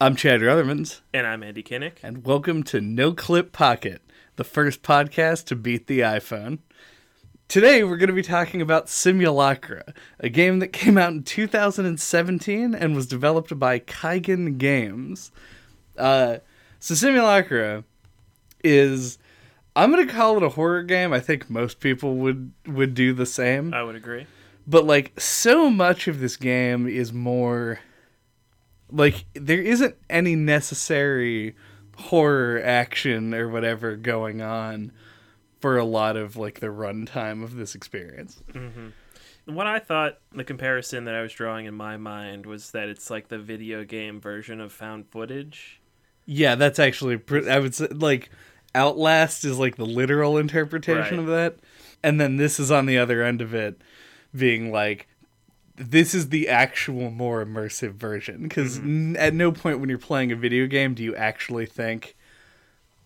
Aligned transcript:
I'm 0.00 0.14
Chad 0.14 0.40
Ruthermans, 0.42 1.00
And 1.14 1.26
I'm 1.26 1.42
Andy 1.42 1.62
Kinnick. 1.62 1.94
and 2.02 2.24
welcome 2.24 2.62
to 2.64 2.80
No 2.82 3.12
Clip 3.12 3.52
Pocket, 3.52 4.02
the 4.36 4.44
first 4.44 4.82
podcast 4.82 5.46
to 5.46 5.56
beat 5.56 5.86
the 5.86 6.00
iPhone. 6.00 6.58
Today, 7.48 7.82
we're 7.84 7.96
going 7.96 8.08
to 8.08 8.14
be 8.14 8.22
talking 8.22 8.60
about 8.60 8.88
Simulacra, 8.90 9.94
a 10.20 10.28
game 10.28 10.58
that 10.58 10.68
came 10.68 10.98
out 10.98 11.12
in 11.12 11.22
2017 11.22 12.74
and 12.74 12.94
was 12.94 13.06
developed 13.06 13.58
by 13.58 13.78
Kaigen 13.78 14.58
Games. 14.58 15.30
Uh, 15.96 16.38
so, 16.78 16.94
Simulacra 16.94 17.84
is. 18.62 19.18
I'm 19.74 19.92
going 19.92 20.06
to 20.06 20.12
call 20.12 20.36
it 20.38 20.42
a 20.42 20.48
horror 20.50 20.82
game. 20.82 21.12
I 21.12 21.20
think 21.20 21.48
most 21.50 21.80
people 21.80 22.16
would, 22.16 22.52
would 22.66 22.94
do 22.94 23.12
the 23.12 23.26
same. 23.26 23.72
I 23.74 23.82
would 23.82 23.94
agree. 23.94 24.26
but 24.66 24.84
like 24.86 25.18
so 25.20 25.68
much 25.70 26.08
of 26.08 26.18
this 26.20 26.36
game 26.36 26.86
is 26.88 27.12
more 27.12 27.78
like 28.90 29.24
there 29.34 29.60
isn't 29.60 29.96
any 30.08 30.36
necessary 30.36 31.54
horror 31.96 32.60
action 32.62 33.34
or 33.34 33.48
whatever 33.48 33.96
going 33.96 34.42
on 34.42 34.92
for 35.60 35.78
a 35.78 35.84
lot 35.84 36.16
of 36.16 36.36
like 36.36 36.60
the 36.60 36.66
runtime 36.66 37.42
of 37.42 37.56
this 37.56 37.74
experience. 37.74 38.42
Mm-hmm. 38.52 38.88
What 39.54 39.66
I 39.66 39.78
thought 39.78 40.18
the 40.32 40.44
comparison 40.44 41.04
that 41.04 41.14
I 41.14 41.22
was 41.22 41.32
drawing 41.32 41.66
in 41.66 41.74
my 41.74 41.96
mind 41.96 42.46
was 42.46 42.72
that 42.72 42.88
it's 42.88 43.10
like 43.10 43.28
the 43.28 43.38
video 43.38 43.84
game 43.84 44.20
version 44.20 44.60
of 44.60 44.72
found 44.72 45.08
footage. 45.08 45.80
Yeah, 46.26 46.56
that's 46.56 46.78
actually 46.78 47.20
I 47.48 47.58
would 47.58 47.74
say 47.74 47.86
like 47.88 48.30
Outlast 48.74 49.44
is 49.44 49.58
like 49.58 49.76
the 49.76 49.86
literal 49.86 50.36
interpretation 50.36 51.18
Right. 51.18 51.20
of 51.20 51.26
that, 51.26 51.56
and 52.02 52.20
then 52.20 52.36
this 52.36 52.60
is 52.60 52.70
on 52.70 52.86
the 52.86 52.98
other 52.98 53.22
end 53.22 53.40
of 53.40 53.54
it, 53.54 53.80
being 54.34 54.70
like. 54.70 55.08
This 55.76 56.14
is 56.14 56.30
the 56.30 56.48
actual 56.48 57.10
more 57.10 57.44
immersive 57.44 57.92
version 57.92 58.42
because 58.42 58.78
n- 58.78 59.16
at 59.18 59.34
no 59.34 59.52
point 59.52 59.80
when 59.80 59.88
you're 59.88 59.98
playing 59.98 60.32
a 60.32 60.36
video 60.36 60.66
game 60.66 60.94
do 60.94 61.02
you 61.04 61.14
actually 61.16 61.66
think, 61.66 62.16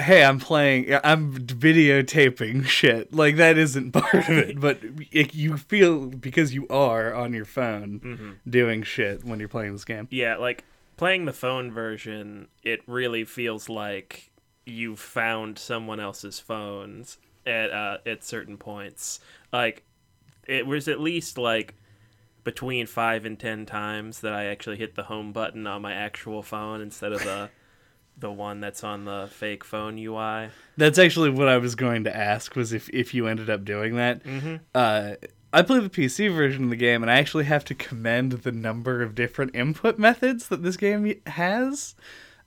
"Hey, 0.01 0.25
I'm 0.25 0.39
playing, 0.39 0.95
I'm 1.05 1.35
videotaping 1.35 2.67
shit." 2.67 3.13
Like 3.13 3.37
that 3.37 3.59
isn't 3.59 3.93
part 3.93 4.29
of 4.29 4.31
it, 4.31 4.61
but 4.61 4.79
it, 5.11 5.35
you 5.35 5.57
feel 5.57 6.07
because 6.07 6.55
you 6.55 6.67
are 6.69 7.13
on 7.15 7.33
your 7.33 7.45
phone 7.45 8.39
doing 8.49 8.83
shit 8.83 9.25
when 9.25 9.39
you're 9.41 9.49
playing 9.49 9.73
this 9.73 9.85
game. 9.85 10.09
Yeah, 10.11 10.37
like 10.37 10.65
playing 10.97 11.25
the 11.25 11.33
phone 11.33 11.73
version, 11.73 12.49
it 12.63 12.81
really 12.87 13.25
feels 13.25 13.69
like 13.69 14.31
you 14.67 14.95
found 14.95 15.59
someone 15.59 15.99
else's 15.99 16.39
phones 16.39 17.19
at 17.47 17.71
uh, 17.71 17.99
at 18.07 18.23
certain 18.23 18.57
points. 18.57 19.19
Like 19.53 19.83
it 20.47 20.67
was 20.67 20.87
at 20.89 21.01
least 21.01 21.39
like 21.39 21.75
between 22.45 22.87
five 22.87 23.25
and 23.25 23.39
ten 23.39 23.67
times 23.67 24.21
that 24.21 24.33
I 24.33 24.47
actually 24.47 24.77
hit 24.77 24.95
the 24.95 25.05
home 25.05 25.33
button 25.33 25.67
on 25.67 25.83
my 25.83 25.93
actual 25.93 26.43
phone 26.43 26.81
instead 26.81 27.13
of 27.13 27.23
the 27.23 27.51
the 28.19 28.31
one 28.31 28.61
that's 28.61 28.85
on 28.85 29.05
the 29.05 29.29
fake 29.33 29.65
phone 29.65 29.99
UI. 29.99 30.51
That's 30.77 30.99
actually 30.99 31.31
what 31.31 31.49
I 31.49 31.59
was 31.59 31.75
going 31.75 32.05
to 32.05 32.17
ask 32.17 32.55
was 32.55 32.73
if 32.73 32.89
if 32.91 33.15
you 33.15 33.27
ended 33.27 33.51
up 33.51 33.65
doing 33.65 33.97
that. 33.97 34.23
Uh, 34.75 35.15
I 35.53 35.63
play 35.63 35.81
the 35.81 35.91
PC 35.91 36.33
version 36.33 36.65
of 36.65 36.71
the 36.71 36.77
game, 36.77 37.03
and 37.03 37.11
I 37.11 37.19
actually 37.19 37.45
have 37.45 37.65
to 37.67 37.75
commend 37.75 38.33
the 38.33 38.53
number 38.53 39.03
of 39.03 39.17
different 39.17 39.55
input 39.55 39.99
methods 39.99 40.47
that 40.49 40.63
this 40.63 40.77
game 40.77 41.13
has, 41.27 41.97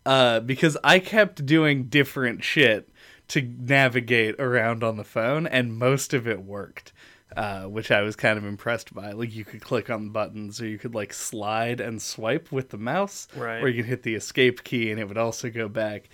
uh, 0.06 0.40
because 0.40 0.78
I 0.86 1.00
kept 1.00 1.46
doing 1.46 1.86
different 1.86 2.46
shit 2.46 2.90
to 3.30 3.42
navigate 3.42 4.40
around 4.40 4.84
on 4.84 4.96
the 4.96 5.04
phone, 5.04 5.48
and 5.48 5.78
most 5.78 6.14
of 6.14 6.28
it 6.28 6.44
worked. 6.44 6.94
Uh, 7.36 7.64
which 7.64 7.90
I 7.92 8.02
was 8.02 8.16
kind 8.16 8.38
of 8.38 8.46
impressed 8.46 8.94
by. 8.94 9.12
Like 9.12 9.34
you 9.34 9.44
could 9.46 9.62
click 9.62 9.90
on 9.90 10.06
the 10.06 10.12
buttons, 10.12 10.62
or 10.62 10.68
you 10.68 10.78
could 10.78 10.94
like 10.96 11.14
slide 11.14 11.80
and 11.80 12.02
swipe 12.02 12.52
with 12.52 12.70
the 12.70 12.78
mouse, 12.78 13.28
Right. 13.36 13.62
or 13.64 13.68
you 13.70 13.84
could 13.84 13.90
hit 13.90 14.04
the 14.04 14.16
escape 14.16 14.64
key, 14.64 14.92
and 14.92 15.00
it 15.00 15.08
would 15.08 15.18
also 15.18 15.50
go 15.50 15.68
back. 15.68 16.10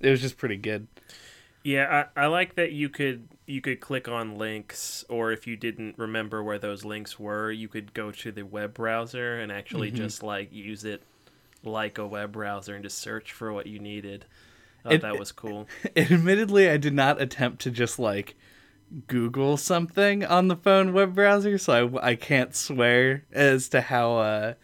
It 0.00 0.10
was 0.10 0.20
just 0.20 0.36
pretty 0.38 0.56
good. 0.56 0.86
Yeah, 1.64 2.06
I, 2.16 2.22
I 2.24 2.26
like 2.26 2.56
that 2.56 2.72
you 2.72 2.88
could 2.88 3.28
you 3.46 3.60
could 3.60 3.80
click 3.80 4.08
on 4.08 4.36
links, 4.38 5.04
or 5.08 5.30
if 5.32 5.46
you 5.46 5.56
didn't 5.56 5.98
remember 5.98 6.42
where 6.42 6.58
those 6.58 6.84
links 6.84 7.18
were, 7.20 7.50
you 7.52 7.68
could 7.68 7.92
go 7.94 8.10
to 8.10 8.32
the 8.32 8.42
web 8.44 8.74
browser 8.74 9.38
and 9.38 9.52
actually 9.52 9.90
just 9.90 10.22
like 10.22 10.52
use 10.52 10.84
it 10.84 11.02
like 11.64 11.98
a 11.98 12.06
web 12.06 12.32
browser 12.32 12.74
and 12.74 12.82
just 12.82 12.98
search 12.98 13.30
for 13.32 13.52
what 13.52 13.66
you 13.66 13.78
needed. 13.78 14.24
I 14.84 14.88
thought 14.88 14.92
It- 14.94 15.02
that 15.02 15.18
was 15.18 15.30
cool. 15.32 15.68
admittedly 15.96 16.68
i 16.68 16.76
did 16.76 16.92
not 16.94 17.20
attempt 17.22 17.60
to 17.62 17.70
just 17.70 18.00
like 18.00 18.34
google 19.06 19.56
something 19.56 20.24
on 20.24 20.48
the 20.48 20.56
phone 20.56 20.92
web 20.92 21.14
browser 21.14 21.56
so 21.58 21.96
i, 21.98 22.10
I 22.10 22.14
can't 22.14 22.54
swear 22.54 23.24
as 23.32 23.68
to 23.70 23.80
how 23.80 24.16
uh, 24.18 24.54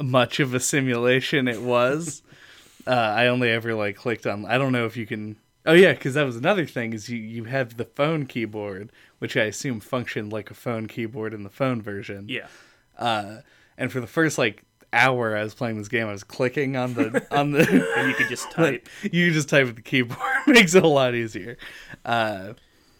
much 0.00 0.40
of 0.40 0.52
a 0.54 0.60
simulation 0.60 1.48
it 1.48 1.62
was. 1.62 2.22
Uh, 2.88 3.14
i 3.16 3.26
only 3.26 3.50
ever 3.50 3.74
like 3.74 3.96
clicked 3.96 4.28
on 4.28 4.46
i 4.46 4.56
don't 4.56 4.70
know 4.70 4.86
if 4.86 4.96
you 4.96 5.04
can 5.06 5.34
oh 5.64 5.72
yeah 5.72 5.92
because 5.92 6.14
that 6.14 6.22
was 6.22 6.36
another 6.36 6.64
thing 6.64 6.92
is 6.92 7.08
you, 7.08 7.18
you 7.18 7.42
have 7.42 7.76
the 7.78 7.84
phone 7.84 8.26
keyboard 8.26 8.92
which 9.18 9.36
i 9.36 9.42
assume 9.42 9.80
functioned 9.80 10.32
like 10.32 10.52
a 10.52 10.54
phone 10.54 10.86
keyboard 10.86 11.34
in 11.34 11.42
the 11.42 11.50
phone 11.50 11.82
version. 11.82 12.26
Yeah, 12.28 12.46
uh, 12.96 13.38
and 13.76 13.90
for 13.90 14.00
the 14.00 14.06
first 14.06 14.38
like 14.38 14.62
hour 14.92 15.36
i 15.36 15.42
was 15.42 15.52
playing 15.52 15.76
this 15.78 15.88
game 15.88 16.06
i 16.06 16.12
was 16.12 16.22
clicking 16.22 16.76
on 16.76 16.94
the 16.94 17.26
on 17.36 17.50
the 17.50 17.68
and 17.96 18.08
you 18.08 18.14
could 18.14 18.28
just 18.28 18.50
type. 18.52 18.88
you 19.02 19.26
could 19.26 19.34
just 19.34 19.48
type 19.48 19.66
with 19.66 19.74
the 19.76 19.82
keyboard. 19.82 20.20
Makes 20.46 20.76
it 20.76 20.84
a 20.84 20.88
lot 20.88 21.16
easier. 21.16 21.58
Uh 22.04 22.52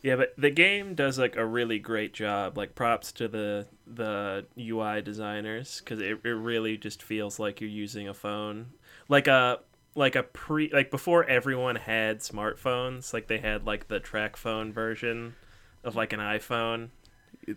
Yeah, 0.06 0.14
but 0.14 0.34
the 0.38 0.50
game 0.50 0.94
does 0.94 1.18
like 1.18 1.34
a 1.34 1.44
really 1.44 1.80
great 1.80 2.14
job. 2.14 2.56
Like 2.56 2.76
props 2.76 3.10
to 3.12 3.26
the 3.26 3.66
the 3.88 4.46
UI 4.56 5.02
designers 5.02 5.80
because 5.80 6.00
it, 6.00 6.20
it 6.22 6.30
really 6.30 6.76
just 6.76 7.02
feels 7.02 7.40
like 7.40 7.60
you're 7.60 7.68
using 7.68 8.06
a 8.06 8.14
phone, 8.14 8.66
like 9.08 9.26
a 9.26 9.58
like 9.96 10.14
a 10.14 10.22
pre 10.22 10.70
like 10.72 10.92
before 10.92 11.24
everyone 11.24 11.74
had 11.74 12.20
smartphones. 12.20 13.12
Like 13.12 13.26
they 13.26 13.38
had 13.38 13.66
like 13.66 13.88
the 13.88 13.98
TracFone 13.98 14.72
version 14.72 15.34
of 15.82 15.96
like 15.96 16.12
an 16.12 16.20
iPhone. 16.20 16.90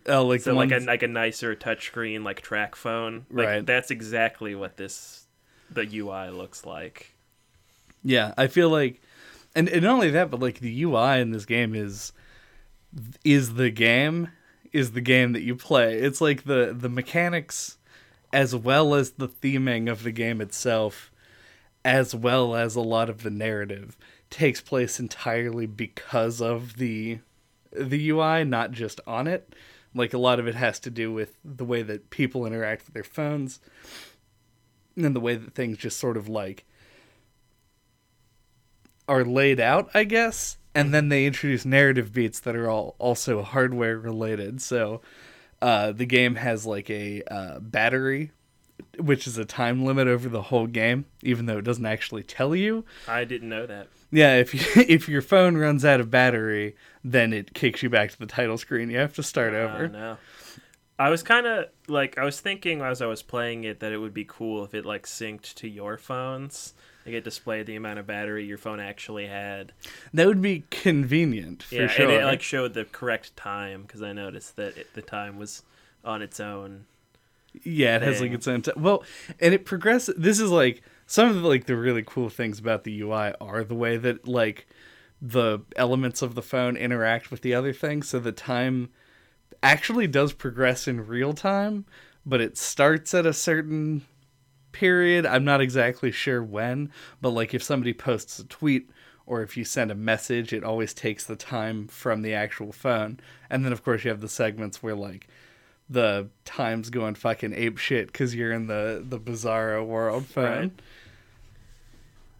oh 0.08 0.26
like 0.26 0.42
So 0.42 0.56
like 0.56 0.72
a 0.72 0.80
like 0.80 1.04
a 1.04 1.08
nicer 1.08 1.56
touchscreen 1.56 2.24
like 2.24 2.42
TracFone. 2.42 3.26
Like 3.30 3.48
Right. 3.48 3.64
that's 3.66 3.92
exactly 3.92 4.56
what 4.56 4.76
this 4.76 5.28
the 5.70 5.88
UI 6.00 6.32
looks 6.32 6.66
like. 6.66 7.14
yeah 8.04 8.34
i 8.38 8.48
feel 8.48 8.70
like 8.72 9.02
and, 9.54 9.70
and 9.70 9.84
not 9.84 9.94
only 9.94 10.10
that 10.10 10.32
but 10.32 10.40
like 10.40 10.60
the 10.62 10.82
ui 10.82 11.20
in 11.22 11.30
this 11.30 11.46
game 11.46 11.76
is 11.76 12.12
is 13.24 13.56
the 13.56 13.70
game 13.70 14.30
is 14.72 14.92
the 14.92 15.02
game 15.02 15.34
that 15.34 15.42
you 15.42 15.56
play 15.56 15.96
it's 15.96 16.22
like 16.22 16.44
the 16.44 16.76
the 16.78 16.90
mechanics 16.90 17.78
as 18.32 18.56
well 18.56 18.94
as 18.94 19.12
the 19.12 19.28
theming 19.28 19.90
of 19.92 20.04
the 20.04 20.12
game 20.12 20.42
itself 20.42 21.12
as 21.86 22.14
well 22.14 22.56
as 22.56 22.76
a 22.76 22.82
lot 22.82 23.10
of 23.10 23.24
the 23.24 23.30
narrative 23.30 23.98
takes 24.30 24.62
place 24.62 25.00
entirely 25.00 25.66
because 25.66 26.42
of 26.42 26.78
the 26.78 27.20
the 27.72 28.10
UI, 28.10 28.44
not 28.44 28.72
just 28.72 29.00
on 29.06 29.28
it. 29.28 29.54
Like 29.94 30.14
a 30.14 30.18
lot 30.20 30.40
of 30.40 30.48
it 30.48 30.56
has 30.56 30.80
to 30.82 30.90
do 30.90 31.12
with 31.12 31.38
the 31.44 31.66
way 31.66 31.82
that 31.82 32.10
people 32.10 32.46
interact 32.46 32.86
with 32.86 32.94
their 32.94 33.04
phones 33.04 33.60
and 34.96 35.16
the 35.16 35.20
way 35.20 35.36
that 35.36 35.54
things 35.54 35.78
just 35.78 35.98
sort 35.98 36.18
of 36.18 36.28
like 36.30 36.66
are 39.08 39.26
laid 39.26 39.60
out, 39.60 39.90
I 39.94 40.04
guess. 40.04 40.58
And 40.76 40.94
then 40.94 41.10
they 41.10 41.26
introduce 41.26 41.66
narrative 41.66 42.14
beats 42.14 42.40
that 42.42 42.56
are 42.56 42.70
all 42.70 42.96
also 43.00 43.42
hardware 43.42 43.98
related. 43.98 44.62
So 44.62 45.02
uh, 45.62 45.92
the 45.92 46.06
game 46.06 46.36
has 46.36 46.66
like 46.66 46.90
a 46.90 47.24
uh, 47.30 47.60
battery, 47.60 48.32
which 48.98 49.26
is 49.28 49.38
a 49.38 49.46
time 49.46 49.84
limit 49.84 50.08
over 50.08 50.30
the 50.30 50.44
whole 50.44 50.68
game, 50.68 51.06
even 51.24 51.48
though 51.48 51.58
it 51.58 51.64
doesn't 51.66 51.86
actually 51.86 52.24
tell 52.24 52.56
you. 52.56 52.86
I 53.08 53.24
didn't 53.26 53.50
know 53.50 53.66
that. 53.66 53.88
Yeah, 54.12 54.36
if 54.38 54.54
you, 54.54 54.84
if 54.88 55.10
your 55.10 55.22
phone 55.22 55.58
runs 55.58 55.84
out 55.84 56.00
of 56.00 56.10
battery, 56.12 56.76
then 57.04 57.34
it 57.34 57.54
kicks 57.54 57.82
you 57.84 57.90
back 57.90 58.12
to 58.12 58.20
the 58.20 58.26
title 58.26 58.58
screen. 58.58 58.90
You 58.90 58.98
have 59.00 59.14
to 59.16 59.24
start 59.24 59.54
Uh, 59.54 59.58
over. 59.58 59.88
no. 59.88 60.18
I 61.00 61.10
was 61.10 61.24
kind 61.24 61.48
of 61.48 61.68
like 61.88 62.18
I 62.18 62.26
was 62.26 62.42
thinking 62.42 62.82
as 62.82 63.02
I 63.02 63.06
was 63.06 63.24
playing 63.24 63.64
it 63.64 63.80
that 63.80 63.94
it 63.94 64.00
would 64.00 64.14
be 64.14 64.26
cool 64.26 64.66
if 64.66 64.74
it 64.74 64.86
like 64.86 65.06
synced 65.06 65.56
to 65.56 65.68
your 65.70 65.98
phones. 65.98 66.74
Like 67.06 67.16
it 67.16 67.24
displayed 67.24 67.66
the 67.68 67.78
amount 67.78 68.00
of 68.00 68.06
battery 68.06 68.46
your 68.46 68.58
phone 68.58 68.82
actually 68.82 69.28
had. 69.28 69.72
That 70.14 70.28
would 70.28 70.42
be 70.42 70.66
convenient 70.70 71.64
for 71.64 71.76
yeah, 71.76 71.88
sure. 71.88 72.06
and 72.06 72.14
it 72.14 72.26
like 72.26 72.42
showed 72.42 72.74
the 72.74 72.84
correct 72.84 73.38
time 73.38 73.84
because 73.84 74.02
I 74.02 74.12
noticed 74.12 74.58
that 74.58 74.78
it, 74.78 74.94
the 74.94 75.02
time 75.02 75.40
was 75.40 75.64
on 76.04 76.22
its 76.22 76.42
own. 76.42 76.86
yeah, 77.64 77.96
it 77.96 78.02
has 78.02 78.20
like 78.20 78.32
thing. 78.32 78.34
its 78.34 78.48
own. 78.48 78.62
T- 78.62 78.72
well, 78.76 79.04
and 79.40 79.54
it 79.54 79.64
progresses. 79.64 80.16
This 80.18 80.42
is 80.42 80.52
like 80.52 80.82
some 81.08 81.30
of 81.30 81.42
the, 81.42 81.48
like 81.48 81.66
the 81.66 81.78
really 81.78 82.04
cool 82.06 82.28
things 82.30 82.60
about 82.60 82.84
the 82.84 83.02
UI 83.02 83.34
are 83.40 83.64
the 83.64 83.74
way 83.74 83.96
that 83.96 84.28
like 84.28 84.68
the 85.22 85.60
elements 85.78 86.22
of 86.22 86.36
the 86.36 86.42
phone 86.42 86.76
interact 86.76 87.32
with 87.32 87.42
the 87.42 87.54
other 87.54 87.72
things. 87.72 88.10
So 88.10 88.20
the 88.20 88.34
time 88.34 88.90
actually 89.62 90.08
does 90.08 90.34
progress 90.34 90.88
in 90.88 91.06
real 91.06 91.34
time, 91.34 91.86
but 92.26 92.42
it 92.42 92.58
starts 92.58 93.14
at 93.14 93.26
a 93.26 93.34
certain 93.34 94.06
period. 94.72 95.26
I'm 95.26 95.44
not 95.44 95.62
exactly 95.62 96.12
sure 96.12 96.44
when, 96.44 96.92
but 97.22 97.32
like 97.32 97.54
if 97.54 97.64
somebody 97.64 97.94
posts 97.94 98.40
a 98.40 98.46
tweet 98.46 98.90
or 99.26 99.42
if 99.42 99.58
you 99.58 99.64
send 99.64 99.92
a 99.92 99.96
message, 99.96 100.54
it 100.54 100.64
always 100.64 100.94
takes 100.94 101.26
the 101.26 101.36
time 101.36 101.88
from 101.88 102.22
the 102.22 102.34
actual 102.34 102.72
phone. 102.72 103.20
And 103.50 103.66
then 103.66 103.72
of 103.72 103.84
course 103.84 104.04
you 104.04 104.10
have 104.10 104.22
the 104.22 104.30
segments 104.30 104.82
where 104.82 104.96
like 104.96 105.28
the 105.90 106.30
time's 106.46 106.90
going 106.90 107.16
fucking 107.16 107.54
ape 107.54 107.78
shit 107.78 108.08
because 108.08 108.36
you're 108.36 108.52
in 108.52 108.68
the 108.68 109.04
the 109.08 109.20
bizarro 109.20 109.86
world 109.86 110.26
phone. 110.26 110.72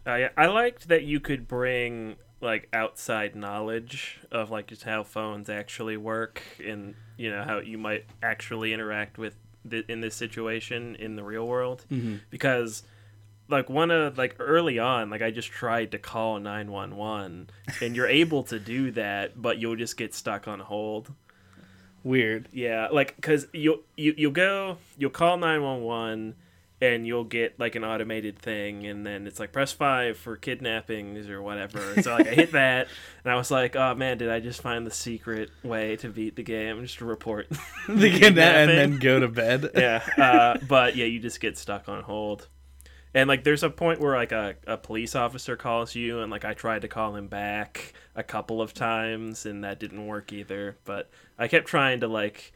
Right. 0.06 0.30
I 0.36 0.44
I 0.44 0.46
liked 0.46 0.88
that 0.88 1.02
you 1.02 1.20
could 1.20 1.48
bring 1.48 2.16
like 2.40 2.68
outside 2.72 3.34
knowledge 3.36 4.18
of 4.30 4.50
like 4.50 4.66
just 4.68 4.84
how 4.84 5.02
phones 5.02 5.48
actually 5.48 5.96
work 5.96 6.42
and 6.64 6.94
you 7.16 7.30
know 7.30 7.42
how 7.42 7.58
you 7.58 7.76
might 7.78 8.04
actually 8.22 8.72
interact 8.72 9.18
with 9.18 9.34
th- 9.68 9.84
in 9.88 10.00
this 10.00 10.14
situation 10.14 10.96
in 10.96 11.16
the 11.16 11.22
real 11.22 11.46
world 11.46 11.84
Mm-hmm. 11.90 12.16
because 12.30 12.82
like 13.48 13.68
one 13.68 13.90
of 13.90 14.16
like 14.16 14.36
early 14.38 14.78
on 14.78 15.10
like 15.10 15.22
i 15.22 15.30
just 15.30 15.48
tried 15.50 15.90
to 15.90 15.98
call 15.98 16.38
911 16.38 17.50
and 17.82 17.96
you're 17.96 18.06
able 18.06 18.42
to 18.44 18.58
do 18.58 18.90
that 18.92 19.40
but 19.42 19.58
you'll 19.58 19.76
just 19.76 19.96
get 19.96 20.14
stuck 20.14 20.46
on 20.48 20.60
hold 20.60 21.12
Weird. 22.02 22.48
yeah 22.52 22.88
like 22.90 23.16
because 23.16 23.46
you'll 23.52 23.80
you, 23.96 24.14
you'll 24.16 24.32
go 24.32 24.78
you'll 24.96 25.10
call 25.10 25.36
911 25.36 26.34
and 26.80 27.06
you'll 27.06 27.24
get 27.24 27.58
like 27.60 27.74
an 27.74 27.84
automated 27.84 28.38
thing 28.38 28.86
and 28.86 29.06
then 29.06 29.26
it's 29.26 29.38
like 29.38 29.52
press 29.52 29.72
five 29.72 30.16
for 30.16 30.36
kidnappings 30.36 31.28
or 31.28 31.42
whatever. 31.42 31.92
And 31.92 32.02
so 32.02 32.14
like 32.14 32.26
i 32.26 32.30
hit 32.30 32.52
that 32.52 32.88
and 33.24 33.32
i 33.32 33.36
was 33.36 33.50
like 33.50 33.76
oh 33.76 33.94
man 33.94 34.18
did 34.18 34.30
i 34.30 34.40
just 34.40 34.62
find 34.62 34.86
the 34.86 34.90
secret 34.90 35.50
way 35.62 35.96
to 35.96 36.08
beat 36.08 36.36
the 36.36 36.42
game? 36.42 36.80
Just 36.82 36.98
to 36.98 37.04
report 37.04 37.48
The 37.88 38.10
kidnap 38.18 38.54
and 38.54 38.70
then 38.70 38.98
go 38.98 39.20
to 39.20 39.28
bed. 39.28 39.70
yeah 39.76 40.02
uh, 40.16 40.58
but 40.66 40.96
yeah 40.96 41.06
you 41.06 41.18
just 41.18 41.40
get 41.40 41.58
stuck 41.58 41.88
on 41.88 42.02
hold. 42.02 42.48
And 43.12 43.28
like 43.28 43.42
there's 43.42 43.64
a 43.64 43.70
point 43.70 44.00
where 44.00 44.16
like 44.16 44.32
a, 44.32 44.54
a 44.66 44.76
police 44.76 45.16
officer 45.16 45.56
calls 45.56 45.94
you 45.94 46.20
and 46.20 46.30
like 46.30 46.44
i 46.44 46.54
tried 46.54 46.82
to 46.82 46.88
call 46.88 47.16
him 47.16 47.26
back 47.26 47.92
a 48.14 48.22
couple 48.22 48.62
of 48.62 48.72
times 48.72 49.46
and 49.46 49.64
that 49.64 49.80
didn't 49.80 50.06
work 50.06 50.32
either 50.32 50.76
but 50.84 51.10
i 51.36 51.48
kept 51.48 51.66
trying 51.66 52.00
to 52.00 52.08
like 52.08 52.52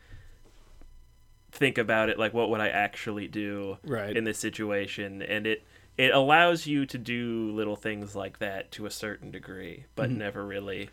think 1.55 1.79
about 1.79 2.09
it 2.09 2.19
like 2.19 2.35
what 2.35 2.51
would 2.51 2.61
i 2.61 2.69
actually 2.69 3.29
do 3.29 3.79
Right. 3.85 4.17
in 4.17 4.25
this 4.25 4.39
situation 4.39 5.23
and 5.23 5.47
it 5.47 5.63
it 5.97 6.13
allows 6.13 6.67
you 6.67 6.85
to 6.87 6.99
do 6.99 7.51
little 7.53 7.77
things 7.77 8.15
like 8.17 8.39
that 8.41 8.73
to 8.73 8.87
a 8.87 8.91
certain 8.91 9.31
degree 9.31 9.85
but 9.95 10.11
Mm-hmm. 10.11 10.19
never 10.19 10.45
really 10.45 10.91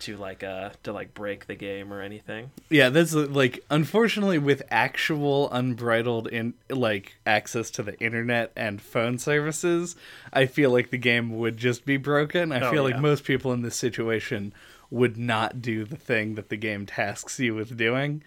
to 0.00 0.16
like 0.16 0.42
uh 0.42 0.70
to 0.82 0.92
like 0.92 1.14
break 1.14 1.46
the 1.46 1.54
game 1.54 1.92
or 1.92 2.02
anything 2.02 2.50
Yeah, 2.68 2.88
that's 2.88 3.14
like 3.14 3.64
unfortunately 3.70 4.38
with 4.38 4.60
actual 4.68 5.48
unbridled 5.52 6.26
in 6.26 6.54
like 6.68 7.18
access 7.24 7.70
to 7.70 7.84
the 7.84 7.96
internet 8.00 8.50
and 8.56 8.82
phone 8.82 9.18
services, 9.18 9.94
I 10.32 10.46
feel 10.46 10.72
like 10.72 10.90
the 10.90 10.98
game 10.98 11.38
would 11.38 11.56
just 11.56 11.84
be 11.86 11.98
broken. 11.98 12.50
I 12.50 12.62
Oh, 12.66 12.70
feel 12.72 12.82
like 12.82 12.98
most 12.98 13.22
people 13.22 13.52
in 13.52 13.62
this 13.62 13.76
situation 13.76 14.52
would 14.90 15.16
not 15.16 15.62
do 15.62 15.84
the 15.84 15.96
thing 15.96 16.34
that 16.34 16.48
the 16.48 16.56
game 16.56 16.84
tasks 16.84 17.38
you 17.38 17.54
with 17.54 17.76
doing. 17.76 18.24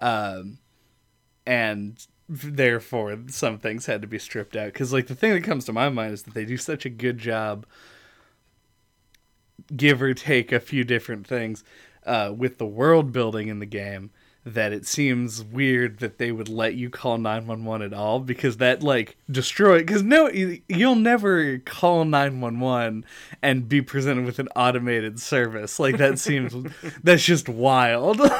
Um 0.00 0.58
and 1.46 2.06
therefore 2.28 3.16
some 3.28 3.58
things 3.58 3.86
had 3.86 4.02
to 4.02 4.08
be 4.08 4.18
stripped 4.18 4.56
out. 4.56 4.74
Cuz 4.74 4.92
like 4.92 5.06
the 5.06 5.14
thing 5.14 5.32
that 5.32 5.44
comes 5.44 5.64
to 5.66 5.72
my 5.72 5.88
mind 5.88 6.12
is 6.14 6.22
that 6.24 6.34
they 6.34 6.44
do 6.44 6.56
such 6.56 6.84
a 6.84 6.90
good 6.90 7.18
job 7.18 7.64
give 9.74 10.00
or 10.02 10.14
take 10.14 10.52
a 10.52 10.60
few 10.60 10.84
different 10.84 11.26
things 11.26 11.64
uh, 12.04 12.32
with 12.36 12.58
the 12.58 12.66
world 12.66 13.12
building 13.12 13.48
in 13.48 13.58
the 13.58 13.66
game 13.66 14.10
that 14.44 14.72
it 14.72 14.86
seems 14.86 15.42
weird 15.42 15.98
that 15.98 16.18
they 16.18 16.30
would 16.30 16.48
let 16.48 16.74
you 16.74 16.88
call 16.88 17.18
911 17.18 17.84
at 17.84 17.92
all 17.98 18.20
because 18.20 18.58
that 18.58 18.80
like 18.80 19.16
destroy 19.28 19.78
because 19.80 20.04
no 20.04 20.28
you- 20.30 20.60
you'll 20.68 20.94
never 20.94 21.58
call 21.58 22.04
911 22.04 23.04
and 23.42 23.68
be 23.68 23.82
presented 23.82 24.24
with 24.24 24.38
an 24.38 24.46
automated 24.54 25.18
service. 25.18 25.80
Like 25.80 25.98
that 25.98 26.20
seems 26.20 26.54
that's 27.02 27.24
just 27.24 27.48
wild. 27.48 28.20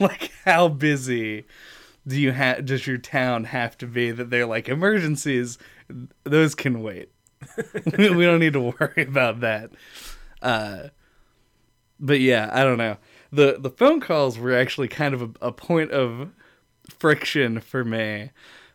Like 0.00 0.32
how 0.44 0.66
busy 0.68 1.44
do 2.06 2.20
you 2.20 2.32
have 2.32 2.64
does 2.64 2.86
your 2.86 2.98
town 2.98 3.44
have 3.44 3.76
to 3.76 3.86
be 3.86 4.10
that 4.10 4.30
they're 4.30 4.46
like 4.46 4.68
emergencies 4.68 5.58
those 6.24 6.54
can 6.54 6.82
wait 6.82 7.10
we 7.96 8.24
don't 8.24 8.40
need 8.40 8.52
to 8.52 8.74
worry 8.78 9.04
about 9.06 9.40
that 9.40 9.70
uh, 10.42 10.88
but 12.00 12.20
yeah, 12.20 12.48
I 12.52 12.62
don't 12.64 12.78
know. 12.78 12.96
the 13.32 13.56
The 13.58 13.70
phone 13.70 14.00
calls 14.00 14.38
were 14.38 14.54
actually 14.54 14.88
kind 14.88 15.14
of 15.14 15.22
a, 15.22 15.30
a 15.48 15.52
point 15.52 15.90
of 15.90 16.30
friction 16.88 17.60
for 17.60 17.84
me 17.84 18.30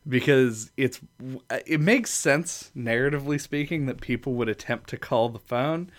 because 0.07 0.71
it's 0.75 0.99
it 1.65 1.79
makes 1.79 2.11
sense 2.11 2.71
narratively 2.75 3.39
speaking 3.39 3.85
that 3.85 4.01
people 4.01 4.33
would 4.33 4.49
attempt 4.49 4.89
to 4.89 4.97
call 4.97 5.29
the 5.29 5.39
phone, 5.39 5.89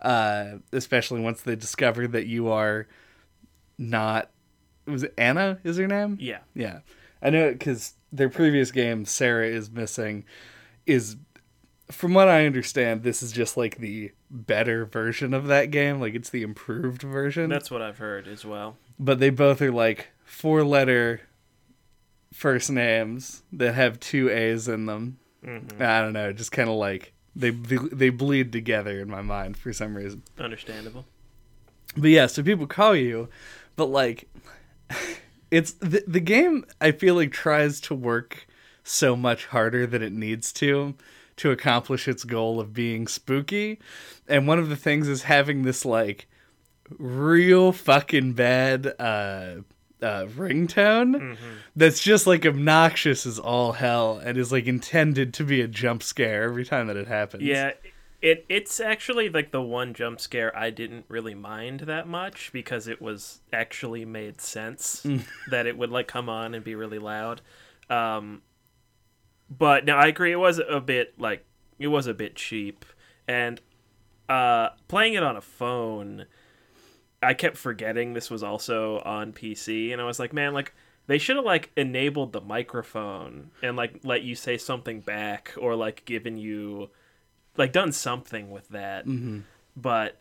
uh, 0.00 0.56
especially 0.72 1.20
once 1.20 1.42
they 1.42 1.56
discover 1.56 2.06
that 2.08 2.26
you 2.26 2.48
are 2.48 2.88
not. 3.78 4.30
Was 4.86 5.02
it 5.02 5.14
Anna? 5.16 5.58
Is 5.64 5.76
her 5.78 5.86
name? 5.86 6.18
yeah 6.20 6.38
Yeah, 6.54 6.80
I 7.20 7.30
know 7.30 7.46
it 7.46 7.58
because 7.58 7.94
their 8.12 8.28
previous 8.28 8.70
game, 8.70 9.04
Sara 9.04 9.46
is 9.46 9.70
missing, 9.70 10.24
is 10.86 11.16
from 11.90 12.14
what 12.14 12.28
I 12.28 12.46
understand, 12.46 13.02
this 13.02 13.22
is 13.22 13.32
just 13.32 13.56
like 13.56 13.78
the 13.78 14.12
better 14.30 14.84
version 14.86 15.34
of 15.34 15.46
that 15.46 15.70
game. 15.70 16.00
Like 16.00 16.14
it's 16.14 16.30
the 16.30 16.42
improved 16.42 17.02
version. 17.02 17.48
that's 17.50 17.70
what 17.70 17.82
i've 17.82 17.98
heard 17.98 18.26
as 18.26 18.44
well 18.44 18.76
but 18.98 19.18
they 19.18 19.30
both 19.30 19.60
are 19.60 19.70
like 19.72 20.08
four 20.24 20.62
letter 20.64 21.22
first 22.32 22.70
names 22.70 23.42
that 23.52 23.74
have 23.74 24.00
two 24.00 24.30
A's 24.30 24.68
in 24.68 24.86
them. 24.86 25.18
Mm-hmm. 25.44 25.82
I 25.82 26.00
don't 26.00 26.12
know, 26.12 26.32
just 26.32 26.52
kind 26.52 26.68
of 26.68 26.76
like 26.76 27.12
they 27.34 27.50
they 27.50 28.10
bleed 28.10 28.52
together 28.52 29.00
in 29.00 29.08
my 29.08 29.22
mind 29.22 29.56
for 29.56 29.72
some 29.72 29.96
reason. 29.96 30.22
understandable 30.38 31.04
But 31.96 32.10
yeah, 32.10 32.26
so 32.26 32.42
people 32.42 32.66
call 32.66 32.94
you, 32.94 33.28
but 33.76 33.86
like 33.86 34.28
it's 35.50 35.72
the 35.72 36.02
the 36.06 36.20
game 36.20 36.64
I 36.80 36.92
feel 36.92 37.14
like 37.14 37.32
tries 37.32 37.80
to 37.82 37.94
work 37.94 38.46
so 38.84 39.14
much 39.14 39.46
harder 39.46 39.86
than 39.86 40.02
it 40.02 40.12
needs 40.12 40.52
to 40.54 40.94
to 41.36 41.50
accomplish 41.50 42.08
its 42.08 42.24
goal 42.24 42.60
of 42.60 42.74
being 42.74 43.06
spooky. 43.08 43.78
And 44.28 44.46
one 44.46 44.58
of 44.58 44.68
the 44.68 44.76
things 44.76 45.08
is 45.08 45.22
having 45.24 45.62
this 45.62 45.84
like 45.84 46.26
real 46.98 47.72
fucking 47.72 48.32
bad 48.34 48.86
uh 48.98 49.54
uh 50.02 50.26
ringtone 50.26 51.36
that's 51.74 52.02
just 52.02 52.26
like 52.26 52.44
obnoxious 52.44 53.24
as 53.24 53.38
all 53.38 53.72
hell 53.72 54.20
and 54.22 54.36
is 54.36 54.52
like 54.52 54.66
intended 54.66 55.32
to 55.32 55.44
be 55.44 55.60
a 55.62 55.68
jump 55.68 56.02
scare 56.02 56.42
every 56.42 56.64
time 56.64 56.88
that 56.88 56.96
it 56.96 57.06
happens. 57.06 57.44
Yeah, 57.44 57.72
it 58.22 58.46
it's 58.48 58.78
actually 58.78 59.28
like 59.28 59.50
the 59.50 59.60
one 59.60 59.92
jump 59.92 60.20
scare 60.20 60.56
I 60.56 60.70
didn't 60.70 61.04
really 61.08 61.34
mind 61.34 61.80
that 61.80 62.06
much 62.06 62.50
because 62.52 62.86
it 62.86 63.02
was 63.02 63.40
actually 63.52 64.04
made 64.04 64.40
sense 64.40 65.04
that 65.50 65.66
it 65.66 65.76
would 65.76 65.90
like 65.90 66.06
come 66.06 66.28
on 66.28 66.54
and 66.54 66.64
be 66.64 66.76
really 66.76 67.00
loud. 67.00 67.42
Um, 67.90 68.42
but 69.50 69.84
now 69.84 69.98
I 69.98 70.06
agree. 70.06 70.32
It 70.32 70.36
was 70.36 70.60
a 70.66 70.80
bit 70.80 71.18
like 71.18 71.44
it 71.78 71.88
was 71.88 72.06
a 72.06 72.14
bit 72.14 72.36
cheap, 72.36 72.84
and 73.26 73.60
uh, 74.28 74.70
playing 74.86 75.14
it 75.14 75.24
on 75.24 75.36
a 75.36 75.40
phone, 75.40 76.26
I 77.20 77.34
kept 77.34 77.56
forgetting 77.56 78.14
this 78.14 78.30
was 78.30 78.44
also 78.44 79.00
on 79.00 79.32
PC, 79.32 79.92
and 79.92 80.00
I 80.00 80.04
was 80.04 80.20
like, 80.20 80.32
man, 80.32 80.54
like 80.54 80.72
they 81.08 81.18
should 81.18 81.36
have 81.36 81.44
like 81.44 81.72
enabled 81.76 82.32
the 82.32 82.40
microphone 82.40 83.50
and 83.62 83.76
like 83.76 84.00
let 84.04 84.22
you 84.22 84.36
say 84.36 84.56
something 84.56 85.00
back 85.00 85.52
or 85.58 85.74
like 85.74 86.04
given 86.04 86.36
you 86.36 86.90
like 87.56 87.72
done 87.72 87.92
something 87.92 88.50
with 88.50 88.68
that. 88.70 89.04
But 89.76 90.18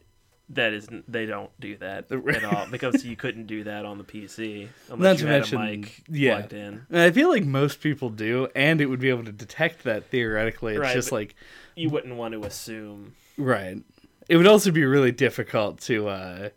that 0.49 0.73
is 0.73 0.89
they 1.07 1.25
don't 1.25 1.49
do 1.61 1.77
that 1.77 2.11
at 2.11 2.43
all 2.43 2.67
because 2.69 3.05
you 3.05 3.15
couldn't 3.15 3.47
do 3.47 3.63
that 3.63 3.85
on 3.85 3.97
the 3.97 4.03
PC 4.03 4.67
Not 4.89 4.97
unless 4.97 5.17
to 5.19 5.23
you 5.23 5.29
had 5.31 5.39
mention, 5.41 5.61
a 5.61 5.65
mic 5.77 6.03
yeah. 6.09 6.37
plugged 6.39 6.53
in. 6.53 6.85
And 6.89 6.99
I 6.99 7.11
feel 7.11 7.29
like 7.29 7.45
most 7.45 7.79
people 7.79 8.09
do, 8.09 8.49
and 8.53 8.81
it 8.81 8.87
would 8.87 8.99
be 8.99 9.09
able 9.09 9.23
to 9.23 9.31
detect 9.31 9.83
that 9.85 10.07
theoretically. 10.09 10.73
It's 10.73 10.81
Right, 10.81 10.93
just 10.93 11.11
like 11.13 11.35
You 11.75 11.89
wouldn't 11.89 12.15
want 12.15 12.33
to 12.33 12.43
assume. 12.43 13.15
right. 13.37 13.77
It 14.29 14.37
would 14.37 14.47
also 14.47 14.71
be 14.71 14.83
really 14.85 15.11
difficult 15.11 15.79
to 15.81 16.07
uh 16.09 16.49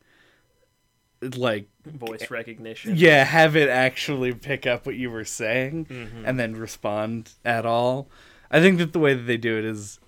like 1.37 1.69
voice 1.87 2.31
recognition. 2.31 2.95
yeah, 2.97 3.25
have 3.25 3.57
it 3.57 3.69
actually 3.69 4.33
pick 4.35 4.67
up 4.67 4.87
what 4.87 4.95
you 4.97 5.11
were 5.11 5.25
saying 5.25 5.87
Mm-hmm. 5.87 6.25
and 6.27 6.39
then 6.39 6.55
respond 6.57 7.33
at 7.45 7.65
all. 7.65 8.09
I 8.51 8.61
think 8.61 8.79
that 8.79 8.93
the 8.93 8.99
way 8.99 9.15
that 9.15 9.23
they 9.23 9.37
do 9.39 9.59
it 9.59 9.65
is 9.65 9.99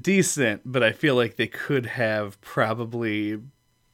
decent, 0.00 0.62
but 0.64 0.82
I 0.82 0.92
feel 0.92 1.14
like 1.14 1.36
they 1.36 1.46
could 1.46 1.86
have 1.86 2.40
probably 2.40 3.40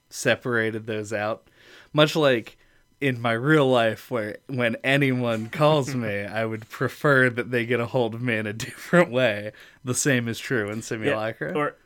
separated 0.09 0.87
those 0.87 1.13
out. 1.13 1.49
Much 1.93 2.17
like 2.17 2.57
in 3.01 3.21
my 3.21 3.33
real 3.33 3.69
life 3.69 4.11
where 4.11 4.39
when 4.47 4.77
anyone 4.85 5.49
calls 5.49 5.95
me, 5.95 6.21
I 6.25 6.45
would 6.45 6.69
prefer 6.69 7.29
that 7.31 7.51
they 7.51 7.67
get 7.67 7.81
a 7.81 7.87
hold 7.87 8.15
of 8.15 8.23
me 8.23 8.37
in 8.37 8.47
a 8.47 8.53
different 8.53 9.11
way. 9.11 9.53
The 9.85 9.95
same 9.95 10.29
is 10.29 10.39
true 10.39 10.71
in 10.71 10.83
Simulacra. 10.83 11.53
Or 11.55 11.77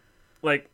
like 0.42 0.70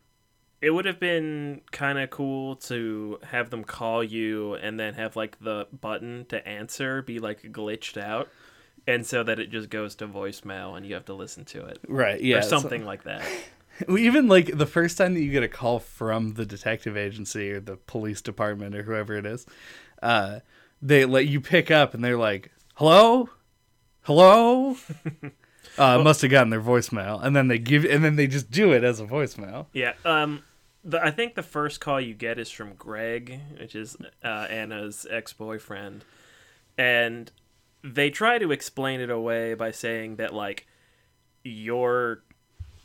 it 0.61 0.71
would 0.71 0.85
have 0.85 0.99
been 0.99 1.61
kind 1.71 1.99
of 1.99 2.09
cool 2.09 2.55
to 2.55 3.19
have 3.23 3.49
them 3.49 3.63
call 3.63 4.03
you 4.03 4.55
and 4.55 4.79
then 4.79 4.93
have 4.95 5.15
like 5.15 5.39
the 5.39 5.67
button 5.71 6.25
to 6.29 6.47
answer 6.47 7.01
be 7.01 7.19
like 7.19 7.41
glitched 7.51 8.01
out 8.01 8.29
and 8.87 9.05
so 9.05 9.23
that 9.23 9.39
it 9.39 9.49
just 9.49 9.69
goes 9.69 9.95
to 9.95 10.07
voicemail 10.07 10.77
and 10.77 10.85
you 10.85 10.93
have 10.93 11.05
to 11.05 11.13
listen 11.13 11.45
to 11.45 11.65
it 11.65 11.79
right, 11.87 12.21
yeah. 12.21 12.37
or 12.37 12.41
so- 12.41 12.59
something 12.59 12.85
like 12.85 13.03
that. 13.03 13.23
even 13.89 14.27
like 14.27 14.57
the 14.57 14.65
first 14.65 14.97
time 14.97 15.13
that 15.13 15.21
you 15.21 15.31
get 15.31 15.43
a 15.43 15.49
call 15.49 15.79
from 15.79 16.35
the 16.35 16.45
detective 16.45 16.95
agency 16.95 17.51
or 17.51 17.59
the 17.59 17.75
police 17.75 18.21
department 18.21 18.75
or 18.75 18.83
whoever 18.83 19.15
it 19.15 19.25
is, 19.25 19.45
uh, 20.01 20.39
they 20.81 21.05
let 21.05 21.27
you 21.27 21.41
pick 21.41 21.71
up 21.71 21.93
and 21.93 22.03
they're 22.03 22.17
like, 22.17 22.51
"Hello, 22.75 23.29
hello," 24.03 24.77
Uh, 25.77 25.99
must 25.99 26.21
have 26.21 26.31
gotten 26.31 26.49
their 26.49 26.61
voicemail, 26.61 27.21
and 27.21 27.35
then 27.35 27.47
they 27.47 27.59
give, 27.59 27.83
and 27.83 28.03
then 28.03 28.15
they 28.15 28.27
just 28.27 28.49
do 28.49 28.71
it 28.71 28.83
as 28.83 28.99
a 28.99 29.05
voicemail. 29.05 29.65
Yeah. 29.73 29.93
Um. 30.05 30.43
The, 30.85 31.03
I 31.03 31.09
think 31.09 31.33
the 31.33 31.43
first 31.43 31.81
call 31.81 31.99
you 31.99 32.13
get 32.13 32.37
is 32.37 32.51
from 32.51 32.75
Greg, 32.75 33.39
which 33.59 33.75
is 33.75 33.97
uh, 34.23 34.27
Anna's 34.49 35.07
ex-boyfriend, 35.09 36.05
and 36.77 37.31
they 37.85 38.09
try 38.09 38.37
to 38.39 38.51
explain 38.51 38.99
it 38.99 39.09
away 39.09 39.53
by 39.53 39.71
saying 39.71 40.15
that 40.15 40.33
like 40.33 40.65
you're 41.43 42.23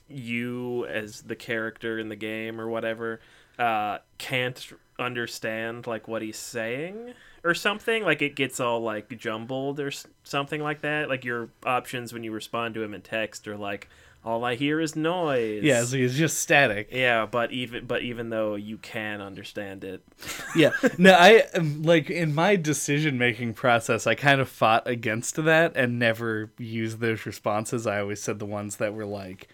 you 0.09 0.87
as 0.87 1.23
the 1.23 1.37
character 1.37 1.99
in 1.99 2.09
the 2.09 2.16
game 2.16 2.61
or 2.61 2.69
whatever 2.69 3.21
uh, 3.59 3.99
can't 4.19 4.73
understand 4.99 5.87
like 5.87 6.09
what 6.09 6.21
he's 6.23 6.37
saying 6.37 7.14
or 7.45 7.54
something. 7.54 8.02
Like 8.02 8.21
it 8.21 8.37
gets 8.37 8.61
all 8.61 8.80
like 8.80 9.16
jumbled 9.19 9.80
or 9.80 9.90
something 10.23 10.61
like 10.61 10.83
that. 10.83 11.09
Like 11.09 11.25
your 11.25 11.49
options 11.64 12.12
when 12.12 12.25
you 12.25 12.33
respond 12.33 12.75
to 12.75 12.83
him 12.83 12.92
in 12.92 13.00
text 13.00 13.49
are 13.49 13.57
like 13.57 13.88
all 14.24 14.44
i 14.44 14.54
hear 14.54 14.80
is 14.80 14.94
noise. 14.96 15.62
Yeah, 15.62 15.82
so 15.84 15.96
he's 15.96 16.16
just 16.16 16.38
static. 16.40 16.88
yeah 16.92 17.26
but 17.26 17.52
even 17.52 17.86
but 17.86 18.02
even 18.02 18.30
though 18.30 18.54
you 18.54 18.76
can 18.78 19.20
understand 19.20 19.84
it. 19.84 20.02
Yeah. 20.56 20.70
No 20.98 21.12
i 21.14 21.44
like 21.54 22.10
in 22.10 22.34
my 22.34 22.56
decision 22.56 23.16
making 23.18 23.54
process 23.54 24.06
i 24.06 24.14
kind 24.14 24.40
of 24.40 24.48
fought 24.48 24.86
against 24.86 25.36
that 25.44 25.72
and 25.76 25.98
never 25.98 26.50
used 26.58 26.98
those 27.00 27.24
responses. 27.24 27.86
I 27.86 28.00
always 28.00 28.20
said 28.22 28.38
the 28.38 28.46
ones 28.46 28.76
that 28.76 28.92
were 28.94 29.06
like 29.06 29.48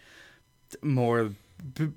more 0.82 1.32
b- 1.74 1.92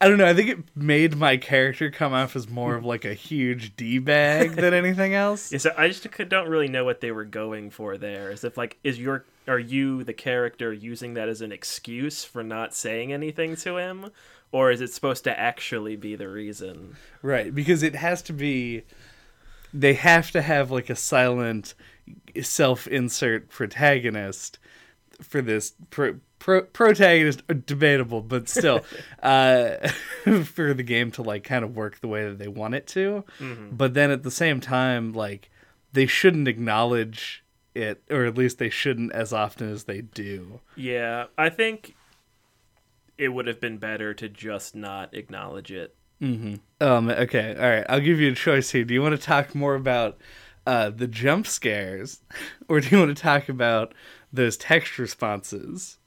i 0.00 0.08
don't 0.08 0.18
know 0.18 0.26
i 0.26 0.34
think 0.34 0.48
it 0.48 0.58
made 0.76 1.16
my 1.16 1.36
character 1.36 1.90
come 1.90 2.12
off 2.12 2.34
as 2.36 2.48
more 2.48 2.74
of 2.74 2.84
like 2.84 3.04
a 3.04 3.14
huge 3.14 3.76
d-bag 3.76 4.52
than 4.52 4.74
anything 4.74 5.14
else 5.14 5.52
Yeah, 5.52 5.58
so 5.58 5.72
I 5.76 5.88
just 5.88 6.06
don't 6.28 6.48
really 6.48 6.68
know 6.68 6.84
what 6.84 7.00
they 7.00 7.10
were 7.12 7.24
going 7.24 7.70
for 7.70 7.96
there. 7.96 8.30
As 8.30 8.44
if 8.44 8.56
like, 8.56 8.78
is 8.84 8.98
your 8.98 9.24
are 9.48 9.58
you 9.58 10.04
the 10.04 10.12
character 10.12 10.72
using 10.72 11.14
that 11.14 11.28
as 11.28 11.40
an 11.40 11.52
excuse 11.52 12.24
for 12.24 12.42
not 12.42 12.74
saying 12.74 13.12
anything 13.12 13.56
to 13.56 13.76
him, 13.76 14.10
or 14.52 14.70
is 14.70 14.80
it 14.80 14.92
supposed 14.92 15.24
to 15.24 15.38
actually 15.38 15.96
be 15.96 16.14
the 16.16 16.28
reason? 16.28 16.96
right 17.22 17.54
because 17.54 17.82
it 17.82 17.94
has 17.94 18.22
to 18.22 18.32
be 18.32 18.82
they 19.74 19.94
have 19.94 20.30
to 20.30 20.42
have 20.42 20.70
like 20.70 20.90
a 20.90 20.96
silent 20.96 21.74
self-insert 22.40 23.48
protagonist 23.48 24.58
for 25.22 25.40
this 25.42 25.72
pro, 25.90 26.16
pro, 26.38 26.62
protagonist 26.62 27.42
uh, 27.48 27.54
debatable 27.66 28.20
but 28.20 28.48
still 28.48 28.80
uh 29.22 29.88
for 30.44 30.74
the 30.74 30.82
game 30.82 31.10
to 31.10 31.22
like 31.22 31.44
kind 31.44 31.64
of 31.64 31.74
work 31.76 32.00
the 32.00 32.08
way 32.08 32.24
that 32.24 32.38
they 32.38 32.48
want 32.48 32.74
it 32.74 32.86
to 32.86 33.24
but 33.70 33.94
then 33.94 34.10
at 34.10 34.22
the 34.22 34.30
same 34.30 34.60
time 34.60 35.12
like 35.12 35.50
they 35.92 36.06
shouldn't 36.06 36.48
acknowledge 36.48 37.44
it 37.74 38.02
or 38.10 38.24
at 38.24 38.36
least 38.36 38.58
they 38.58 38.68
shouldn't 38.70 39.12
as 39.12 39.32
often 39.32 39.70
as 39.70 39.84
they 39.84 40.00
do 40.00 40.60
Yeah, 40.76 41.26
I 41.38 41.48
think 41.48 41.94
it 43.18 43.28
would 43.28 43.46
have 43.46 43.60
been 43.60 43.78
better 43.78 44.12
to 44.14 44.28
just 44.28 44.74
not 44.74 45.14
acknowledge 45.14 45.70
it. 45.70 45.94
Um. 46.20 46.60
Okay. 46.80 47.54
All 47.58 47.68
right. 47.68 47.84
I'll 47.88 48.00
give 48.00 48.20
you 48.20 48.32
a 48.32 48.34
choice 48.34 48.70
here. 48.70 48.84
Do 48.84 48.94
you 48.94 49.02
want 49.02 49.18
to 49.18 49.26
talk 49.26 49.54
more 49.54 49.74
about 49.74 50.18
uh, 50.66 50.90
the 50.90 51.06
jump 51.06 51.46
scares, 51.46 52.20
or 52.68 52.80
do 52.80 52.88
you 52.88 52.98
want 52.98 53.16
to 53.16 53.22
talk 53.22 53.48
about 53.48 53.92
those 54.32 54.56
text 54.56 54.98
responses? 54.98 55.98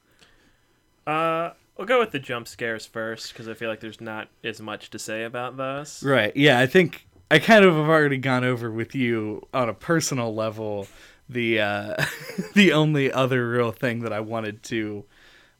Uh, 1.06 1.50
we'll 1.76 1.86
go 1.86 2.00
with 2.00 2.10
the 2.10 2.18
jump 2.18 2.48
scares 2.48 2.86
first 2.86 3.32
because 3.32 3.48
I 3.48 3.54
feel 3.54 3.68
like 3.68 3.80
there's 3.80 4.00
not 4.00 4.28
as 4.42 4.60
much 4.60 4.90
to 4.90 4.98
say 4.98 5.24
about 5.24 5.56
those. 5.56 6.02
Right. 6.02 6.36
Yeah. 6.36 6.58
I 6.58 6.66
think 6.66 7.06
I 7.30 7.38
kind 7.38 7.64
of 7.64 7.74
have 7.74 7.88
already 7.88 8.18
gone 8.18 8.44
over 8.44 8.70
with 8.70 8.94
you 8.94 9.46
on 9.54 9.68
a 9.68 9.74
personal 9.74 10.34
level 10.34 10.88
the 11.28 11.60
uh, 11.60 12.04
the 12.54 12.72
only 12.72 13.12
other 13.12 13.48
real 13.48 13.72
thing 13.72 14.00
that 14.00 14.12
I 14.12 14.20
wanted 14.20 14.62
to 14.64 15.04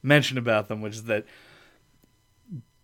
mention 0.01 0.37
about 0.37 0.67
them, 0.67 0.81
which 0.81 0.95
is 0.95 1.03
that 1.05 1.25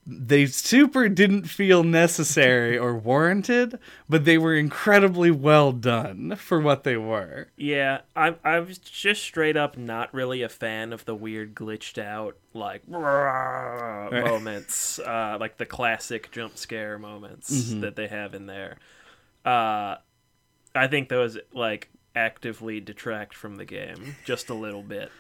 they 0.06 0.46
super 0.46 1.08
didn't 1.08 1.46
feel 1.46 1.84
necessary 1.84 2.78
or 2.78 2.96
warranted, 2.96 3.80
but 4.10 4.26
they 4.26 4.38
were 4.38 4.56
incredibly 4.56 5.32
well 5.32 5.72
done 5.72 6.36
for 6.36 6.60
what 6.60 6.84
they 6.84 6.98
were. 6.98 7.48
Yeah, 7.56 8.02
I 8.16 8.36
I 8.44 8.60
was 8.60 8.78
just 8.78 9.24
straight 9.24 9.56
up 9.56 9.78
not 9.78 10.14
really 10.14 10.42
a 10.42 10.50
fan 10.50 10.92
of 10.92 11.06
the 11.06 11.16
weird 11.16 11.56
glitched 11.56 11.98
out 11.98 12.38
like 12.54 12.88
moments, 12.88 15.00
uh, 15.00 15.38
like 15.40 15.58
the 15.58 15.66
classic 15.66 16.32
jump 16.32 16.58
scare 16.58 17.00
moments 17.00 17.74
that 17.74 17.96
they 17.96 18.08
have 18.08 18.34
in 18.34 18.46
there. 18.46 18.78
Uh, 19.46 19.96
I 20.76 20.88
think 20.88 21.10
those 21.10 21.38
like 21.54 21.90
actively 22.16 22.80
detract 22.80 23.34
from 23.34 23.56
the 23.56 23.66
game 23.66 24.16
just 24.26 24.50
a 24.50 24.54
little 24.54 24.84
bit. 24.84 25.12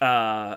Uh, 0.00 0.56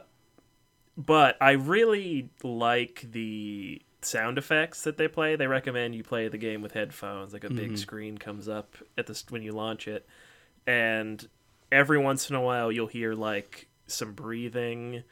but 0.98 1.38
I 1.42 1.52
really 1.52 2.30
like 2.44 3.06
the 3.12 3.82
sound 4.02 4.38
effects 4.38 4.84
that 4.84 4.98
they 4.98 5.08
play. 5.08 5.36
They 5.36 5.48
recommend 5.48 5.96
you 5.96 6.04
play 6.04 6.28
the 6.28 6.38
game 6.38 6.62
with 6.62 6.74
headphones. 6.74 7.34
Like 7.34 7.44
a 7.44 7.50
big 7.50 7.68
mm-hmm. 7.68 7.75
screen 7.75 8.18
comes 8.18 8.48
up 8.48 8.75
at 8.98 9.08
the 9.08 9.22
when 9.30 9.42
you 9.42 9.52
launch 9.52 9.88
it, 9.88 10.08
and 10.66 11.28
every 11.72 11.98
once 11.98 12.30
in 12.30 12.36
a 12.36 12.42
while 12.42 12.72
you'll 12.72 12.88
hear 12.88 13.14
like 13.14 13.68
some 13.88 14.14
breathing 14.14 15.04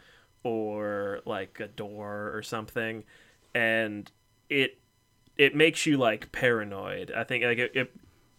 or 0.44 1.22
like 1.26 1.60
a 1.60 1.68
door 1.68 2.32
or 2.34 2.42
something, 2.42 3.04
and 3.54 4.12
it 4.50 4.80
it 5.38 5.56
makes 5.56 5.86
you 5.86 5.98
like 5.98 6.32
paranoid. 6.32 7.12
I 7.16 7.24
think 7.24 7.44
like 7.44 7.58
it. 7.58 7.76
it 7.76 7.92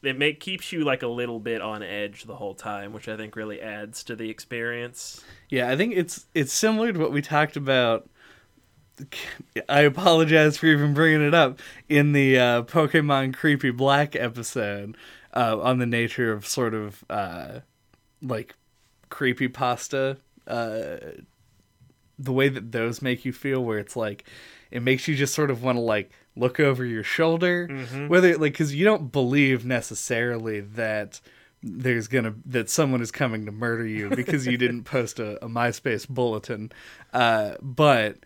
it 0.06 0.18
make 0.18 0.40
keeps 0.40 0.72
you 0.72 0.84
like 0.84 1.02
a 1.02 1.08
little 1.08 1.40
bit 1.40 1.60
on 1.60 1.82
edge 1.82 2.24
the 2.24 2.36
whole 2.36 2.54
time, 2.54 2.92
which 2.92 3.08
I 3.08 3.16
think 3.16 3.36
really 3.36 3.60
adds 3.60 4.02
to 4.04 4.16
the 4.16 4.30
experience. 4.30 5.24
Yeah, 5.48 5.70
I 5.70 5.76
think 5.76 5.94
it's 5.96 6.26
it's 6.34 6.52
similar 6.52 6.92
to 6.92 6.98
what 6.98 7.12
we 7.12 7.22
talked 7.22 7.56
about. 7.56 8.08
I 9.68 9.80
apologize 9.80 10.56
for 10.56 10.66
even 10.66 10.94
bringing 10.94 11.26
it 11.26 11.34
up 11.34 11.58
in 11.88 12.12
the 12.12 12.38
uh, 12.38 12.62
Pokemon 12.62 13.34
Creepy 13.34 13.70
Black 13.70 14.14
episode 14.14 14.96
uh, 15.34 15.58
on 15.60 15.78
the 15.78 15.86
nature 15.86 16.32
of 16.32 16.46
sort 16.46 16.74
of 16.74 17.04
uh, 17.10 17.60
like 18.22 18.54
creepy 19.10 19.48
pasta. 19.48 20.18
Uh, 20.46 20.96
the 22.18 22.32
way 22.32 22.48
that 22.48 22.70
those 22.70 23.02
make 23.02 23.24
you 23.24 23.32
feel, 23.32 23.64
where 23.64 23.78
it's 23.78 23.96
like 23.96 24.24
it 24.70 24.82
makes 24.82 25.08
you 25.08 25.16
just 25.16 25.34
sort 25.34 25.50
of 25.50 25.62
want 25.62 25.76
to 25.76 25.82
like 25.82 26.10
look 26.36 26.58
over 26.60 26.84
your 26.84 27.02
shoulder, 27.04 27.68
whether 28.08 28.36
like 28.38 28.52
because 28.52 28.74
you 28.74 28.84
don't 28.84 29.12
believe 29.12 29.64
necessarily 29.64 30.60
that 30.60 31.20
there's 31.62 32.08
gonna 32.08 32.34
that 32.46 32.68
someone 32.68 33.00
is 33.00 33.10
coming 33.10 33.46
to 33.46 33.52
murder 33.52 33.86
you 33.86 34.10
because 34.10 34.46
you 34.46 34.58
didn't 34.58 34.84
post 34.96 35.18
a, 35.18 35.42
a 35.44 35.48
MySpace 35.48 36.08
bulletin, 36.08 36.70
uh, 37.12 37.54
but 37.62 38.18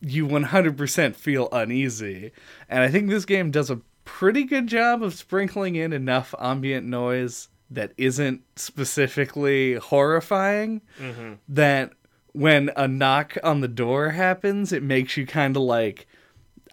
you 0.00 0.26
100% 0.26 1.14
feel 1.16 1.48
uneasy, 1.52 2.32
and 2.68 2.82
I 2.82 2.88
think 2.88 3.08
this 3.08 3.24
game 3.24 3.50
does 3.50 3.70
a 3.70 3.80
pretty 4.04 4.44
good 4.44 4.66
job 4.66 5.02
of 5.02 5.14
sprinkling 5.14 5.76
in 5.76 5.92
enough 5.92 6.34
ambient 6.38 6.86
noise 6.86 7.48
that 7.70 7.92
isn't 7.96 8.42
specifically 8.56 9.74
horrifying 9.74 10.82
that 11.48 11.92
when 12.32 12.70
a 12.76 12.86
knock 12.86 13.36
on 13.42 13.60
the 13.60 13.68
door 13.68 14.10
happens, 14.10 14.72
it 14.72 14.82
makes 14.82 15.16
you 15.16 15.24
kind 15.26 15.56
of 15.56 15.62
like, 15.62 16.06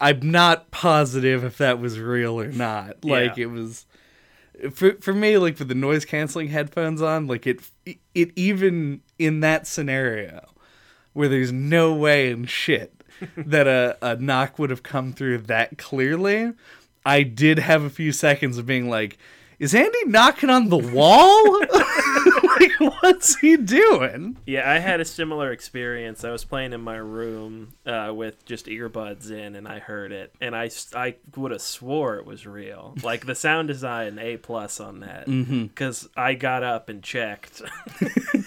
I'm 0.01 0.31
not 0.31 0.71
positive 0.71 1.43
if 1.45 1.57
that 1.59 1.79
was 1.79 1.99
real 1.99 2.39
or 2.39 2.47
not. 2.47 3.05
Like 3.05 3.37
Yeah. 3.37 3.43
it 3.43 3.51
was 3.51 3.85
for 4.73 4.93
for 4.99 5.13
me, 5.13 5.37
like 5.37 5.57
with 5.59 5.67
the 5.69 5.75
noise 5.75 6.03
canceling 6.05 6.47
headphones 6.49 7.01
on, 7.01 7.27
like 7.27 7.45
it 7.47 7.61
it 8.13 8.31
even 8.35 9.01
in 9.19 9.39
that 9.41 9.67
scenario 9.67 10.47
where 11.13 11.29
there's 11.29 11.51
no 11.51 11.93
way 11.93 12.31
in 12.31 12.45
shit 12.45 13.03
that 13.37 13.67
a, 13.67 13.97
a 14.01 14.15
knock 14.17 14.57
would 14.57 14.69
have 14.71 14.83
come 14.83 15.13
through 15.13 15.37
that 15.37 15.77
clearly, 15.77 16.51
I 17.05 17.23
did 17.23 17.59
have 17.59 17.83
a 17.83 17.89
few 17.89 18.11
seconds 18.11 18.57
of 18.57 18.65
being 18.65 18.89
like, 18.89 19.17
is 19.59 19.75
Andy 19.75 20.05
knocking 20.05 20.49
on 20.49 20.69
the 20.69 20.77
wall? 20.77 21.43
like, 22.61 22.93
what's 23.01 23.39
he 23.39 23.57
doing? 23.57 24.37
Yeah, 24.45 24.69
I 24.69 24.79
had 24.79 24.99
a 24.99 25.05
similar 25.05 25.51
experience. 25.51 26.23
I 26.23 26.31
was 26.31 26.43
playing 26.43 26.73
in 26.73 26.81
my 26.81 26.97
room 26.97 27.73
uh, 27.85 28.11
with 28.15 28.45
just 28.45 28.67
earbuds 28.67 29.31
in, 29.31 29.55
and 29.55 29.67
I 29.67 29.79
heard 29.79 30.11
it, 30.11 30.33
and 30.39 30.55
I 30.55 30.69
I 30.95 31.15
would 31.35 31.51
have 31.51 31.61
swore 31.61 32.15
it 32.17 32.25
was 32.25 32.45
real. 32.45 32.95
Like 33.03 33.25
the 33.25 33.35
sound 33.35 33.67
design, 33.67 34.19
A 34.19 34.37
plus 34.37 34.79
on 34.79 34.99
that, 35.01 35.25
because 35.25 36.07
I 36.15 36.33
got 36.35 36.63
up 36.63 36.87
and 36.87 37.03
checked. 37.03 37.61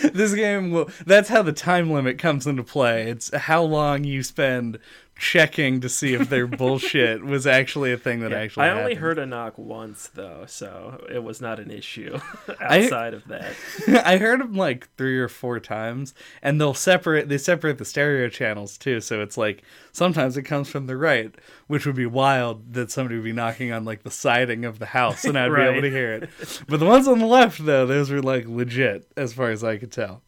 This 0.00 0.34
game 0.34 0.70
will. 0.70 0.88
That's 1.04 1.28
how 1.28 1.42
the 1.42 1.52
time 1.52 1.90
limit 1.90 2.18
comes 2.18 2.46
into 2.46 2.62
play. 2.62 3.10
It's 3.10 3.34
how 3.34 3.62
long 3.62 4.04
you 4.04 4.22
spend 4.22 4.78
checking 5.16 5.80
to 5.80 5.88
see 5.88 6.14
if 6.14 6.28
their 6.28 6.46
bullshit 6.46 7.24
was 7.24 7.46
actually 7.46 7.92
a 7.92 7.96
thing 7.96 8.20
that 8.20 8.32
actually 8.32 8.66
I 8.66 8.70
only 8.70 8.82
happened. 8.82 8.98
heard 8.98 9.18
a 9.18 9.26
knock 9.26 9.56
once 9.56 10.10
though, 10.14 10.44
so 10.46 11.04
it 11.12 11.22
was 11.22 11.40
not 11.40 11.60
an 11.60 11.70
issue 11.70 12.18
outside 12.60 13.14
of 13.14 13.28
that. 13.28 13.54
I 14.04 14.16
heard 14.16 14.40
them 14.40 14.54
like 14.54 14.88
three 14.96 15.18
or 15.18 15.28
four 15.28 15.60
times, 15.60 16.12
and 16.42 16.60
they'll 16.60 16.74
separate. 16.74 17.28
They 17.28 17.38
separate 17.38 17.78
the 17.78 17.84
stereo 17.84 18.28
channels 18.28 18.76
too, 18.76 19.00
so 19.00 19.20
it's 19.22 19.36
like 19.36 19.62
sometimes 19.92 20.36
it 20.36 20.42
comes 20.42 20.68
from 20.68 20.86
the 20.86 20.96
right, 20.96 21.32
which 21.68 21.86
would 21.86 21.96
be 21.96 22.06
wild 22.06 22.74
that 22.74 22.90
somebody 22.90 23.14
would 23.16 23.24
be 23.24 23.32
knocking 23.32 23.70
on 23.70 23.84
like 23.84 24.02
the 24.02 24.10
siding 24.10 24.64
of 24.64 24.78
the 24.78 24.86
house, 24.86 25.24
and 25.24 25.38
I'd 25.38 25.54
be 25.54 25.62
able 25.62 25.82
to 25.82 25.90
hear 25.90 26.14
it. 26.14 26.30
But 26.68 26.80
the 26.80 26.86
ones 26.86 27.06
on 27.06 27.18
the 27.20 27.26
left, 27.26 27.64
though, 27.64 27.86
those 27.86 28.10
were 28.10 28.22
like 28.22 28.46
legit, 28.46 29.06
as 29.16 29.32
far 29.32 29.50
as 29.50 29.62
I 29.62 29.76
could 29.76 29.92
tell. 29.92 30.22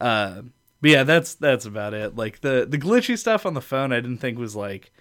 Uh, 0.00 0.42
but 0.80 0.90
yeah, 0.90 1.04
that's 1.04 1.34
that's 1.34 1.66
about 1.66 1.94
it. 1.94 2.16
Like 2.16 2.40
the 2.40 2.66
the 2.68 2.78
glitchy 2.78 3.18
stuff 3.18 3.44
on 3.44 3.54
the 3.54 3.60
phone, 3.60 3.92
I 3.92 4.00
didn't 4.00 4.18
think 4.18 4.38
was 4.38 4.56
like 4.56 4.92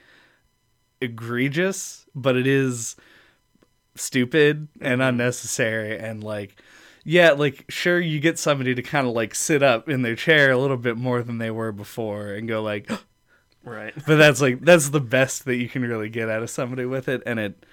egregious, 1.01 2.05
but 2.13 2.35
it 2.35 2.47
is 2.47 2.95
stupid 3.95 4.67
and 4.81 4.99
mm-hmm. 4.99 5.09
unnecessary 5.09 5.97
and 5.97 6.23
like 6.23 6.61
yeah, 7.05 7.31
like 7.31 7.65
sure 7.69 7.99
you 7.99 8.19
get 8.19 8.37
somebody 8.37 8.75
to 8.75 8.81
kind 8.81 9.07
of 9.07 9.13
like 9.13 9.33
sit 9.33 9.63
up 9.63 9.89
in 9.89 10.01
their 10.01 10.15
chair 10.15 10.51
a 10.51 10.57
little 10.57 10.77
bit 10.77 10.97
more 10.97 11.23
than 11.23 11.37
they 11.37 11.51
were 11.51 11.71
before 11.71 12.33
and 12.33 12.47
go 12.47 12.61
like 12.61 12.89
Right. 13.63 13.93
but 14.07 14.15
that's 14.15 14.41
like 14.41 14.61
that's 14.61 14.89
the 14.89 15.01
best 15.01 15.45
that 15.45 15.55
you 15.55 15.69
can 15.69 15.81
really 15.83 16.09
get 16.09 16.29
out 16.29 16.43
of 16.43 16.49
somebody 16.49 16.85
with 16.85 17.07
it 17.07 17.23
and 17.25 17.39
it 17.39 17.65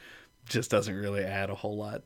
just 0.48 0.70
doesn't 0.70 0.94
really 0.94 1.24
add 1.24 1.50
a 1.50 1.54
whole 1.54 1.76
lot. 1.76 2.02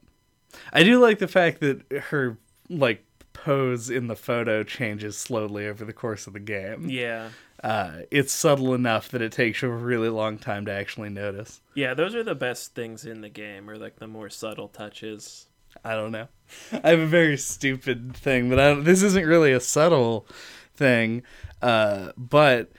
I 0.73 0.83
do 0.83 0.99
like 0.99 1.19
the 1.19 1.29
fact 1.29 1.61
that 1.61 1.83
her 2.11 2.39
like 2.69 3.05
pose 3.45 3.91
in 3.91 4.07
the 4.07 4.17
photo 4.17 4.63
changes 4.63 5.17
slowly 5.17 5.67
over 5.67 5.85
the 5.85 5.93
course 5.93 6.27
of 6.27 6.33
the 6.33 6.41
game. 6.41 6.89
Yeah. 6.89 7.31
Uh, 7.63 8.01
it's 8.11 8.33
subtle 8.33 8.75
enough 8.75 9.09
that 9.11 9.21
it 9.21 9.33
takes 9.33 9.63
you 9.63 9.71
a 9.71 9.77
really 9.77 10.09
long 10.09 10.39
time 10.39 10.65
to 10.67 10.73
actually 10.73 11.11
notice. 11.11 11.61
Yeah, 11.75 11.95
those 11.95 12.15
are 12.15 12.23
the 12.23 12.35
best 12.35 12.75
things 12.75 13.05
in 13.05 13.21
the 13.21 13.29
game, 13.29 13.69
or 13.69 13.77
like 13.77 13.97
the 13.97 14.07
more 14.07 14.31
subtle 14.31 14.69
touches. 14.69 15.47
I 15.85 15.95
don't 15.95 16.13
know. 16.13 16.29
I 16.73 16.91
have 16.91 17.01
a 17.01 17.07
very 17.07 17.37
stupid 17.37 18.17
thing, 18.17 18.49
but 18.49 18.59
I 18.59 18.69
don't, 18.69 18.85
this 18.85 19.03
isn't 19.03 19.27
really 19.27 19.53
a 19.53 19.61
subtle 19.61 20.27
thing. 20.75 21.23
Uh, 21.61 22.13
but 22.17 22.73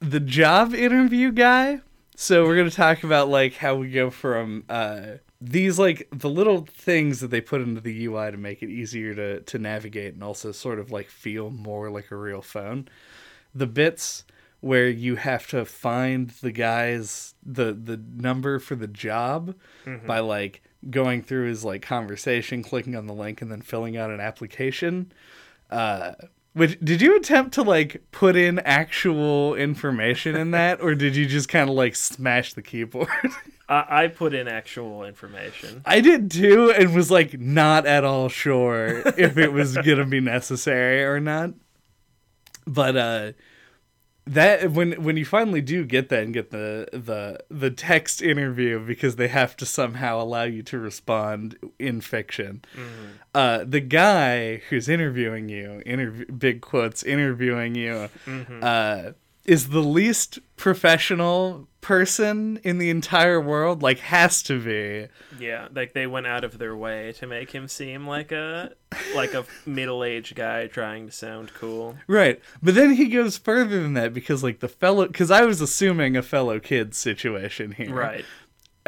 the 0.00 0.20
job 0.20 0.74
interview 0.74 1.32
guy. 1.32 1.80
So 2.16 2.44
we're 2.44 2.56
gonna 2.56 2.70
talk 2.70 3.04
about 3.04 3.28
like 3.28 3.54
how 3.54 3.76
we 3.76 3.90
go 3.90 4.10
from 4.10 4.64
uh, 4.68 5.18
these 5.40 5.78
like 5.78 6.08
the 6.10 6.28
little 6.28 6.66
things 6.66 7.20
that 7.20 7.28
they 7.28 7.40
put 7.40 7.60
into 7.60 7.80
the 7.80 8.06
UI 8.06 8.30
to 8.30 8.36
make 8.36 8.62
it 8.62 8.70
easier 8.70 9.14
to 9.14 9.40
to 9.40 9.58
navigate 9.58 10.14
and 10.14 10.22
also 10.22 10.52
sort 10.52 10.78
of 10.78 10.90
like 10.90 11.08
feel 11.08 11.50
more 11.50 11.90
like 11.90 12.10
a 12.10 12.16
real 12.16 12.42
phone. 12.42 12.88
The 13.54 13.66
bits 13.66 14.24
where 14.60 14.88
you 14.88 15.16
have 15.16 15.46
to 15.48 15.64
find 15.64 16.30
the 16.30 16.50
guy's 16.50 17.34
the 17.44 17.72
the 17.72 18.02
number 18.16 18.58
for 18.58 18.74
the 18.74 18.88
job 18.88 19.54
by 20.06 20.18
like 20.18 20.62
going 20.90 21.22
through 21.22 21.46
his 21.48 21.64
like 21.64 21.82
conversation, 21.82 22.62
clicking 22.62 22.96
on 22.96 23.06
the 23.06 23.14
link, 23.14 23.40
and 23.40 23.50
then 23.50 23.60
filling 23.62 23.96
out 23.96 24.10
an 24.10 24.20
application. 24.20 25.12
Uh, 25.70 26.12
which 26.54 26.78
did 26.80 27.00
you 27.00 27.16
attempt 27.16 27.54
to 27.54 27.62
like 27.62 28.02
put 28.10 28.34
in 28.34 28.58
actual 28.60 29.54
information 29.54 30.34
in 30.34 30.50
that, 30.50 30.80
or 30.80 30.96
did 30.96 31.14
you 31.14 31.26
just 31.26 31.48
kind 31.48 31.70
of 31.70 31.76
like 31.76 31.94
smash 31.94 32.54
the 32.54 32.62
keyboard? 32.62 33.08
I, 33.68 34.04
I 34.04 34.06
put 34.08 34.34
in 34.34 34.48
actual 34.48 35.04
information. 35.04 35.82
I 35.86 36.00
did 36.00 36.30
too, 36.30 36.70
and 36.70 36.94
was 36.94 37.10
like 37.10 37.38
not 37.38 37.86
at 37.86 38.04
all 38.04 38.28
sure 38.28 38.98
if 39.18 39.36
it 39.38 39.52
was 39.52 39.76
gonna 39.76 40.06
be 40.06 40.20
necessary 40.20 41.04
or 41.04 41.20
not. 41.20 41.52
But 42.66 42.96
uh 42.96 43.32
that 44.26 44.72
when 44.72 44.92
when 45.02 45.16
you 45.16 45.24
finally 45.24 45.62
do 45.62 45.86
get 45.86 46.10
that 46.10 46.22
and 46.22 46.34
get 46.34 46.50
the 46.50 46.86
the 46.92 47.40
the 47.48 47.70
text 47.70 48.20
interview 48.20 48.78
because 48.84 49.16
they 49.16 49.28
have 49.28 49.56
to 49.56 49.64
somehow 49.64 50.20
allow 50.20 50.42
you 50.42 50.62
to 50.64 50.78
respond 50.78 51.56
in 51.78 52.00
fiction. 52.02 52.62
Uh 53.34 53.64
the 53.64 53.80
guy 53.80 54.58
who's 54.68 54.86
interviewing 54.88 55.48
you, 55.48 55.82
interview 55.86 56.26
big 56.26 56.60
quotes 56.60 57.02
interviewing 57.02 57.74
you 57.74 58.08
uh 58.62 59.12
is 59.48 59.70
the 59.70 59.80
least 59.80 60.38
professional 60.56 61.66
person 61.80 62.60
in 62.64 62.76
the 62.76 62.90
entire 62.90 63.40
world 63.40 63.82
like 63.82 63.98
has 64.00 64.42
to 64.42 64.60
be 64.62 65.08
Yeah, 65.42 65.68
like 65.74 65.94
they 65.94 66.06
went 66.06 66.26
out 66.26 66.44
of 66.44 66.58
their 66.58 66.76
way 66.76 67.12
to 67.12 67.26
make 67.26 67.50
him 67.52 67.66
seem 67.66 68.06
like 68.06 68.30
a 68.30 68.72
like 69.14 69.32
a 69.32 69.46
middle-aged 69.64 70.34
guy 70.34 70.66
trying 70.66 71.06
to 71.06 71.12
sound 71.12 71.54
cool. 71.54 71.96
Right. 72.06 72.42
But 72.62 72.74
then 72.74 72.92
he 72.92 73.08
goes 73.08 73.38
further 73.38 73.80
than 73.82 73.94
that 73.94 74.12
because 74.12 74.42
like 74.42 74.60
the 74.60 74.68
fellow 74.68 75.08
cuz 75.08 75.30
I 75.30 75.42
was 75.42 75.62
assuming 75.62 76.14
a 76.14 76.22
fellow 76.22 76.60
kid 76.60 76.94
situation 76.94 77.72
here. 77.72 77.94
Right. 77.94 78.26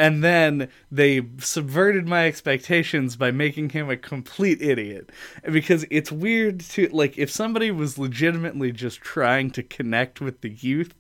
And 0.01 0.25
then 0.25 0.71
they 0.91 1.21
subverted 1.39 2.09
my 2.09 2.27
expectations 2.27 3.17
by 3.17 3.31
making 3.31 3.71
him 3.71 3.91
a 3.91 3.99
complete 3.99 4.63
idiot. 4.63 5.11
Because 5.45 5.85
it's 5.91 6.11
weird 6.11 6.61
to 6.61 6.89
like 6.89 7.19
if 7.19 7.31
somebody 7.31 7.71
was 7.71 7.99
legitimately 7.99 8.73
just 8.73 9.03
trying 9.03 9.51
to 9.51 9.63
connect 9.63 10.21
with 10.23 10.41
the 10.41 10.49
youth 10.49 10.95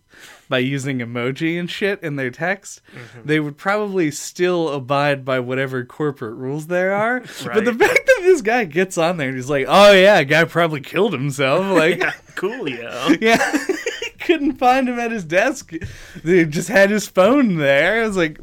by 0.50 0.58
using 0.58 0.98
emoji 0.98 1.58
and 1.58 1.70
shit 1.70 2.02
in 2.02 2.16
their 2.16 2.30
text, 2.30 2.82
mm-hmm. 2.94 3.26
they 3.26 3.40
would 3.40 3.56
probably 3.56 4.10
still 4.10 4.68
abide 4.68 5.24
by 5.24 5.40
whatever 5.40 5.82
corporate 5.84 6.36
rules 6.36 6.66
there 6.66 6.92
are. 6.92 7.20
But 7.44 7.64
the 7.64 7.74
fact 7.74 8.06
that 8.06 8.20
this 8.22 8.42
guy 8.42 8.64
gets 8.64 8.98
on 8.98 9.16
there 9.16 9.28
and 9.28 9.36
he's 9.36 9.48
like, 9.48 9.66
"Oh 9.66 9.92
yeah, 9.92 10.18
a 10.18 10.24
guy 10.24 10.44
probably 10.44 10.80
killed 10.80 11.12
himself." 11.12 11.64
Like 11.80 11.98
Yeah, 11.98 12.12
Coolio. 12.34 13.18
yeah. 13.20 13.66
Couldn't 14.20 14.56
find 14.56 14.88
him 14.88 14.98
at 14.98 15.10
his 15.10 15.24
desk. 15.24 15.72
They 16.22 16.44
just 16.44 16.68
had 16.68 16.90
his 16.90 17.08
phone 17.08 17.56
there. 17.56 18.02
I 18.02 18.06
was 18.06 18.16
like, 18.16 18.38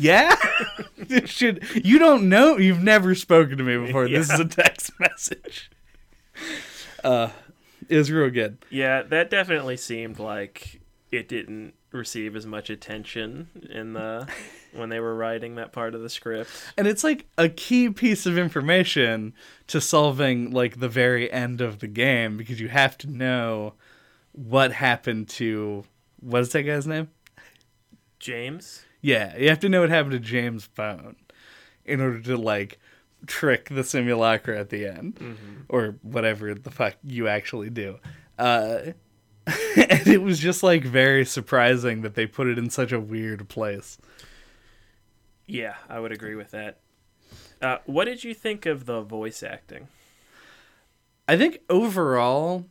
yeah? 0.00 0.34
Should 1.26 1.64
you 1.84 1.98
don't 1.98 2.28
know 2.28 2.56
you've 2.56 2.82
never 2.82 3.14
spoken 3.14 3.58
to 3.58 3.64
me 3.64 3.86
before. 3.86 4.08
This 4.08 4.32
is 4.32 4.40
a 4.40 4.44
text 4.44 4.92
message. 5.00 5.70
Uh 7.04 7.30
it 7.88 7.96
was 7.96 8.10
real 8.10 8.30
good. 8.30 8.58
Yeah, 8.70 9.02
that 9.02 9.30
definitely 9.30 9.76
seemed 9.76 10.18
like 10.18 10.80
it 11.10 11.28
didn't 11.28 11.74
receive 11.92 12.36
as 12.36 12.46
much 12.46 12.70
attention 12.70 13.48
in 13.68 13.92
the 13.94 14.28
when 14.72 14.88
they 14.88 15.00
were 15.00 15.14
writing 15.14 15.56
that 15.56 15.72
part 15.72 15.94
of 15.94 16.02
the 16.02 16.08
script. 16.08 16.50
And 16.76 16.86
it's 16.86 17.02
like 17.02 17.26
a 17.36 17.48
key 17.48 17.90
piece 17.90 18.26
of 18.26 18.38
information 18.38 19.34
to 19.66 19.80
solving 19.80 20.52
like 20.52 20.78
the 20.78 20.88
very 20.88 21.30
end 21.32 21.60
of 21.60 21.80
the 21.80 21.88
game 21.88 22.36
because 22.36 22.60
you 22.60 22.68
have 22.68 22.96
to 22.98 23.10
know 23.10 23.74
what 24.32 24.72
happened 24.72 25.28
to 25.28 25.84
what's 26.20 26.52
that 26.52 26.62
guy's 26.62 26.86
name? 26.86 27.08
James? 28.18 28.84
Yeah, 29.00 29.36
you 29.36 29.48
have 29.48 29.60
to 29.60 29.68
know 29.68 29.80
what 29.80 29.90
happened 29.90 30.12
to 30.12 30.18
James' 30.18 30.64
phone 30.64 31.16
in 31.84 32.00
order 32.00 32.20
to 32.20 32.36
like 32.36 32.78
trick 33.26 33.68
the 33.68 33.84
simulacra 33.84 34.58
at 34.58 34.70
the 34.70 34.86
end 34.86 35.18
or 35.68 35.96
whatever 36.02 36.54
the 36.54 36.70
fuck 36.70 36.96
you 37.04 37.28
actually 37.28 37.70
do. 37.70 37.98
Uh, 38.38 38.92
and 39.46 40.06
it 40.06 40.22
was 40.22 40.38
just 40.38 40.62
like 40.62 40.84
very 40.84 41.24
surprising 41.24 42.02
that 42.02 42.14
they 42.14 42.26
put 42.26 42.46
it 42.46 42.58
in 42.58 42.70
such 42.70 42.92
a 42.92 43.00
weird 43.00 43.48
place. 43.48 43.98
Yeah, 45.46 45.74
I 45.88 45.98
would 45.98 46.12
agree 46.12 46.34
with 46.34 46.52
that. 46.52 46.78
Uh, 47.60 47.78
what 47.86 48.04
did 48.04 48.24
you 48.24 48.34
think 48.34 48.66
of 48.66 48.86
the 48.86 49.02
voice 49.02 49.42
acting? 49.42 49.88
I 51.28 51.36
think 51.36 51.60
overall, 51.68 52.66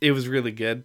it 0.00 0.12
was 0.12 0.28
really 0.28 0.52
good. 0.52 0.84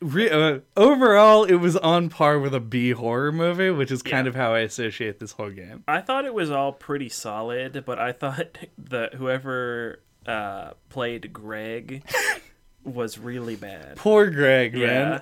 Re- 0.00 0.30
uh, 0.30 0.58
overall, 0.76 1.44
it 1.44 1.54
was 1.56 1.76
on 1.76 2.08
par 2.10 2.38
with 2.38 2.54
a 2.54 2.60
B 2.60 2.90
horror 2.90 3.32
movie, 3.32 3.70
which 3.70 3.90
is 3.90 4.02
kind 4.02 4.26
Yeah. 4.26 4.30
of 4.30 4.34
how 4.34 4.54
I 4.54 4.60
associate 4.60 5.18
this 5.20 5.32
whole 5.32 5.50
game. 5.50 5.84
I 5.88 6.00
thought 6.02 6.24
it 6.26 6.34
was 6.34 6.50
all 6.50 6.72
pretty 6.72 7.08
solid, 7.08 7.82
but 7.86 7.98
I 7.98 8.12
thought 8.12 8.58
the 8.78 9.10
whoever 9.16 10.00
uh, 10.26 10.72
played 10.90 11.32
Greg 11.32 12.02
was 12.84 13.18
really 13.18 13.56
bad. 13.56 13.96
Poor 13.96 14.28
Greg, 14.30 14.74
Yeah. 14.74 15.20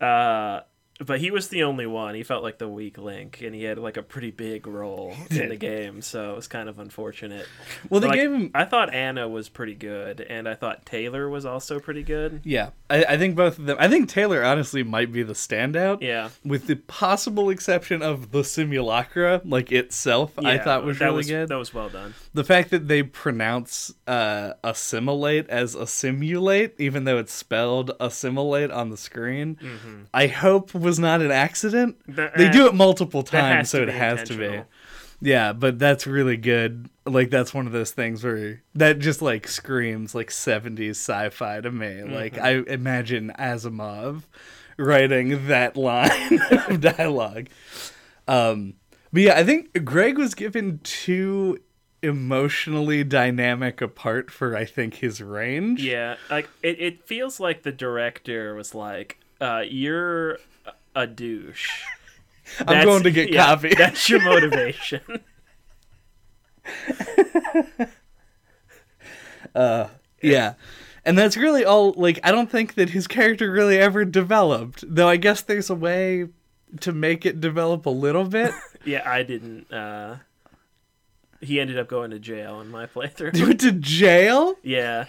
man. 0.00 0.08
Uh, 0.08 0.60
but 1.04 1.20
he 1.20 1.30
was 1.30 1.48
the 1.48 1.62
only 1.62 1.86
one. 1.86 2.14
He 2.14 2.22
felt 2.22 2.42
like 2.42 2.58
the 2.58 2.68
weak 2.68 2.98
link, 2.98 3.40
and 3.40 3.54
he 3.54 3.64
had 3.64 3.78
like 3.78 3.96
a 3.96 4.02
pretty 4.02 4.30
big 4.30 4.66
role 4.66 5.14
in 5.30 5.48
the 5.48 5.56
game, 5.70 6.02
so 6.02 6.32
it 6.32 6.36
was 6.36 6.46
kind 6.46 6.68
of 6.68 6.78
unfortunate. 6.78 7.46
Well, 7.88 8.00
they 8.00 8.08
Like, 8.08 8.16
gave 8.16 8.32
him 8.32 8.50
I 8.54 8.64
thought 8.64 8.92
Anna 8.92 9.28
was 9.28 9.48
pretty 9.48 9.74
good, 9.74 10.20
and 10.20 10.48
I 10.48 10.54
thought 10.54 10.84
Taylor 10.84 11.28
was 11.28 11.46
also 11.46 11.80
pretty 11.80 12.02
good. 12.02 12.40
Yeah, 12.44 12.70
I, 12.90 13.04
I 13.04 13.16
think 13.16 13.36
both 13.36 13.58
of 13.58 13.66
them. 13.66 13.76
I 13.80 13.88
think 13.88 14.08
Taylor 14.08 14.44
honestly 14.44 14.82
might 14.82 15.12
be 15.12 15.22
the 15.22 15.32
standout. 15.32 16.02
Yeah, 16.02 16.30
With 16.44 16.66
the 16.66 16.76
possible 16.76 17.50
exception 17.50 18.02
of 18.02 18.30
the 18.30 18.44
simulacra, 18.44 19.40
like 19.44 19.72
itself, 19.72 20.38
I 20.38 20.58
thought 20.58 20.84
was 20.84 21.00
really 21.00 21.16
was, 21.16 21.28
good. 21.28 21.48
That 21.48 21.58
was 21.58 21.72
well 21.72 21.88
done. 21.88 22.14
The 22.34 22.44
fact 22.44 22.70
that 22.70 22.88
they 22.88 23.02
pronounce 23.02 23.92
uh, 24.06 24.54
assimilate 24.62 25.48
as 25.48 25.74
assimulate, 25.74 26.74
even 26.78 27.04
though 27.04 27.18
it's 27.18 27.32
spelled 27.32 27.92
assimilate 28.00 28.70
on 28.70 28.90
the 28.90 28.96
screen, 28.96 29.56
I 30.12 30.26
hope 30.26 30.74
was 30.74 30.89
not 30.98 31.20
an 31.20 31.30
accident. 31.30 31.96
That- 32.08 32.36
they 32.36 32.50
do 32.50 32.66
it 32.66 32.74
multiple 32.74 33.22
times, 33.22 33.70
so 33.70 33.82
it 33.82 33.88
has 33.88 34.28
to 34.28 34.36
be. 34.36 34.62
Yeah, 35.22 35.52
but 35.52 35.78
that's 35.78 36.06
really 36.06 36.38
good. 36.38 36.88
Like 37.04 37.28
that's 37.30 37.52
one 37.52 37.66
of 37.66 37.72
those 37.72 37.90
things 37.92 38.24
where 38.24 38.62
that 38.74 38.98
just 39.00 39.20
like 39.20 39.46
screams 39.48 40.14
like 40.14 40.30
70s 40.30 40.90
sci-fi 40.92 41.60
to 41.60 41.70
me. 41.70 42.02
Like 42.04 42.38
I 42.38 42.62
imagine 42.66 43.32
Asimov 43.38 44.22
writing 44.78 45.46
that 45.48 45.76
line 45.76 46.40
of 46.50 46.80
dialogue. 46.80 47.48
Um 48.26 48.74
but 49.12 49.22
yeah, 49.22 49.34
I 49.36 49.44
think 49.44 49.84
Greg 49.84 50.16
was 50.16 50.34
given 50.34 50.78
too 50.84 51.58
emotionally 52.02 53.04
dynamic 53.04 53.80
a 53.82 53.88
part 53.88 54.30
for 54.30 54.56
I 54.56 54.64
think 54.64 54.94
his 54.94 55.20
range. 55.20 55.82
Yeah, 55.84 56.16
like 56.30 56.48
it, 56.62 56.80
it 56.80 57.06
feels 57.06 57.38
like 57.40 57.62
the 57.62 57.72
director 57.72 58.54
was 58.54 58.74
like, 58.74 59.18
uh, 59.40 59.64
"You're 59.68 60.38
a 60.94 61.06
douche." 61.06 61.84
I'm 62.66 62.84
going 62.84 63.04
to 63.04 63.10
get 63.10 63.32
yeah, 63.32 63.46
coffee. 63.46 63.74
That's 63.78 64.08
your 64.08 64.22
motivation. 64.22 65.00
Yeah. 70.22 70.54
And 71.04 71.16
that's 71.16 71.36
really 71.36 71.64
all 71.64 71.92
like 71.96 72.20
I 72.22 72.30
don't 72.30 72.50
think 72.50 72.74
that 72.74 72.90
his 72.90 73.06
character 73.06 73.50
really 73.50 73.78
ever 73.78 74.04
developed. 74.04 74.84
Though 74.86 75.08
I 75.08 75.16
guess 75.16 75.40
there's 75.40 75.70
a 75.70 75.74
way 75.74 76.26
to 76.80 76.92
make 76.92 77.24
it 77.24 77.40
develop 77.40 77.86
a 77.86 77.90
little 77.90 78.24
bit. 78.24 78.52
Yeah, 78.84 79.02
I 79.04 79.22
didn't. 79.22 79.72
uh 79.72 80.16
He 81.40 81.58
ended 81.58 81.78
up 81.78 81.88
going 81.88 82.10
to 82.10 82.18
jail 82.18 82.60
in 82.60 82.68
my 82.68 82.86
playthrough. 82.86 83.40
Went 83.40 83.60
to 83.60 83.72
jail? 83.72 84.56
yeah. 84.62 85.06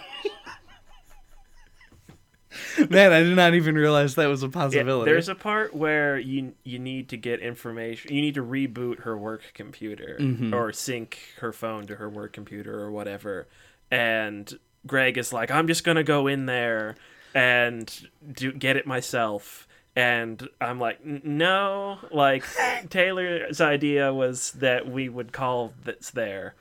Man, 2.90 3.12
I 3.12 3.22
did 3.22 3.36
not 3.36 3.54
even 3.54 3.74
realize 3.74 4.14
that 4.16 4.26
was 4.26 4.42
a 4.42 4.46
Yeah, 4.46 4.52
possibility. 4.52 5.10
there's 5.10 5.28
a 5.28 5.34
part 5.34 5.74
where 5.74 6.18
you 6.18 6.54
you 6.64 6.78
need 6.78 7.08
to 7.10 7.16
get 7.16 7.40
information. 7.40 8.12
You 8.14 8.20
need 8.22 8.34
to 8.34 8.44
reboot 8.44 9.00
her 9.00 9.16
work 9.16 9.42
computer 9.54 10.16
Mm-hmm. 10.20 10.52
or 10.54 10.72
sync 10.72 11.18
her 11.40 11.52
phone 11.52 11.86
to 11.86 11.96
her 11.96 12.08
work 12.08 12.32
computer 12.32 12.78
or 12.80 12.90
whatever. 12.90 13.46
And 13.90 14.58
Greg 14.86 15.18
is 15.18 15.32
like, 15.32 15.50
"I'm 15.50 15.66
just 15.66 15.84
gonna 15.84 16.02
go 16.04 16.26
in 16.26 16.46
there 16.46 16.96
and 17.34 18.08
do 18.32 18.52
get 18.52 18.76
it 18.76 18.86
myself." 18.86 19.66
And 19.94 20.48
I'm 20.60 20.78
like, 20.80 21.04
"No, 21.04 21.98
like 22.10 22.44
Taylor's 22.90 23.60
idea 23.60 24.12
was 24.12 24.52
that 24.52 24.88
we 24.88 25.08
would 25.08 25.32
call 25.32 25.74
that's 25.84 26.10
there 26.10 26.54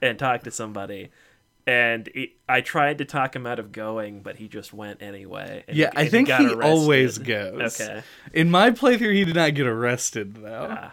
and 0.00 0.18
talk 0.18 0.42
to 0.42 0.50
somebody." 0.50 1.10
And 1.66 2.08
it, 2.08 2.30
I 2.48 2.60
tried 2.60 2.98
to 2.98 3.04
talk 3.04 3.36
him 3.36 3.46
out 3.46 3.58
of 3.60 3.70
going, 3.70 4.20
but 4.22 4.36
he 4.36 4.48
just 4.48 4.72
went 4.72 5.00
anyway. 5.02 5.62
and 5.68 5.76
yeah, 5.76 5.90
he- 5.94 5.98
I 6.02 6.08
think 6.08 6.28
got 6.28 6.40
he 6.40 6.52
always 6.54 7.18
goes. 7.34 7.80
Okay. 7.80 8.02
In 8.32 8.50
my 8.50 8.70
playthrough, 8.70 9.14
he 9.14 9.24
did 9.24 9.36
not 9.36 9.54
get 9.54 9.66
arrested 9.66 10.34
though. 10.36 10.68
Ah. 10.70 10.92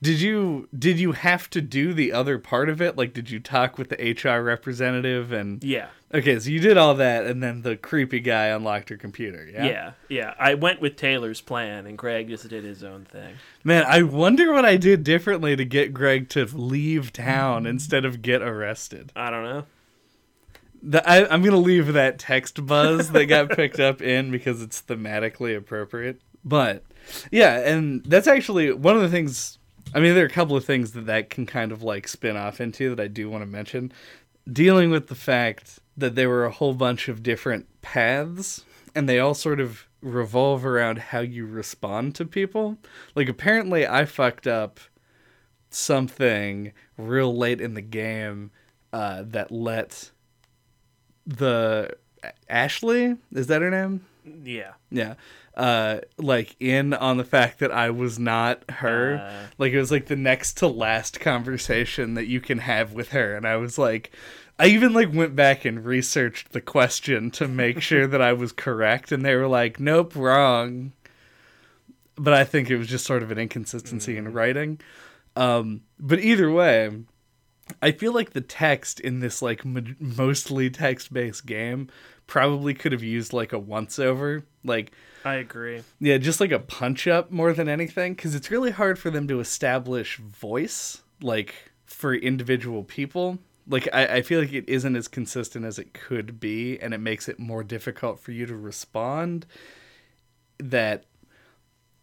Did 0.00 0.20
you? 0.20 0.68
Did 0.78 1.00
you 1.00 1.10
have 1.10 1.50
to 1.50 1.60
do 1.60 1.92
the 1.92 2.12
other 2.12 2.38
part 2.38 2.68
of 2.68 2.80
it? 2.80 2.96
Like, 2.96 3.12
did 3.12 3.30
you 3.32 3.40
talk 3.40 3.76
with 3.78 3.88
the 3.88 3.96
HR 4.12 4.40
representative 4.44 5.32
and? 5.32 5.62
Yeah. 5.64 5.88
Okay, 6.14 6.38
so 6.38 6.48
you 6.50 6.60
did 6.60 6.76
all 6.78 6.94
that, 6.94 7.26
and 7.26 7.42
then 7.42 7.62
the 7.62 7.76
creepy 7.76 8.20
guy 8.20 8.46
unlocked 8.46 8.90
your 8.90 8.98
computer. 9.00 9.44
Yeah. 9.52 9.64
Yeah. 9.66 9.92
Yeah. 10.08 10.34
I 10.38 10.54
went 10.54 10.80
with 10.80 10.94
Taylor's 10.94 11.40
plan, 11.40 11.84
and 11.88 11.98
Greg 11.98 12.28
just 12.28 12.48
did 12.48 12.62
his 12.62 12.84
own 12.84 13.06
thing. 13.06 13.34
Man, 13.64 13.84
I 13.88 14.02
wonder 14.02 14.52
what 14.52 14.64
I 14.64 14.76
did 14.76 15.02
differently 15.02 15.56
to 15.56 15.64
get 15.64 15.92
Greg 15.92 16.28
to 16.28 16.44
leave 16.44 17.12
town 17.12 17.66
instead 17.66 18.04
of 18.04 18.22
get 18.22 18.40
arrested. 18.40 19.10
I 19.16 19.30
don't 19.30 19.42
know. 19.42 19.64
The, 20.82 21.08
I, 21.08 21.32
I'm 21.32 21.42
gonna 21.42 21.56
leave 21.56 21.92
that 21.94 22.18
text 22.18 22.64
buzz 22.64 23.10
that 23.10 23.26
got 23.26 23.50
picked 23.56 23.80
up 23.80 24.00
in 24.00 24.30
because 24.30 24.62
it's 24.62 24.82
thematically 24.82 25.56
appropriate. 25.56 26.20
But 26.44 26.84
yeah, 27.30 27.58
and 27.58 28.04
that's 28.04 28.26
actually 28.26 28.72
one 28.72 28.96
of 28.96 29.02
the 29.02 29.08
things. 29.08 29.58
I 29.94 30.00
mean, 30.00 30.14
there 30.14 30.24
are 30.24 30.28
a 30.28 30.30
couple 30.30 30.56
of 30.56 30.64
things 30.64 30.92
that 30.92 31.06
that 31.06 31.30
can 31.30 31.46
kind 31.46 31.72
of 31.72 31.82
like 31.82 32.06
spin 32.08 32.36
off 32.36 32.60
into 32.60 32.94
that 32.94 33.02
I 33.02 33.08
do 33.08 33.30
want 33.30 33.42
to 33.42 33.46
mention. 33.46 33.92
Dealing 34.50 34.90
with 34.90 35.08
the 35.08 35.14
fact 35.14 35.78
that 35.96 36.14
there 36.14 36.28
were 36.28 36.44
a 36.44 36.50
whole 36.50 36.74
bunch 36.74 37.08
of 37.08 37.22
different 37.22 37.66
paths, 37.82 38.64
and 38.94 39.08
they 39.08 39.18
all 39.18 39.34
sort 39.34 39.60
of 39.60 39.86
revolve 40.00 40.64
around 40.64 40.98
how 40.98 41.20
you 41.20 41.44
respond 41.46 42.14
to 42.14 42.24
people. 42.24 42.78
Like 43.14 43.28
apparently, 43.28 43.86
I 43.86 44.04
fucked 44.04 44.46
up 44.46 44.80
something 45.70 46.72
real 46.96 47.34
late 47.36 47.60
in 47.60 47.74
the 47.74 47.82
game 47.82 48.50
uh, 48.92 49.22
that 49.26 49.50
let 49.50 50.10
the 51.28 51.94
Ashley 52.48 53.16
is 53.32 53.46
that 53.48 53.62
her 53.62 53.70
name? 53.70 54.04
Yeah. 54.44 54.72
Yeah. 54.90 55.14
Uh 55.54 56.00
like 56.16 56.56
in 56.58 56.94
on 56.94 57.16
the 57.18 57.24
fact 57.24 57.58
that 57.58 57.70
I 57.70 57.90
was 57.90 58.18
not 58.18 58.68
her. 58.70 59.16
Uh. 59.16 59.46
like 59.58 59.72
it 59.72 59.78
was 59.78 59.90
like 59.90 60.06
the 60.06 60.16
next 60.16 60.56
to 60.58 60.66
last 60.68 61.20
conversation 61.20 62.14
that 62.14 62.26
you 62.26 62.40
can 62.40 62.58
have 62.58 62.92
with 62.92 63.10
her 63.10 63.36
and 63.36 63.46
I 63.46 63.56
was 63.56 63.76
like 63.78 64.10
I 64.58 64.66
even 64.68 64.92
like 64.92 65.12
went 65.12 65.36
back 65.36 65.64
and 65.64 65.84
researched 65.84 66.52
the 66.52 66.60
question 66.60 67.30
to 67.32 67.46
make 67.46 67.80
sure 67.80 68.06
that 68.06 68.22
I 68.22 68.32
was 68.32 68.52
correct 68.52 69.12
and 69.12 69.24
they 69.24 69.36
were 69.36 69.48
like 69.48 69.78
nope 69.78 70.16
wrong. 70.16 70.92
But 72.16 72.34
I 72.34 72.44
think 72.44 72.70
it 72.70 72.76
was 72.78 72.88
just 72.88 73.04
sort 73.04 73.22
of 73.22 73.30
an 73.30 73.38
inconsistency 73.38 74.16
in 74.16 74.32
writing. 74.32 74.80
Um 75.36 75.82
but 75.98 76.20
either 76.20 76.50
way, 76.50 76.90
I 77.82 77.92
feel 77.92 78.12
like 78.12 78.30
the 78.30 78.40
text 78.40 79.00
in 79.00 79.20
this 79.20 79.40
like 79.42 79.64
m- 79.64 79.96
mostly 79.98 80.70
text-based 80.70 81.46
game 81.46 81.88
probably 82.26 82.74
could 82.74 82.92
have 82.92 83.02
used 83.02 83.32
like 83.32 83.52
a 83.52 83.58
once 83.58 83.98
over 83.98 84.44
like 84.64 84.92
I 85.24 85.34
agree. 85.36 85.82
yeah, 85.98 86.18
just 86.18 86.40
like 86.40 86.52
a 86.52 86.58
punch 86.58 87.06
up 87.08 87.30
more 87.30 87.52
than 87.52 87.68
anything, 87.68 88.14
because 88.14 88.34
it's 88.34 88.50
really 88.50 88.70
hard 88.70 88.98
for 88.98 89.10
them 89.10 89.26
to 89.28 89.40
establish 89.40 90.18
voice, 90.18 91.02
like 91.20 91.54
for 91.86 92.14
individual 92.14 92.84
people. 92.84 93.38
Like, 93.66 93.88
I, 93.92 94.06
I 94.06 94.22
feel 94.22 94.40
like 94.40 94.52
it 94.52 94.68
isn't 94.68 94.96
as 94.96 95.08
consistent 95.08 95.64
as 95.64 95.78
it 95.78 95.92
could 95.92 96.40
be, 96.40 96.78
and 96.78 96.94
it 96.94 96.98
makes 96.98 97.28
it 97.28 97.38
more 97.38 97.62
difficult 97.64 98.20
for 98.20 98.32
you 98.32 98.46
to 98.46 98.56
respond. 98.56 99.44
That, 100.58 101.04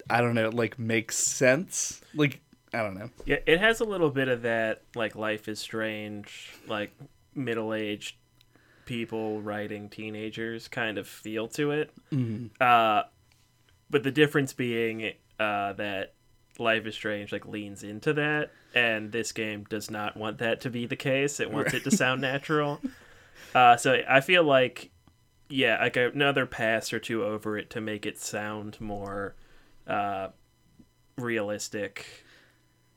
I 0.10 0.22
don't 0.22 0.36
know, 0.36 0.50
like 0.50 0.78
makes 0.78 1.18
sense. 1.18 2.02
Like, 2.14 2.42
I 2.74 2.82
don't 2.82 2.96
know. 2.96 3.10
Yeah, 3.26 3.38
it 3.46 3.60
has 3.60 3.80
a 3.80 3.86
little 3.86 4.10
bit 4.10 4.28
of 4.28 4.42
that 4.44 4.82
like 4.96 5.16
Life 5.16 5.48
is 5.48 5.60
Strange, 5.60 6.54
like 6.68 6.92
middle-aged 7.34 8.16
people 8.86 9.42
writing 9.42 9.90
teenagers 9.90 10.68
kind 10.68 10.98
of 10.98 11.08
feel 11.08 11.48
to 11.50 11.72
it. 11.72 11.92
Uh, 12.62 13.04
but 13.90 14.04
the 14.04 14.12
difference 14.12 14.54
being 14.54 15.14
uh, 15.40 15.74
that 15.74 16.14
Life 16.60 16.86
is 16.86 16.96
Strange 16.96 17.32
like 17.32 17.46
leans 17.46 17.84
into 17.84 18.14
that, 18.14 18.52
and 18.74 19.12
this 19.12 19.32
game 19.32 19.66
does 19.70 19.90
not 19.90 20.18
want 20.18 20.38
that 20.40 20.62
to 20.62 20.70
be 20.70 20.86
the 20.86 20.96
case. 20.96 21.40
It 21.40 21.52
wants 21.52 21.74
it 21.74 21.84
to 21.86 21.92
sound 21.92 22.22
natural. 22.22 22.80
Uh, 23.54 23.78
so 23.78 24.02
I 24.10 24.20
feel 24.20 24.44
like, 24.44 24.92
yeah, 25.48 25.80
like 25.82 25.96
another 25.96 26.46
pass 26.46 26.92
or 26.92 27.00
two 27.00 27.24
over 27.24 27.58
it 27.58 27.70
to 27.70 27.80
make 27.80 28.06
it 28.06 28.20
sound 28.20 28.80
more 28.82 29.34
uh, 29.88 30.28
realistic 31.18 32.25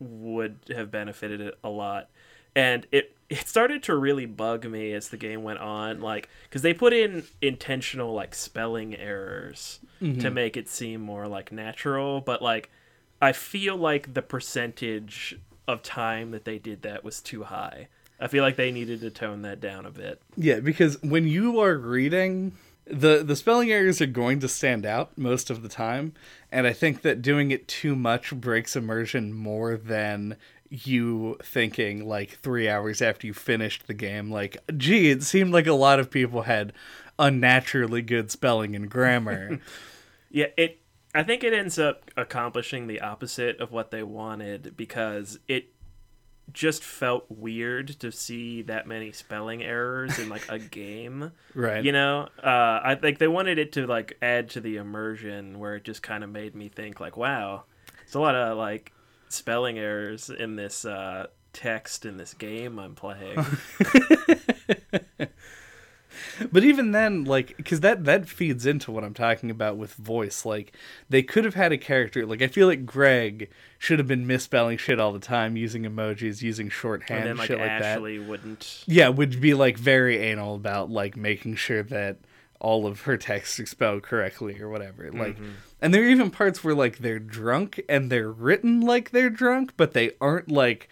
would 0.01 0.59
have 0.75 0.91
benefited 0.91 1.41
it 1.41 1.59
a 1.63 1.69
lot. 1.69 2.09
And 2.55 2.87
it 2.93 3.15
it 3.29 3.47
started 3.47 3.83
to 3.85 3.95
really 3.95 4.27
bug 4.27 4.65
me 4.65 4.93
as 4.93 5.11
the 5.11 5.17
game 5.17 5.43
went 5.43 5.59
on, 5.59 6.01
like 6.01 6.29
because 6.45 6.63
they 6.63 6.73
put 6.73 6.93
in 6.93 7.25
intentional 7.43 8.15
like 8.15 8.35
spelling 8.35 8.97
errors 8.97 9.81
to 10.01 10.07
mm-hmm. 10.07 10.35
make 10.35 10.57
it 10.57 10.69
seem 10.69 11.01
more 11.01 11.27
like 11.29 11.53
natural, 11.53 12.21
but 12.21 12.41
like 12.41 12.71
I 13.21 13.33
feel 13.33 13.77
like 13.77 14.15
the 14.15 14.23
percentage 14.23 15.39
of 15.67 15.83
time 15.83 16.31
that 16.31 16.45
they 16.45 16.59
did 16.59 16.83
that 16.83 17.05
was 17.05 17.21
too 17.21 17.45
high. 17.45 17.89
I 18.21 18.27
feel 18.27 18.43
like 18.43 18.57
they 18.57 18.73
needed 18.73 19.01
to 19.03 19.11
tone 19.11 19.43
that 19.43 19.61
down 19.61 19.87
a 19.87 19.91
bit. 19.91 20.21
Yeah, 20.37 20.61
because 20.61 21.01
when 21.03 21.29
you 21.29 21.61
are 21.61 21.77
reading, 21.77 22.57
the 22.91 23.23
the 23.23 23.37
spelling 23.37 23.71
errors 23.71 24.01
are 24.01 24.07
going 24.07 24.41
to 24.41 24.49
stand 24.49 24.85
out 24.87 25.17
most 25.17 25.51
of 25.51 25.63
the 25.63 25.69
time, 25.69 26.15
and 26.51 26.67
I 26.67 26.73
think 26.73 27.03
that 27.03 27.23
doing 27.23 27.51
it 27.51 27.69
too 27.69 27.95
much 27.95 28.35
breaks 28.35 28.77
immersion 28.77 29.33
more 29.33 29.77
than 29.77 30.37
you 30.71 31.39
thinking 31.43 32.07
like 32.07 32.33
3 32.41 32.69
hours 32.69 33.01
after 33.01 33.27
you 33.27 33.33
finished 33.33 33.87
the 33.87 33.95
game 33.95 34.31
like 34.31 34.59
gee 34.77 35.09
it 35.09 35.23
seemed 35.23 35.51
like 35.51 35.67
a 35.67 35.73
lot 35.73 35.99
of 35.99 36.11
people 36.11 36.43
had 36.43 36.75
unnaturally 37.19 38.03
good 38.03 38.31
spelling 38.31 38.77
and 38.77 38.91
grammar 38.91 39.59
Yeah, 40.31 40.47
it. 40.57 40.81
I 41.15 41.23
think 41.23 41.43
it 41.43 41.55
ends 41.55 41.79
up 41.79 42.11
accomplishing 42.17 42.87
the 42.87 43.01
opposite 43.01 43.61
of 43.61 43.73
what 43.73 43.91
they 43.91 44.03
wanted 44.03 44.77
because 44.77 45.39
it 45.49 45.73
just 46.53 46.83
felt 46.83 47.27
weird 47.29 47.89
to 48.01 48.11
see 48.11 48.63
that 48.63 48.87
many 48.87 49.13
spelling 49.13 49.63
errors 49.63 50.19
in 50.19 50.29
like 50.29 50.49
a 50.49 50.59
game. 50.59 51.33
right 51.55 51.85
You 51.85 51.93
know, 51.93 52.29
uh, 52.43 52.81
I 52.83 52.97
think 53.01 53.19
they 53.19 53.29
wanted 53.29 53.59
it 53.59 53.73
to 53.73 53.87
like 53.87 54.17
add 54.23 54.51
to 54.51 54.61
the 54.61 54.77
immersion 54.77 55.59
where 55.59 55.77
it 55.77 55.85
just 55.85 56.03
kind 56.03 56.25
of 56.25 56.31
made 56.31 56.55
me 56.55 56.69
think 56.69 57.01
like, 57.01 57.17
wow, 57.17 57.65
there's 57.99 58.15
a 58.15 58.21
lot 58.21 58.35
of 58.35 58.57
like 58.57 58.93
spelling 59.29 59.79
errors 59.79 60.31
in 60.31 60.57
this 60.57 60.85
uh, 60.85 61.27
text 61.53 62.05
in 62.07 62.17
this 62.17 62.35
game 62.35 62.79
I'm 62.79 62.95
playing. 62.95 63.39
But 66.53 66.65
even 66.65 66.93
then, 66.93 67.25
like, 67.25 67.57
because 67.57 67.81
that 67.81 68.05
that 68.05 68.29
feeds 68.29 68.67
into 68.67 68.91
what 68.91 69.05
I'm 69.05 69.15
talking 69.15 69.51
about 69.51 69.77
with 69.77 69.95
voice. 69.95 70.45
Like, 70.45 70.73
they 71.09 71.23
could 71.23 71.45
have 71.45 71.55
had 71.55 71.73
a 71.73 71.79
character. 71.79 72.25
Like, 72.27 72.43
I 72.43 72.47
feel 72.47 72.67
like 72.67 72.87
Greg 72.87 73.51
should 73.79 73.99
have 73.99 74.09
been 74.09 74.27
misspelling 74.27 74.79
shit 74.79 75.01
all 75.01 75.13
the 75.13 75.19
time, 75.19 75.57
using 75.57 75.85
emojis, 75.85 76.43
using 76.43 76.69
shorthand, 76.69 77.21
and 77.21 77.29
then 77.31 77.37
like 77.37 77.49
shit 77.49 77.59
like 77.59 77.71
Ashley 77.71 78.19
wouldn't. 78.19 78.85
that. 78.87 78.93
Yeah, 78.93 79.09
would 79.09 79.41
be 79.41 79.55
like 79.55 79.79
very 79.79 80.19
anal 80.19 80.55
about 80.55 80.91
like 80.91 81.17
making 81.17 81.57
sure 81.57 81.83
that 81.85 82.19
all 82.61 82.87
of 82.87 83.03
her 83.03 83.17
texts 83.17 83.61
are 83.61 83.67
spelled 83.67 84.03
correctly 84.03 84.61
or 84.61 84.69
whatever. 84.69 85.11
Like, 85.13 85.37
mm-hmm. 85.37 85.51
and 85.81 85.95
there 85.95 86.03
are 86.03 86.09
even 86.09 86.31
parts 86.31 86.65
where 86.65 86.75
like 86.75 86.99
they're 86.99 87.19
drunk 87.19 87.81
and 87.89 88.11
they're 88.11 88.31
written 88.31 88.81
like 88.81 89.11
they're 89.11 89.31
drunk, 89.31 89.75
but 89.77 89.93
they 89.93 90.13
aren't 90.21 90.51
like. 90.51 90.89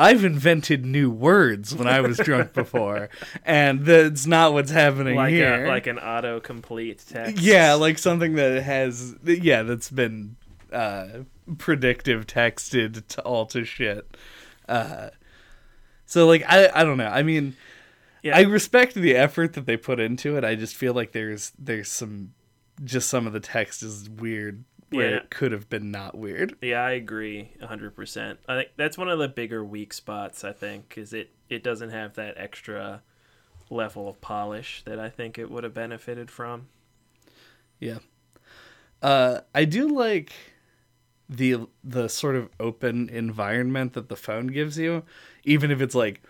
I've 0.00 0.24
invented 0.24 0.84
new 0.86 1.10
words 1.10 1.74
when 1.74 1.86
I 1.86 2.00
was 2.00 2.16
drunk 2.18 2.52
before, 2.54 3.10
and 3.44 3.84
that's 3.84 4.26
not 4.26 4.52
what's 4.52 4.70
happening 4.70 5.16
Like 5.16 5.32
here. 5.32 5.66
a, 5.66 5.68
like 5.68 5.86
an 5.86 5.98
autocomplete 5.98 7.06
text. 7.06 7.42
Yeah, 7.42 7.74
like 7.74 7.98
something 7.98 8.34
that 8.34 8.62
has 8.62 9.14
yeah, 9.24 9.62
that's 9.62 9.90
been 9.90 10.36
uh 10.72 11.08
predictive 11.58 12.26
texted 12.26 13.06
to 13.08 13.22
all 13.22 13.44
to 13.46 13.64
shit. 13.64 14.16
Uh 14.68 15.10
so 16.06 16.26
like 16.26 16.44
I 16.48 16.70
I 16.74 16.84
don't 16.84 16.96
know. 16.96 17.08
I 17.08 17.22
mean 17.22 17.56
Yeah. 18.22 18.36
I 18.36 18.42
respect 18.42 18.94
the 18.94 19.16
effort 19.16 19.52
that 19.54 19.66
they 19.66 19.76
put 19.76 20.00
into 20.00 20.36
it. 20.36 20.44
I 20.44 20.54
just 20.54 20.76
feel 20.76 20.94
like 20.94 21.12
there's 21.12 21.52
there's 21.58 21.88
some 21.90 22.32
just 22.84 23.08
some 23.10 23.26
of 23.26 23.32
the 23.32 23.40
text 23.40 23.82
is 23.82 24.08
weird 24.08 24.64
where 24.90 25.10
Yeah. 25.10 25.16
it 25.18 25.30
could 25.30 25.52
have 25.52 25.68
been 25.68 25.90
not 25.90 26.16
weird. 26.16 26.56
Yeah, 26.60 26.82
I 26.84 26.92
agree 26.92 27.50
100%. 27.60 28.38
I 28.48 28.56
think 28.56 28.70
that's 28.76 28.98
one 28.98 29.08
of 29.08 29.18
the 29.18 29.28
bigger 29.28 29.64
weak 29.64 29.92
spots, 29.92 30.44
I 30.44 30.52
think, 30.52 30.94
is 30.96 31.12
it 31.12 31.30
it 31.48 31.62
doesn't 31.64 31.90
have 31.90 32.14
that 32.14 32.34
extra 32.36 33.02
level 33.70 34.08
of 34.08 34.20
polish 34.20 34.82
that 34.84 34.98
I 34.98 35.08
think 35.08 35.38
it 35.38 35.50
would 35.50 35.64
have 35.64 35.74
benefited 35.74 36.30
from. 36.30 36.68
Yeah. 37.78 37.98
Uh, 39.02 39.40
I 39.54 39.64
do 39.64 39.88
like 39.88 40.32
the 41.28 41.66
the 41.82 42.08
sort 42.08 42.36
of 42.36 42.50
open 42.58 43.08
environment 43.08 43.92
that 43.94 44.08
the 44.08 44.16
phone 44.16 44.48
gives 44.48 44.76
you, 44.78 45.04
even 45.44 45.70
if 45.70 45.80
it's 45.80 45.94
like 45.94 46.20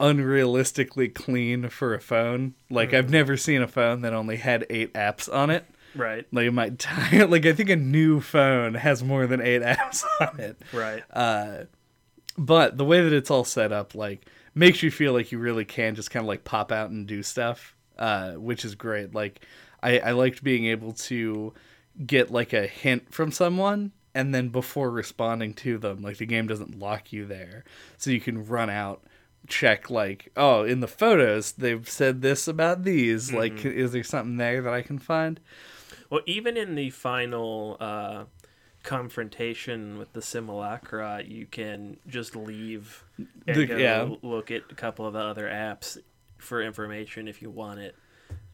unrealistically 0.00 1.14
clean 1.14 1.68
for 1.68 1.94
a 1.94 2.00
phone. 2.00 2.54
Like 2.70 2.92
I've 2.92 3.10
never 3.10 3.36
seen 3.36 3.62
a 3.62 3.68
phone 3.68 4.02
that 4.02 4.12
only 4.12 4.36
had 4.36 4.66
eight 4.68 4.92
apps 4.94 5.32
on 5.32 5.50
it. 5.50 5.64
Right. 5.94 6.26
Like 6.32 6.52
my 6.52 6.66
entire 6.66 7.26
like 7.28 7.46
I 7.46 7.52
think 7.52 7.70
a 7.70 7.76
new 7.76 8.20
phone 8.20 8.74
has 8.74 9.02
more 9.02 9.26
than 9.26 9.40
eight 9.40 9.62
apps 9.62 10.04
on 10.20 10.40
it. 10.40 10.60
Right. 10.72 11.02
Uh, 11.10 11.64
but 12.38 12.78
the 12.78 12.84
way 12.84 13.02
that 13.02 13.12
it's 13.12 13.30
all 13.30 13.44
set 13.44 13.72
up, 13.72 13.94
like, 13.94 14.26
makes 14.54 14.82
you 14.82 14.90
feel 14.90 15.12
like 15.12 15.32
you 15.32 15.38
really 15.38 15.64
can 15.64 15.94
just 15.94 16.10
kind 16.10 16.24
of 16.24 16.28
like 16.28 16.44
pop 16.44 16.72
out 16.72 16.90
and 16.90 17.06
do 17.06 17.22
stuff, 17.22 17.76
uh, 17.98 18.32
which 18.32 18.64
is 18.64 18.74
great. 18.74 19.14
Like, 19.14 19.44
I, 19.82 19.98
I 19.98 20.10
liked 20.12 20.42
being 20.42 20.66
able 20.66 20.92
to 20.92 21.52
get 22.06 22.30
like 22.30 22.52
a 22.52 22.66
hint 22.66 23.12
from 23.12 23.32
someone, 23.32 23.92
and 24.14 24.34
then 24.34 24.48
before 24.48 24.90
responding 24.90 25.54
to 25.54 25.78
them, 25.78 26.02
like 26.02 26.18
the 26.18 26.26
game 26.26 26.46
doesn't 26.46 26.78
lock 26.78 27.12
you 27.12 27.26
there, 27.26 27.64
so 27.98 28.10
you 28.10 28.20
can 28.20 28.46
run 28.46 28.70
out, 28.70 29.02
check 29.46 29.90
like, 29.90 30.30
oh, 30.36 30.64
in 30.64 30.80
the 30.80 30.88
photos 30.88 31.52
they've 31.52 31.88
said 31.88 32.22
this 32.22 32.48
about 32.48 32.84
these. 32.84 33.32
Like, 33.32 33.64
is 33.64 33.92
there 33.92 34.04
something 34.04 34.36
there 34.36 34.62
that 34.62 34.72
I 34.72 34.82
can 34.82 34.98
find? 34.98 35.40
Well, 36.12 36.20
even 36.26 36.58
in 36.58 36.74
the 36.74 36.90
final 36.90 37.78
uh, 37.80 38.24
confrontation 38.82 39.96
with 39.98 40.12
the 40.12 40.20
simulacra, 40.20 41.22
you 41.26 41.46
can 41.46 41.96
just 42.06 42.36
leave 42.36 43.02
and 43.46 43.56
The- 43.56 43.66
go 43.66 43.76
yeah. 43.78 44.08
look 44.20 44.50
at 44.50 44.64
a 44.70 44.74
couple 44.74 45.06
of 45.06 45.14
the 45.14 45.20
other 45.20 45.46
apps 45.48 45.96
for 46.36 46.60
information 46.62 47.28
if 47.28 47.40
you 47.40 47.48
want 47.48 47.80
it, 47.80 47.94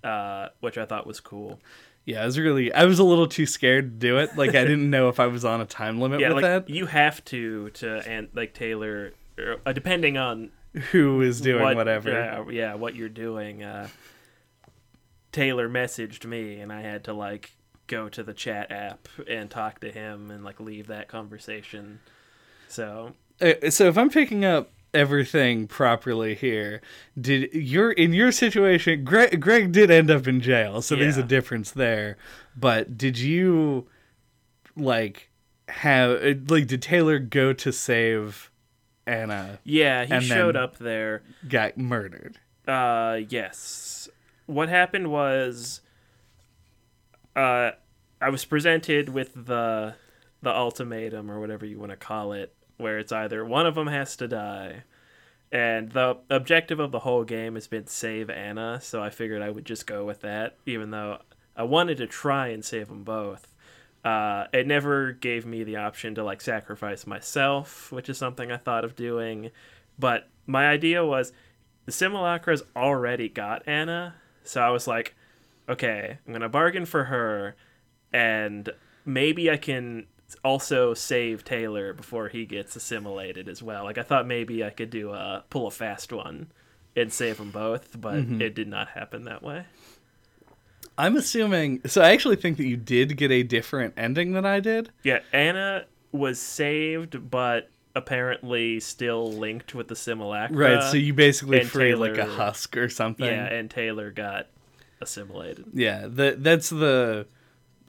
uh, 0.04 0.50
which 0.60 0.78
I 0.78 0.84
thought 0.84 1.04
was 1.04 1.18
cool. 1.18 1.58
Yeah, 2.04 2.22
I 2.22 2.26
was 2.26 2.38
really, 2.38 2.72
I 2.72 2.84
was 2.84 3.00
a 3.00 3.04
little 3.04 3.26
too 3.26 3.44
scared 3.44 3.86
to 4.00 4.06
do 4.06 4.18
it. 4.18 4.36
Like, 4.36 4.50
I 4.50 4.62
didn't 4.62 4.88
know 4.96 5.08
if 5.08 5.18
I 5.18 5.26
was 5.26 5.44
on 5.44 5.60
a 5.60 5.66
time 5.66 6.00
limit 6.00 6.20
Yeah, 6.20 6.28
with 6.32 6.44
like 6.44 6.66
that. 6.66 6.70
you 6.72 6.86
have 6.86 7.24
to 7.26 7.70
to 7.70 8.08
and 8.08 8.28
like 8.34 8.54
Taylor, 8.54 9.14
uh, 9.66 9.72
depending 9.72 10.16
on 10.16 10.50
Who 10.92 11.22
is 11.22 11.40
doing 11.40 11.64
what, 11.64 11.74
whatever? 11.76 12.10
Yeah, 12.12 12.44
yeah, 12.50 12.74
what 12.76 12.94
you're 12.94 13.08
doing. 13.08 13.64
Uh, 13.64 13.88
Taylor 15.38 15.68
messaged 15.68 16.24
me, 16.24 16.60
and 16.60 16.72
I 16.72 16.80
had 16.82 17.04
to 17.04 17.12
like 17.12 17.52
go 17.86 18.08
to 18.08 18.22
the 18.24 18.34
chat 18.34 18.72
app 18.72 19.08
and 19.28 19.48
talk 19.48 19.78
to 19.80 19.92
him 19.92 20.30
and 20.32 20.42
like 20.44 20.58
leave 20.58 20.88
that 20.88 21.06
conversation. 21.08 22.00
So 22.66 23.14
Uh, 23.40 23.70
so 23.70 23.86
if 23.86 23.96
I'm 23.96 24.10
picking 24.10 24.44
up 24.44 24.70
everything 24.92 25.68
properly 25.68 26.34
here, 26.34 26.80
did 27.20 27.52
you're 27.54 27.92
in 27.92 28.12
your 28.12 28.32
situation? 28.32 29.04
Greg, 29.04 29.40
Greg 29.40 29.70
did 29.70 29.90
end 29.92 30.10
up 30.10 30.26
in 30.26 30.40
jail, 30.40 30.82
so 30.82 30.96
there's 30.96 31.16
a 31.16 31.20
Yeah. 31.20 31.26
difference 31.26 31.70
there. 31.70 32.16
But 32.56 32.98
did 32.98 33.16
you 33.18 33.86
like 34.76 35.30
have 35.68 36.10
uh, 36.22 36.34
like 36.48 36.66
did 36.66 36.82
Taylor 36.82 37.18
go 37.20 37.52
to 37.52 37.72
save 37.72 38.50
Anna? 39.06 39.60
yeah, 39.64 40.04
he 40.04 40.20
showed 40.20 40.56
up 40.56 40.78
there. 40.78 41.22
Got 41.48 41.78
murdered. 41.78 42.38
Uh, 42.66 43.20
yes. 43.28 44.08
What 44.48 44.70
happened 44.70 45.12
was, 45.12 45.82
uh, 47.36 47.72
I 48.18 48.30
was 48.30 48.46
presented 48.46 49.10
with 49.10 49.34
the 49.34 49.94
the 50.40 50.50
ultimatum 50.50 51.30
or 51.30 51.38
whatever 51.38 51.66
you 51.66 51.78
want 51.78 51.90
to 51.90 51.96
call 51.96 52.32
it, 52.32 52.54
where 52.78 52.98
it's 52.98 53.12
either 53.12 53.44
one 53.44 53.66
of 53.66 53.74
them 53.74 53.88
has 53.88 54.16
to 54.16 54.26
die, 54.26 54.84
and 55.52 55.92
the 55.92 56.16
objective 56.30 56.80
of 56.80 56.92
the 56.92 57.00
whole 57.00 57.24
game 57.24 57.56
has 57.56 57.66
been 57.66 57.86
save 57.86 58.30
Anna. 58.30 58.80
So 58.80 59.02
I 59.02 59.10
figured 59.10 59.42
I 59.42 59.50
would 59.50 59.66
just 59.66 59.86
go 59.86 60.06
with 60.06 60.22
that, 60.22 60.56
even 60.64 60.92
though 60.92 61.18
I 61.54 61.64
wanted 61.64 61.98
to 61.98 62.06
try 62.06 62.48
and 62.48 62.64
save 62.64 62.88
them 62.88 63.04
both. 63.04 63.52
Uh, 64.02 64.46
it 64.54 64.66
never 64.66 65.12
gave 65.12 65.44
me 65.44 65.62
the 65.62 65.76
option 65.76 66.14
to 66.14 66.24
like 66.24 66.40
sacrifice 66.40 67.06
myself, 67.06 67.92
which 67.92 68.08
is 68.08 68.16
something 68.16 68.50
I 68.50 68.56
thought 68.56 68.84
of 68.84 68.96
doing. 68.96 69.50
But 69.98 70.30
my 70.46 70.68
idea 70.68 71.04
was 71.04 71.34
the 71.84 71.92
simulacra's 71.92 72.62
already 72.74 73.28
got 73.28 73.68
Anna, 73.68 74.14
so 74.48 74.62
I 74.62 74.70
was 74.70 74.86
like, 74.86 75.14
okay, 75.68 76.18
I'm 76.26 76.32
gonna 76.32 76.48
bargain 76.48 76.86
for 76.86 77.04
her, 77.04 77.54
and 78.12 78.70
maybe 79.04 79.50
I 79.50 79.58
can 79.58 80.06
also 80.44 80.94
save 80.94 81.44
Taylor 81.44 81.92
before 81.92 82.28
he 82.28 82.46
gets 82.46 82.74
assimilated 82.74 83.48
as 83.48 83.62
well. 83.62 83.84
Like 83.84 83.98
I 83.98 84.02
thought 84.02 84.26
maybe 84.26 84.64
I 84.64 84.70
could 84.70 84.90
do 84.90 85.12
a 85.12 85.44
pull 85.50 85.66
a 85.66 85.70
fast 85.70 86.12
one 86.12 86.50
and 86.96 87.12
save 87.12 87.36
them 87.36 87.50
both, 87.50 88.00
but 88.00 88.14
mm-hmm. 88.14 88.40
it 88.40 88.54
did 88.54 88.68
not 88.68 88.88
happen 88.88 89.24
that 89.24 89.42
way. 89.42 89.66
I'm 90.96 91.16
assuming. 91.16 91.82
So 91.86 92.02
I 92.02 92.10
actually 92.10 92.36
think 92.36 92.56
that 92.56 92.66
you 92.66 92.76
did 92.76 93.16
get 93.16 93.30
a 93.30 93.42
different 93.42 93.94
ending 93.96 94.32
than 94.32 94.46
I 94.46 94.60
did. 94.60 94.90
Yeah, 95.04 95.20
Anna 95.32 95.84
was 96.10 96.40
saved, 96.40 97.30
but 97.30 97.70
apparently 97.98 98.80
still 98.80 99.30
linked 99.32 99.74
with 99.74 99.88
the 99.88 99.96
simulacra. 99.96 100.56
Right. 100.56 100.90
so 100.90 100.96
you 100.96 101.12
basically 101.12 101.64
free 101.64 101.94
like 101.94 102.16
a 102.16 102.24
husk 102.24 102.76
or 102.76 102.88
something. 102.88 103.26
yeah, 103.26 103.46
and 103.52 103.70
Taylor 103.70 104.10
got 104.10 104.46
assimilated. 105.00 105.66
Yeah, 105.74 106.06
that 106.08 106.42
that's 106.42 106.70
the 106.70 107.26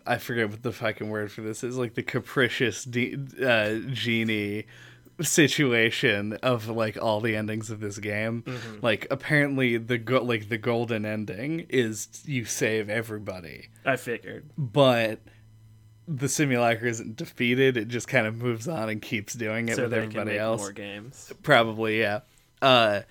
I 0.05 0.17
forget 0.17 0.49
what 0.49 0.63
the 0.63 0.71
fucking 0.71 1.09
word 1.09 1.31
for 1.31 1.41
this 1.41 1.63
is. 1.63 1.77
Like 1.77 1.93
the 1.93 2.03
capricious 2.03 2.83
de- 2.83 3.15
uh, 3.41 3.91
genie 3.93 4.65
situation 5.21 6.33
of 6.41 6.67
like 6.67 6.97
all 7.01 7.19
the 7.21 7.35
endings 7.35 7.69
of 7.69 7.79
this 7.79 7.97
game. 7.99 8.43
Mm-hmm. 8.43 8.77
Like 8.81 9.07
apparently 9.11 9.77
the 9.77 9.97
go- 9.97 10.23
like 10.23 10.49
the 10.49 10.57
golden 10.57 11.05
ending 11.05 11.65
is 11.69 12.07
you 12.25 12.45
save 12.45 12.89
everybody, 12.89 13.69
I 13.85 13.95
figured. 13.97 14.49
but 14.57 15.19
the 16.09 16.27
simulacra 16.27 16.89
isn't 16.89 17.15
defeated. 17.15 17.77
It 17.77 17.87
just 17.87 18.07
kind 18.07 18.25
of 18.25 18.35
moves 18.35 18.67
on 18.67 18.89
and 18.89 18.99
keeps 19.01 19.33
doing 19.33 19.69
it 19.69 19.75
so 19.75 19.83
with 19.83 19.91
they 19.91 19.97
can 19.97 20.05
everybody 20.07 20.31
make 20.31 20.39
else. 20.39 20.61
more 20.61 20.71
games. 20.71 21.31
Probably, 21.43 21.99
yeah. 21.99 22.21
Uh, 22.61 23.01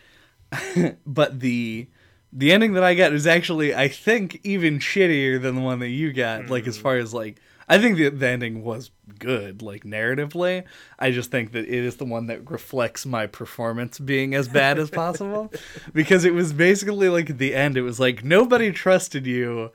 but 1.07 1.39
the 1.39 1.87
the 2.33 2.53
ending 2.53 2.75
that 2.75 2.83
I 2.83 2.95
got 2.95 3.13
is 3.13 3.27
actually, 3.27 3.75
I 3.75 3.89
think, 3.89 4.41
even 4.43 4.81
shittier 4.81 5.41
than 5.41 5.55
the 5.55 5.61
one 5.61 5.79
that 5.79 5.89
you 5.89 6.13
got. 6.13 6.51
Like 6.51 6.67
as 6.67 6.77
far 6.77 6.97
as 6.97 7.15
like, 7.15 7.41
I 7.69 7.79
think 7.79 7.99
the, 7.99 8.09
the 8.09 8.29
ending 8.29 8.65
was 8.65 8.91
good, 9.19 9.61
like 9.63 9.85
narratively. 9.85 10.65
I 10.99 11.11
just 11.11 11.31
think 11.31 11.53
that 11.53 11.65
it 11.67 11.85
is 11.85 11.97
the 11.97 12.05
one 12.05 12.27
that 12.27 12.51
reflects 12.51 13.05
my 13.05 13.27
performance 13.27 13.99
being 13.99 14.35
as 14.35 14.49
bad 14.49 14.79
as 14.79 14.91
possible, 14.91 15.53
because 15.93 16.25
it 16.25 16.33
was 16.35 16.53
basically 16.53 17.09
like 17.09 17.29
at 17.31 17.39
the 17.39 17.55
end. 17.55 17.77
It 17.77 17.83
was 17.83 18.01
like 18.01 18.25
nobody 18.25 18.73
trusted 18.73 19.27
you. 19.27 19.71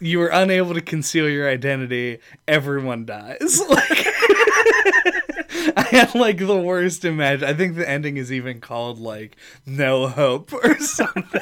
You 0.00 0.18
were 0.18 0.28
unable 0.28 0.74
to 0.74 0.80
conceal 0.80 1.28
your 1.28 1.48
identity. 1.48 2.18
Everyone 2.46 3.04
dies. 3.04 3.62
Like. 3.68 4.06
I 5.76 5.82
had 5.90 6.14
like 6.14 6.38
the 6.38 6.56
worst 6.56 7.04
imagine. 7.04 7.48
I 7.48 7.54
think 7.54 7.76
the 7.76 7.88
ending 7.88 8.16
is 8.16 8.32
even 8.32 8.60
called 8.60 8.98
like 8.98 9.36
"No 9.66 10.08
Hope" 10.08 10.52
or 10.52 10.78
something. 10.78 11.40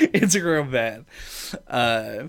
it's 0.00 0.36
real 0.36 0.64
bad. 0.64 1.06
Uh, 1.66 2.24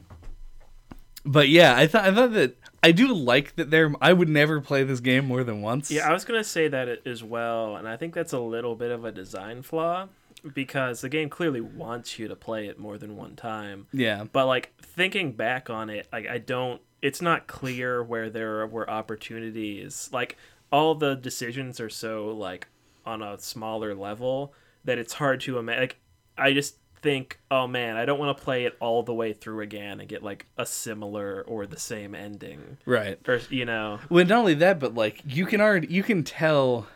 but 1.29 1.47
yeah, 1.49 1.75
I 1.75 1.85
thought 1.87 2.05
I 2.05 2.13
thought 2.13 2.33
that 2.33 2.57
I 2.81 2.91
do 2.91 3.13
like 3.13 3.55
that 3.55 3.69
there. 3.69 3.93
I 4.01 4.13
would 4.13 4.29
never 4.29 4.59
play 4.61 4.83
this 4.83 4.99
game 4.99 5.25
more 5.25 5.43
than 5.43 5.61
once. 5.61 5.91
Yeah, 5.91 6.09
I 6.09 6.13
was 6.13 6.25
gonna 6.25 6.43
say 6.43 6.67
that 6.67 7.05
as 7.05 7.23
well, 7.23 7.75
and 7.75 7.87
I 7.87 7.97
think 7.97 8.13
that's 8.15 8.33
a 8.33 8.39
little 8.39 8.75
bit 8.75 8.91
of 8.91 9.05
a 9.05 9.11
design 9.11 9.61
flaw 9.61 10.07
because 10.53 11.01
the 11.01 11.09
game 11.09 11.29
clearly 11.29 11.61
wants 11.61 12.17
you 12.17 12.27
to 12.27 12.35
play 12.35 12.67
it 12.67 12.79
more 12.79 12.97
than 12.97 13.15
one 13.17 13.35
time. 13.35 13.87
yeah, 13.91 14.23
But 14.31 14.47
like 14.47 14.73
thinking 14.81 15.33
back 15.33 15.69
on 15.69 15.89
it, 15.89 16.07
like 16.11 16.27
I 16.27 16.39
don't. 16.39 16.81
It's 17.01 17.21
not 17.21 17.47
clear 17.47 18.03
where 18.03 18.29
there 18.29 18.65
were 18.67 18.89
opportunities. 18.89 20.09
Like 20.11 20.35
all 20.71 20.95
the 20.95 21.15
decisions 21.15 21.79
are 21.79 21.89
so 21.89 22.29
like 22.29 22.67
on 23.05 23.21
a 23.21 23.37
smaller 23.37 23.95
level 23.95 24.53
that 24.83 24.97
it's 24.97 25.13
hard 25.13 25.41
to 25.41 25.57
imagine. 25.57 25.81
Like 25.83 25.97
I 26.37 26.53
just 26.53 26.77
think, 27.01 27.39
oh 27.49 27.67
man, 27.67 27.95
I 27.95 28.05
don't 28.05 28.19
want 28.19 28.38
to 28.38 28.43
play 28.43 28.65
it 28.65 28.75
all 28.79 29.03
the 29.03 29.13
way 29.13 29.33
through 29.33 29.62
again 29.62 29.99
and 29.99 30.07
get 30.07 30.23
like 30.23 30.45
a 30.57 30.65
similar 30.65 31.43
or 31.47 31.65
the 31.65 31.79
same 31.79 32.15
ending, 32.15 32.77
right. 32.85 33.19
or 33.27 33.39
you 33.49 33.65
know. 33.65 33.99
Well, 34.09 34.25
not 34.25 34.39
only 34.39 34.53
that, 34.55 34.79
but 34.79 34.95
like 34.95 35.21
you 35.25 35.45
can 35.45 35.62
already 35.62 35.88
you 35.88 36.03
can 36.03 36.23
tell 36.23 36.88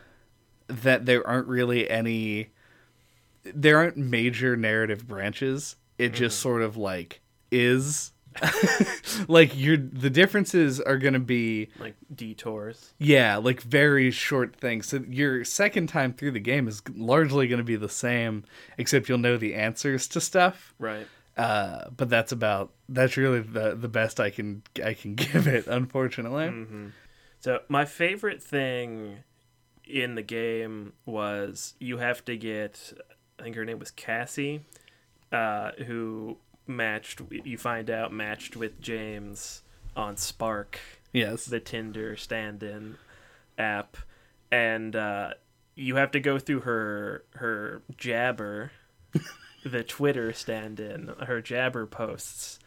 that 0.66 1.06
there 1.06 1.26
aren't 1.26 1.48
really 1.48 1.88
any 1.88 2.50
there 3.44 3.78
aren't 3.78 3.96
major 3.96 4.56
narrative 4.56 5.06
branches. 5.06 5.76
It 5.98 6.14
just 6.14 6.38
mm-hmm. 6.38 6.42
sort 6.42 6.62
of 6.62 6.76
like 6.76 7.20
is 7.50 8.12
like 9.28 9.56
you're 9.56 9.76
the 9.76 10.10
differences 10.10 10.80
are 10.80 10.98
gonna 10.98 11.20
be 11.20 11.68
like 11.78 11.94
detours. 12.14 12.92
yeah, 12.98 13.36
like 13.36 13.60
very 13.62 14.10
short 14.10 14.56
things. 14.56 14.86
So 14.88 15.04
your 15.08 15.44
second 15.44 15.88
time 15.88 16.12
through 16.12 16.32
the 16.32 16.40
game 16.40 16.68
is 16.68 16.82
largely 16.94 17.46
gonna 17.48 17.62
be 17.62 17.76
the 17.76 17.88
same, 17.88 18.44
except 18.78 19.08
you'll 19.08 19.18
know 19.18 19.36
the 19.36 19.54
answers 19.54 20.06
to 20.08 20.20
stuff. 20.20 20.74
Right. 20.78 21.06
Uh, 21.36 21.90
but 21.96 22.08
that's 22.08 22.32
about 22.32 22.72
that's 22.88 23.16
really 23.16 23.40
the 23.40 23.74
the 23.74 23.88
best 23.88 24.20
I 24.20 24.30
can 24.30 24.62
I 24.84 24.94
can 24.94 25.14
give 25.16 25.46
it. 25.46 25.66
Unfortunately, 25.66 26.46
Mm-hmm. 26.46 26.86
So 27.40 27.60
my 27.68 27.84
favorite 27.84 28.42
thing 28.42 29.18
in 29.84 30.14
the 30.14 30.22
game 30.22 30.94
was 31.04 31.74
you 31.78 31.98
have 31.98 32.24
to 32.24 32.36
get 32.36 32.92
I 33.38 33.42
think 33.42 33.56
her 33.56 33.64
name 33.64 33.78
was 33.78 33.90
Cassie, 33.90 34.60
uh, 35.32 35.72
who 35.86 36.38
matched 36.66 37.20
you 37.30 37.58
find 37.58 37.90
out 37.90 38.12
matched 38.12 38.56
with 38.56 38.80
James 38.80 39.62
on 39.96 40.16
Spark, 40.16 40.80
yes, 41.12 41.44
the 41.44 41.60
Tinder 41.60 42.16
stand-in 42.16 42.96
app, 43.58 43.96
and 44.50 44.96
uh, 44.96 45.34
you 45.74 45.96
have 45.96 46.10
to 46.12 46.20
go 46.20 46.38
through 46.38 46.60
her 46.60 47.24
her 47.36 47.82
Jabber, 47.96 48.72
the 49.64 49.84
Twitter 49.84 50.32
stand-in, 50.32 51.08
her 51.26 51.40
Jabber 51.40 51.86
posts, 51.86 52.58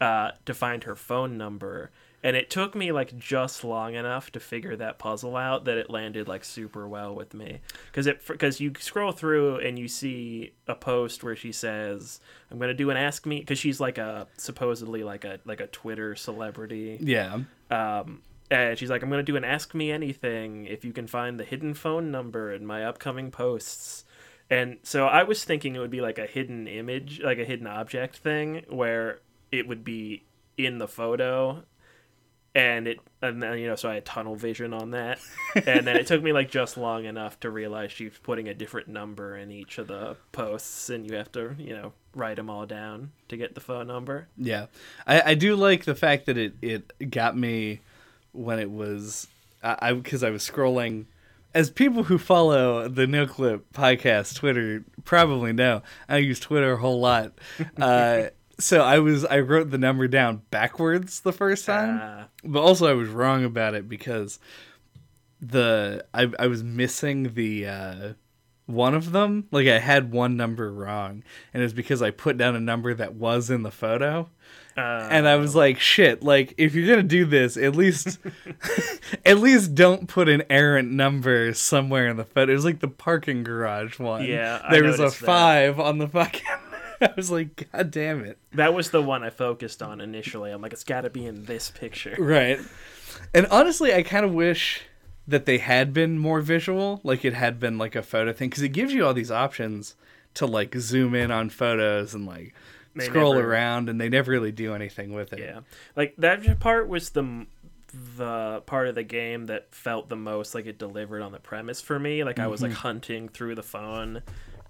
uh, 0.00 0.32
to 0.44 0.54
find 0.54 0.84
her 0.84 0.96
phone 0.96 1.36
number. 1.36 1.90
And 2.24 2.36
it 2.36 2.50
took 2.50 2.74
me 2.74 2.92
like 2.92 3.18
just 3.18 3.64
long 3.64 3.94
enough 3.94 4.30
to 4.32 4.40
figure 4.40 4.76
that 4.76 4.98
puzzle 4.98 5.36
out 5.36 5.64
that 5.64 5.76
it 5.76 5.90
landed 5.90 6.28
like 6.28 6.44
super 6.44 6.86
well 6.86 7.14
with 7.14 7.34
me. 7.34 7.60
Because 7.86 8.06
it 8.06 8.26
because 8.26 8.60
you 8.60 8.72
scroll 8.78 9.12
through 9.12 9.56
and 9.56 9.78
you 9.78 9.88
see 9.88 10.52
a 10.68 10.74
post 10.74 11.24
where 11.24 11.34
she 11.34 11.50
says, 11.50 12.20
"I'm 12.50 12.58
gonna 12.58 12.74
do 12.74 12.90
an 12.90 12.96
ask 12.96 13.26
me," 13.26 13.40
because 13.40 13.58
she's 13.58 13.80
like 13.80 13.98
a 13.98 14.28
supposedly 14.36 15.02
like 15.02 15.24
a 15.24 15.40
like 15.44 15.60
a 15.60 15.66
Twitter 15.66 16.14
celebrity 16.14 16.98
yeah, 17.00 17.40
um, 17.70 18.22
and 18.50 18.78
she's 18.78 18.90
like, 18.90 19.02
I'm 19.02 19.08
going 19.08 19.24
to 19.24 19.32
do 19.32 19.36
an 19.36 19.44
Ask 19.44 19.74
Me 19.74 19.90
Anything 19.90 20.66
if 20.66 20.84
you 20.84 20.92
can 20.92 21.06
find 21.06 21.40
the 21.40 21.44
hidden 21.44 21.74
phone 21.74 22.10
number 22.10 22.52
in 22.52 22.66
my 22.66 22.84
upcoming 22.84 23.30
posts. 23.30 24.04
And 24.50 24.78
so 24.82 25.06
I 25.06 25.22
was 25.22 25.44
thinking 25.44 25.74
it 25.74 25.78
would 25.78 25.90
be 25.90 26.02
like 26.02 26.18
a 26.18 26.26
hidden 26.26 26.68
image, 26.68 27.20
like 27.20 27.38
a 27.38 27.44
hidden 27.44 27.66
object 27.66 28.18
thing, 28.18 28.64
where 28.68 29.20
it 29.50 29.66
would 29.66 29.84
be 29.84 30.24
in 30.58 30.78
the 30.78 30.88
photo. 30.88 31.64
And 32.54 32.86
it, 32.86 33.00
and 33.22 33.42
then, 33.42 33.58
you 33.58 33.66
know, 33.66 33.76
so 33.76 33.88
I 33.88 33.94
had 33.94 34.04
tunnel 34.04 34.36
vision 34.36 34.74
on 34.74 34.90
that. 34.90 35.18
and 35.66 35.86
then 35.86 35.96
it 35.96 36.06
took 36.06 36.22
me 36.22 36.32
like 36.32 36.50
just 36.50 36.76
long 36.76 37.06
enough 37.06 37.40
to 37.40 37.50
realize 37.50 37.92
she's 37.92 38.18
putting 38.22 38.46
a 38.48 38.54
different 38.54 38.88
number 38.88 39.36
in 39.36 39.50
each 39.50 39.78
of 39.78 39.86
the 39.86 40.16
posts, 40.32 40.90
and 40.90 41.08
you 41.08 41.16
have 41.16 41.32
to, 41.32 41.54
you 41.58 41.74
know, 41.74 41.92
write 42.14 42.36
them 42.36 42.50
all 42.50 42.66
down 42.66 43.12
to 43.28 43.36
get 43.38 43.54
the 43.54 43.60
phone 43.60 43.86
number. 43.86 44.28
yeah. 44.36 44.66
I 45.06 45.22
I 45.30 45.34
do 45.34 45.56
like 45.56 45.84
the 45.84 45.94
fact 45.94 46.26
that 46.26 46.36
it 46.36 46.54
it 46.60 47.10
got 47.10 47.36
me 47.36 47.80
when 48.32 48.58
it 48.58 48.70
was 48.70 49.28
I 49.62 49.92
because 49.92 50.22
I, 50.22 50.30
was 50.30 50.48
scrolling. 50.48 51.06
As 51.54 51.70
people 51.70 52.04
who 52.04 52.18
follow 52.18 52.88
the 52.88 53.06
No 53.06 53.26
Clip 53.26 53.70
podcast 53.72 54.36
Twitter 54.36 54.84
probably 55.04 55.52
know, 55.52 55.82
I 56.08 56.16
use 56.18 56.40
Twitter 56.40 56.72
a 56.72 56.76
whole 56.78 57.00
lot. 57.00 57.32
Uh, 57.80 58.28
so 58.62 58.80
I 58.82 58.98
was 58.98 59.24
I 59.24 59.40
wrote 59.40 59.70
the 59.70 59.78
number 59.78 60.08
down 60.08 60.42
backwards 60.50 61.20
the 61.20 61.32
first 61.32 61.66
time. 61.66 62.00
Uh, 62.00 62.24
but 62.44 62.60
also 62.60 62.86
I 62.86 62.94
was 62.94 63.08
wrong 63.08 63.44
about 63.44 63.74
it 63.74 63.88
because 63.88 64.38
the 65.40 66.04
I 66.14 66.30
I 66.38 66.46
was 66.46 66.62
missing 66.62 67.34
the 67.34 67.66
uh 67.66 68.12
one 68.66 68.94
of 68.94 69.12
them. 69.12 69.48
Like 69.50 69.66
I 69.66 69.78
had 69.78 70.12
one 70.12 70.36
number 70.36 70.72
wrong. 70.72 71.22
And 71.52 71.62
it 71.62 71.64
was 71.64 71.72
because 71.72 72.02
I 72.02 72.10
put 72.10 72.36
down 72.36 72.56
a 72.56 72.60
number 72.60 72.94
that 72.94 73.14
was 73.14 73.50
in 73.50 73.62
the 73.62 73.70
photo. 73.70 74.28
Uh, 74.76 75.08
and 75.10 75.28
I 75.28 75.36
was 75.36 75.54
like 75.54 75.78
shit 75.78 76.22
like 76.22 76.54
if 76.56 76.74
you're 76.74 76.86
going 76.86 77.00
to 77.00 77.02
do 77.02 77.26
this 77.26 77.58
at 77.58 77.76
least 77.76 78.18
at 79.26 79.38
least 79.38 79.74
don't 79.74 80.08
put 80.08 80.30
an 80.30 80.44
errant 80.48 80.90
number 80.90 81.52
somewhere 81.52 82.08
in 82.08 82.16
the 82.16 82.24
photo. 82.24 82.52
It 82.52 82.54
was 82.54 82.64
like 82.64 82.80
the 82.80 82.88
parking 82.88 83.44
garage 83.44 83.98
one. 83.98 84.24
Yeah, 84.24 84.66
there 84.70 84.82
was 84.82 84.98
a 84.98 85.02
noticed 85.02 85.20
that. 85.20 85.26
5 85.26 85.80
on 85.80 85.98
the 85.98 86.08
fucking 86.08 86.40
I 87.10 87.12
was 87.16 87.30
like 87.30 87.68
god 87.72 87.90
damn 87.90 88.24
it 88.24 88.38
That 88.54 88.74
was 88.74 88.90
the 88.90 89.02
one 89.02 89.22
I 89.22 89.30
focused 89.30 89.82
on 89.82 90.00
initially. 90.00 90.50
I'm 90.50 90.62
like, 90.62 90.72
it's 90.72 90.84
got 90.84 91.02
to 91.02 91.10
be 91.10 91.26
in 91.26 91.44
this 91.46 91.70
picture. 91.70 92.16
Right. 92.18 92.58
And 93.34 93.46
honestly, 93.50 93.92
I 93.94 94.02
kind 94.02 94.24
of 94.24 94.32
wish 94.32 94.82
that 95.28 95.44
they 95.46 95.58
had 95.58 95.92
been 95.92 96.18
more 96.18 96.40
visual, 96.40 97.00
like 97.04 97.24
it 97.24 97.34
had 97.34 97.60
been 97.60 97.78
like 97.78 97.94
a 97.94 98.02
photo 98.02 98.32
thing, 98.32 98.48
because 98.50 98.62
it 98.62 98.70
gives 98.70 98.92
you 98.92 99.06
all 99.06 99.14
these 99.14 99.30
options 99.30 99.94
to 100.34 100.46
like 100.46 100.74
zoom 100.76 101.14
in 101.14 101.30
on 101.30 101.50
photos 101.50 102.14
and 102.14 102.24
like 102.26 102.54
They 102.96 103.04
scroll 103.04 103.34
never- 103.34 103.52
around, 103.52 103.88
and 103.88 104.00
they 104.00 104.08
never 104.08 104.30
really 104.32 104.52
do 104.52 104.74
anything 104.74 105.12
with 105.12 105.32
it. 105.32 105.40
Yeah, 105.40 105.60
like 105.94 106.14
that 106.18 106.58
part 106.60 106.88
was 106.88 107.10
the 107.10 107.46
the 108.16 108.62
part 108.64 108.88
of 108.88 108.94
the 108.94 109.02
game 109.02 109.46
that 109.46 109.74
felt 109.74 110.08
the 110.08 110.16
most 110.16 110.54
like 110.54 110.64
it 110.66 110.78
delivered 110.78 111.20
on 111.22 111.30
the 111.32 111.38
premise 111.38 111.80
for 111.82 111.98
me. 111.98 112.24
Like 112.24 112.38
I 112.38 112.46
was 112.46 112.60
Mm-hmm. 112.60 112.70
like 112.70 112.78
hunting 112.78 113.28
through 113.28 113.54
the 113.54 113.62
phone 113.62 114.22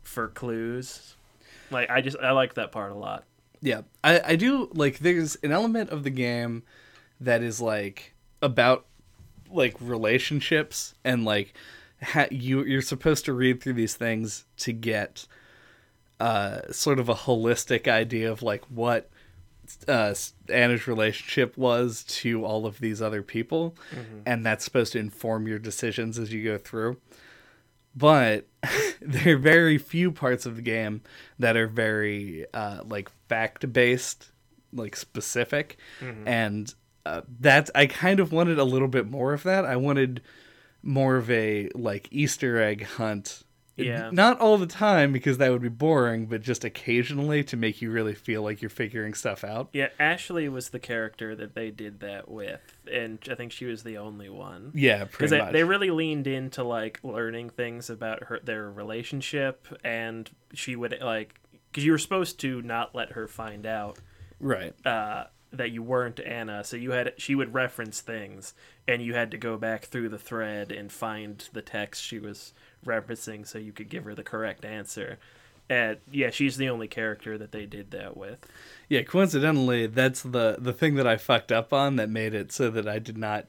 for 0.03 0.29
clues. 0.29 1.15
Like 1.73 1.91
I 1.91 2.01
just 2.01 2.17
I 2.19 2.31
like 2.33 2.55
that 2.55 2.73
part 2.73 2.93
a 2.93 2.97
lot. 2.97 3.25
Yeah, 3.61 3.83
I, 4.03 4.21
I 4.25 4.37
do 4.37 4.71
like. 4.75 4.99
There's 4.99 5.37
an 5.37 5.53
element 5.53 5.91
of 5.91 6.05
the 6.05 6.11
game 6.11 6.65
that 7.21 7.43
is 7.43 7.61
like 7.61 8.15
about 8.41 8.87
like 9.51 9.77
relationships 9.81 10.95
and 11.05 11.25
like 11.25 11.55
ha- 12.03 12.27
you 12.31 12.65
you're 12.65 12.83
supposed 12.83 13.25
to 13.27 13.33
read 13.33 13.63
through 13.63 13.75
these 13.75 13.95
things 13.95 14.45
to 14.57 14.73
get 14.73 15.27
uh 16.21 16.61
sort 16.73 16.99
of 16.99 17.09
a 17.09 17.15
holistic 17.15 17.87
idea 17.87 18.31
of 18.31 18.43
like 18.43 18.65
what 18.65 19.11
uh 19.87 20.15
Anna's 20.49 20.87
relationship 20.87 21.57
was 21.57 22.03
to 22.05 22.45
all 22.45 22.67
of 22.67 22.81
these 22.81 23.01
other 23.01 23.23
people 23.23 23.75
and 24.27 24.45
that's 24.45 24.65
supposed 24.65 24.93
to 24.95 24.99
inform 24.99 25.47
your 25.47 25.59
decisions 25.59 26.19
as 26.19 26.33
you 26.33 26.43
go 26.45 26.59
through 26.59 26.97
but 27.95 28.47
there 29.01 29.35
are 29.35 29.39
very 29.39 29.79
few 29.79 30.11
parts 30.13 30.47
of 30.47 30.57
the 30.57 30.63
game 30.63 31.03
that 31.39 31.57
are 31.57 31.67
very 31.67 32.47
uh, 32.55 32.83
like 32.85 33.11
fact 33.29 33.73
based, 33.73 34.31
like 34.73 34.97
specific, 34.97 35.77
and 36.27 36.75
uh, 37.05 37.23
that's 37.41 37.71
I 37.75 37.87
kind 37.87 38.21
of 38.21 38.33
wanted 38.33 38.59
a 38.59 38.65
little 38.65 38.89
bit 38.89 39.09
more 39.11 39.33
of 39.33 39.43
that. 39.43 39.65
I 39.65 39.77
wanted 39.77 40.23
more 40.83 41.17
of 41.17 41.31
a 41.31 41.69
like 41.75 42.09
Easter 42.11 42.61
egg 42.61 42.85
hunt. 42.85 43.43
Yeah. 43.87 44.11
Not 44.13 44.41
all 44.41 44.59
the 44.59 44.67
time 44.67 45.13
because 45.13 45.39
that 45.39 45.51
would 45.51 45.63
be 45.63 45.69
boring, 45.69 46.27
but 46.27 46.43
just 46.43 46.65
occasionally 46.65 47.45
to 47.45 47.57
make 47.57 47.83
you 47.83 47.91
really 47.91 48.15
feel 48.15 48.43
like 48.43 48.63
you're 48.63 48.71
figuring 48.71 49.15
stuff 49.15 49.45
out. 49.45 49.69
Yeah, 49.73 49.89
Ashley 49.99 50.49
was 50.49 50.71
the 50.71 50.79
character 50.79 51.35
that 51.37 51.55
they 51.55 51.71
did 51.71 52.01
that 52.01 52.29
with, 52.29 52.61
and 52.91 53.19
I 53.31 53.35
think 53.35 53.53
she 53.53 53.67
was 53.67 53.83
the 53.83 53.99
only 53.99 54.29
one. 54.29 54.73
Yeah, 54.75 55.05
pretty 55.05 55.31
they, 55.31 55.39
much. 55.41 55.53
they 55.53 55.65
really 55.65 55.91
leaned 55.91 56.27
into 56.27 56.65
like 56.65 57.01
learning 57.03 57.51
things 57.51 57.91
about 57.91 58.25
her 58.25 58.41
their 58.43 58.71
relationship 58.71 59.67
and 59.85 60.31
she 60.53 60.77
would 60.77 60.99
like 61.01 61.41
because 61.71 61.85
you 61.85 61.93
were 61.93 61.99
supposed 61.99 62.41
to 62.41 62.61
not 62.63 62.95
let 62.95 63.13
her 63.13 63.27
find 63.27 63.67
out 63.67 63.99
right. 64.41 64.75
uh, 64.87 65.25
that 65.53 65.71
you 65.71 65.83
weren't 65.83 66.19
anna 66.21 66.65
so 66.65 66.77
you 66.77 66.93
had 66.93 67.13
she 67.19 67.35
would 67.35 67.53
reference 67.53 68.01
things 68.01 68.55
and 68.89 69.03
you 69.03 69.15
had 69.15 69.31
to 69.31 69.37
go 69.37 69.57
back 69.57 69.85
through 69.85 70.09
the 70.09 70.19
thread 70.19 70.73
and 70.73 70.91
find 70.91 71.49
the 71.53 71.63
text 71.63 72.03
she 72.03 72.19
was 72.19 72.53
referencing 72.85 73.47
so 73.47 73.59
you 73.59 73.73
could 73.73 73.89
give 73.89 74.05
her 74.05 74.15
the 74.15 74.25
correct 74.25 74.65
answer. 74.65 75.19
And 75.71 75.99
yeah 76.11 76.31
she's 76.31 76.57
the 76.57 76.69
only 76.69 76.89
character 76.89 77.39
that 77.39 77.53
they 77.53 77.67
did 77.67 77.93
that 77.93 78.17
with. 78.17 78.39
Yeah, 78.89 79.03
coincidentally, 79.03 79.87
that's 79.87 80.23
the 80.23 80.57
the 80.59 80.73
thing 80.73 80.97
that 80.97 81.07
I 81.07 81.17
fucked 81.17 81.53
up 81.53 81.73
on 81.73 81.97
that 81.97 82.11
made 82.11 82.35
it 82.35 82.53
so 82.53 82.71
that 82.71 82.89
I 82.89 82.99
did 82.99 83.17
not 83.17 83.47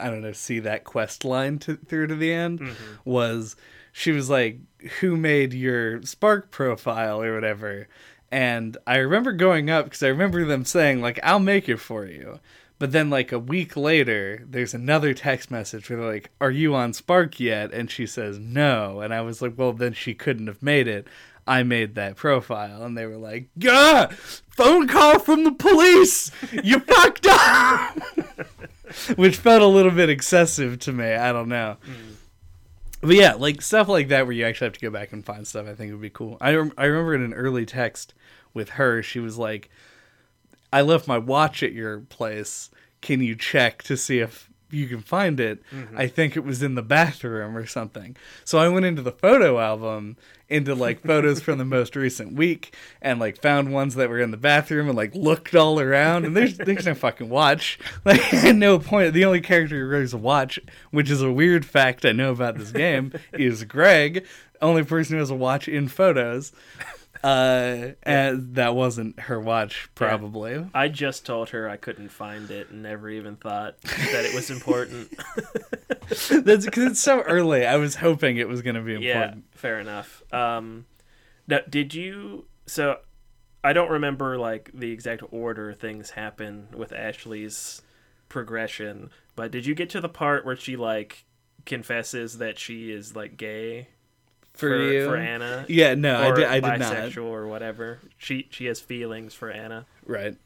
I 0.00 0.10
don't 0.10 0.22
know, 0.22 0.32
see 0.32 0.58
that 0.60 0.84
quest 0.84 1.24
line 1.24 1.58
to, 1.60 1.76
through 1.76 2.08
to 2.08 2.16
the 2.16 2.32
end 2.32 2.60
mm-hmm. 2.60 2.94
was 3.04 3.56
she 3.92 4.10
was 4.10 4.30
like, 4.30 4.58
"Who 5.00 5.16
made 5.16 5.52
your 5.52 6.02
Spark 6.02 6.50
profile 6.50 7.22
or 7.22 7.34
whatever?" 7.34 7.88
And 8.32 8.78
I 8.86 8.96
remember 8.96 9.32
going 9.32 9.68
up 9.68 9.84
because 9.84 10.02
I 10.02 10.08
remember 10.08 10.46
them 10.46 10.64
saying 10.64 11.02
like, 11.02 11.20
"I'll 11.22 11.38
make 11.38 11.68
it 11.68 11.76
for 11.76 12.06
you." 12.06 12.40
But 12.78 12.90
then 12.90 13.10
like 13.10 13.30
a 13.30 13.38
week 13.38 13.76
later, 13.76 14.42
there's 14.48 14.72
another 14.72 15.12
text 15.12 15.50
message 15.50 15.88
where 15.90 15.98
they're 15.98 16.12
like, 16.12 16.30
"Are 16.40 16.50
you 16.50 16.74
on 16.74 16.94
Spark 16.94 17.38
yet?" 17.38 17.74
And 17.74 17.90
she 17.90 18.06
says 18.06 18.38
no, 18.38 19.02
and 19.02 19.12
I 19.12 19.20
was 19.20 19.42
like, 19.42 19.52
"Well, 19.58 19.74
then 19.74 19.92
she 19.92 20.14
couldn't 20.14 20.46
have 20.46 20.62
made 20.62 20.88
it." 20.88 21.06
I 21.46 21.62
made 21.62 21.94
that 21.96 22.16
profile, 22.16 22.82
and 22.84 22.96
they 22.96 23.04
were 23.04 23.18
like, 23.18 23.50
"Gah! 23.58 24.06
Phone 24.48 24.88
call 24.88 25.18
from 25.18 25.44
the 25.44 25.52
police! 25.52 26.30
You 26.52 26.78
fucked 26.86 27.26
up!" 27.28 27.98
Which 29.16 29.36
felt 29.36 29.62
a 29.62 29.66
little 29.66 29.90
bit 29.90 30.08
excessive 30.08 30.78
to 30.80 30.92
me. 30.92 31.12
I 31.12 31.32
don't 31.32 31.48
know. 31.48 31.76
Mm. 31.86 32.14
But 33.02 33.16
yeah, 33.16 33.34
like 33.34 33.60
stuff 33.60 33.88
like 33.88 34.08
that 34.08 34.26
where 34.26 34.32
you 34.34 34.46
actually 34.46 34.66
have 34.66 34.74
to 34.74 34.80
go 34.80 34.90
back 34.90 35.12
and 35.12 35.24
find 35.24 35.46
stuff, 35.46 35.66
I 35.66 35.74
think 35.74 35.90
would 35.90 36.00
be 36.00 36.08
cool. 36.08 36.38
I 36.40 36.54
rem- 36.54 36.72
I 36.78 36.84
remember 36.84 37.14
in 37.14 37.22
an 37.22 37.34
early 37.34 37.66
text 37.66 38.14
with 38.54 38.70
her, 38.70 39.02
she 39.02 39.18
was 39.18 39.36
like, 39.36 39.68
"I 40.72 40.82
left 40.82 41.08
my 41.08 41.18
watch 41.18 41.64
at 41.64 41.72
your 41.72 41.98
place. 42.00 42.70
Can 43.00 43.20
you 43.20 43.34
check 43.34 43.82
to 43.84 43.96
see 43.96 44.20
if 44.20 44.48
you 44.72 44.88
can 44.88 45.00
find 45.00 45.38
it. 45.40 45.62
Mm-hmm. 45.70 45.98
I 45.98 46.06
think 46.06 46.36
it 46.36 46.44
was 46.44 46.62
in 46.62 46.74
the 46.74 46.82
bathroom 46.82 47.56
or 47.56 47.66
something. 47.66 48.16
So 48.44 48.58
I 48.58 48.68
went 48.68 48.86
into 48.86 49.02
the 49.02 49.12
photo 49.12 49.58
album, 49.58 50.16
into 50.48 50.74
like 50.74 51.02
photos 51.02 51.40
from 51.40 51.58
the 51.58 51.64
most 51.64 51.96
recent 51.96 52.34
week, 52.34 52.74
and 53.00 53.18
like 53.18 53.40
found 53.40 53.72
ones 53.72 53.94
that 53.94 54.08
were 54.08 54.20
in 54.20 54.30
the 54.30 54.36
bathroom 54.36 54.88
and 54.88 54.96
like 54.96 55.14
looked 55.14 55.54
all 55.54 55.80
around. 55.80 56.24
And 56.24 56.36
there's 56.36 56.58
there's 56.58 56.86
no 56.86 56.94
fucking 56.94 57.28
watch. 57.28 57.78
Like 58.04 58.34
at 58.34 58.56
no 58.56 58.78
point 58.78 59.14
the 59.14 59.24
only 59.24 59.40
character 59.40 59.78
who 59.78 59.88
wears 59.88 60.12
a 60.12 60.18
watch, 60.18 60.58
which 60.90 61.08
is 61.08 61.22
a 61.22 61.30
weird 61.30 61.64
fact 61.64 62.04
I 62.04 62.12
know 62.12 62.32
about 62.32 62.58
this 62.58 62.72
game, 62.72 63.12
is 63.32 63.64
Greg. 63.64 64.26
Only 64.60 64.82
person 64.84 65.14
who 65.14 65.20
has 65.20 65.30
a 65.30 65.34
watch 65.34 65.68
in 65.68 65.88
photos. 65.88 66.52
Uh, 67.22 67.92
and 68.02 68.56
that 68.56 68.74
wasn't 68.74 69.18
her 69.20 69.38
watch, 69.38 69.88
probably. 69.94 70.66
I 70.74 70.88
just 70.88 71.24
told 71.24 71.50
her 71.50 71.68
I 71.68 71.76
couldn't 71.76 72.08
find 72.08 72.50
it 72.50 72.70
and 72.70 72.82
never 72.82 73.08
even 73.08 73.36
thought 73.36 73.80
that 73.82 74.24
it 74.24 74.34
was 74.34 74.50
important. 74.56 75.10
That's 76.08 76.64
because 76.64 76.84
it's 76.84 77.00
so 77.00 77.20
early. 77.22 77.64
I 77.64 77.76
was 77.76 77.96
hoping 77.96 78.38
it 78.38 78.48
was 78.48 78.62
going 78.62 78.74
to 78.74 78.82
be 78.82 78.94
important. 78.94 79.44
yeah, 79.52 79.58
fair 79.58 79.78
enough. 79.78 80.22
Um, 80.32 80.86
now, 81.46 81.60
did 81.68 81.94
you? 81.94 82.46
So, 82.66 82.98
I 83.62 83.72
don't 83.72 83.90
remember 83.90 84.36
like 84.38 84.70
the 84.74 84.90
exact 84.90 85.22
order 85.30 85.72
things 85.72 86.10
happen 86.10 86.68
with 86.74 86.92
Ashley's 86.92 87.82
progression, 88.28 89.10
but 89.36 89.50
did 89.52 89.64
you 89.66 89.74
get 89.74 89.90
to 89.90 90.00
the 90.00 90.08
part 90.08 90.44
where 90.44 90.56
she 90.56 90.76
like 90.76 91.24
confesses 91.66 92.38
that 92.38 92.58
she 92.58 92.90
is 92.90 93.14
like 93.14 93.36
gay 93.36 93.88
For, 94.54 94.76
you, 94.92 95.06
for 95.06 95.16
Anna? 95.16 95.64
Yeah, 95.68 95.94
no, 95.94 96.20
I 96.20 96.34
did. 96.34 96.44
I 96.44 96.60
did 96.60 96.80
not. 96.80 96.92
bisexual 96.92 97.24
or 97.24 97.46
whatever. 97.48 97.98
She 98.18 98.46
she 98.50 98.66
has 98.66 98.80
feelings 98.80 99.34
for 99.34 99.50
Anna. 99.50 99.86
Right. 100.06 100.36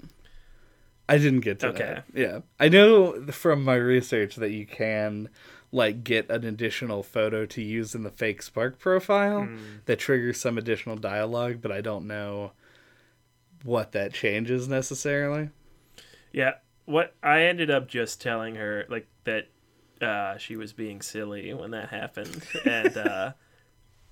I 1.08 1.18
didn't 1.18 1.40
get 1.40 1.60
to 1.60 1.68
Okay. 1.68 1.78
that. 1.84 2.04
Yeah, 2.14 2.38
I 2.58 2.68
know 2.68 3.26
from 3.30 3.62
my 3.62 3.74
research 3.76 4.36
that 4.36 4.50
you 4.50 4.66
can 4.66 5.28
like 5.72 6.04
get 6.04 6.30
an 6.30 6.44
additional 6.44 7.02
photo 7.02 7.44
to 7.46 7.62
use 7.62 7.94
in 7.94 8.02
the 8.04 8.10
fake 8.10 8.42
Spark 8.42 8.78
profile 8.78 9.44
Hmm. 9.44 9.56
that 9.86 9.98
triggers 9.98 10.40
some 10.40 10.56
additional 10.58 10.96
dialogue, 10.96 11.58
but 11.60 11.70
I 11.72 11.80
don't 11.80 12.06
know 12.06 12.52
what 13.64 13.92
that 13.92 14.12
changes 14.12 14.68
necessarily. 14.68 15.50
Yeah, 16.32 16.54
what 16.84 17.14
I 17.22 17.42
ended 17.42 17.70
up 17.70 17.88
just 17.88 18.20
telling 18.20 18.54
her 18.56 18.84
like 18.88 19.06
that 19.24 19.48
uh, 20.00 20.38
she 20.38 20.56
was 20.56 20.72
being 20.72 21.00
silly 21.02 21.52
when 21.54 21.70
that 21.72 21.88
happened, 21.88 22.42
and 22.64 22.96
uh, 22.96 23.32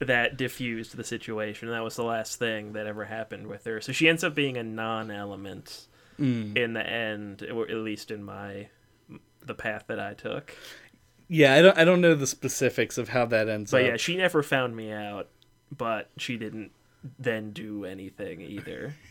that 0.00 0.36
diffused 0.36 0.96
the 0.96 1.04
situation. 1.04 1.68
That 1.68 1.82
was 1.84 1.96
the 1.96 2.04
last 2.04 2.38
thing 2.38 2.72
that 2.72 2.86
ever 2.86 3.04
happened 3.04 3.46
with 3.46 3.64
her. 3.64 3.80
So 3.80 3.92
she 3.92 4.08
ends 4.08 4.24
up 4.24 4.34
being 4.34 4.56
a 4.56 4.62
non-element 4.62 5.86
Mm. 6.20 6.56
in 6.56 6.74
the 6.74 6.86
end, 6.88 7.42
or 7.52 7.68
at 7.68 7.76
least 7.78 8.10
in 8.12 8.22
my 8.22 8.68
the 9.44 9.54
path 9.54 9.84
that 9.88 9.98
I 9.98 10.14
took. 10.14 10.54
Yeah, 11.28 11.54
I 11.54 11.62
don't. 11.62 11.76
I 11.78 11.84
don't 11.84 12.00
know 12.00 12.14
the 12.14 12.26
specifics 12.26 12.98
of 12.98 13.08
how 13.08 13.24
that 13.26 13.48
ends 13.48 13.72
But 13.72 13.82
up. 13.82 13.88
yeah, 13.88 13.96
she 13.96 14.16
never 14.16 14.42
found 14.44 14.76
me 14.76 14.92
out, 14.92 15.28
but 15.76 16.10
she 16.16 16.36
didn't 16.36 16.70
then 17.18 17.50
do 17.52 17.84
anything 17.84 18.40
either. 18.40 18.94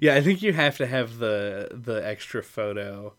Yeah, 0.00 0.14
I 0.14 0.22
think 0.22 0.40
you 0.40 0.54
have 0.54 0.78
to 0.78 0.86
have 0.86 1.18
the 1.18 1.68
the 1.72 1.96
extra 2.06 2.42
photo 2.42 3.12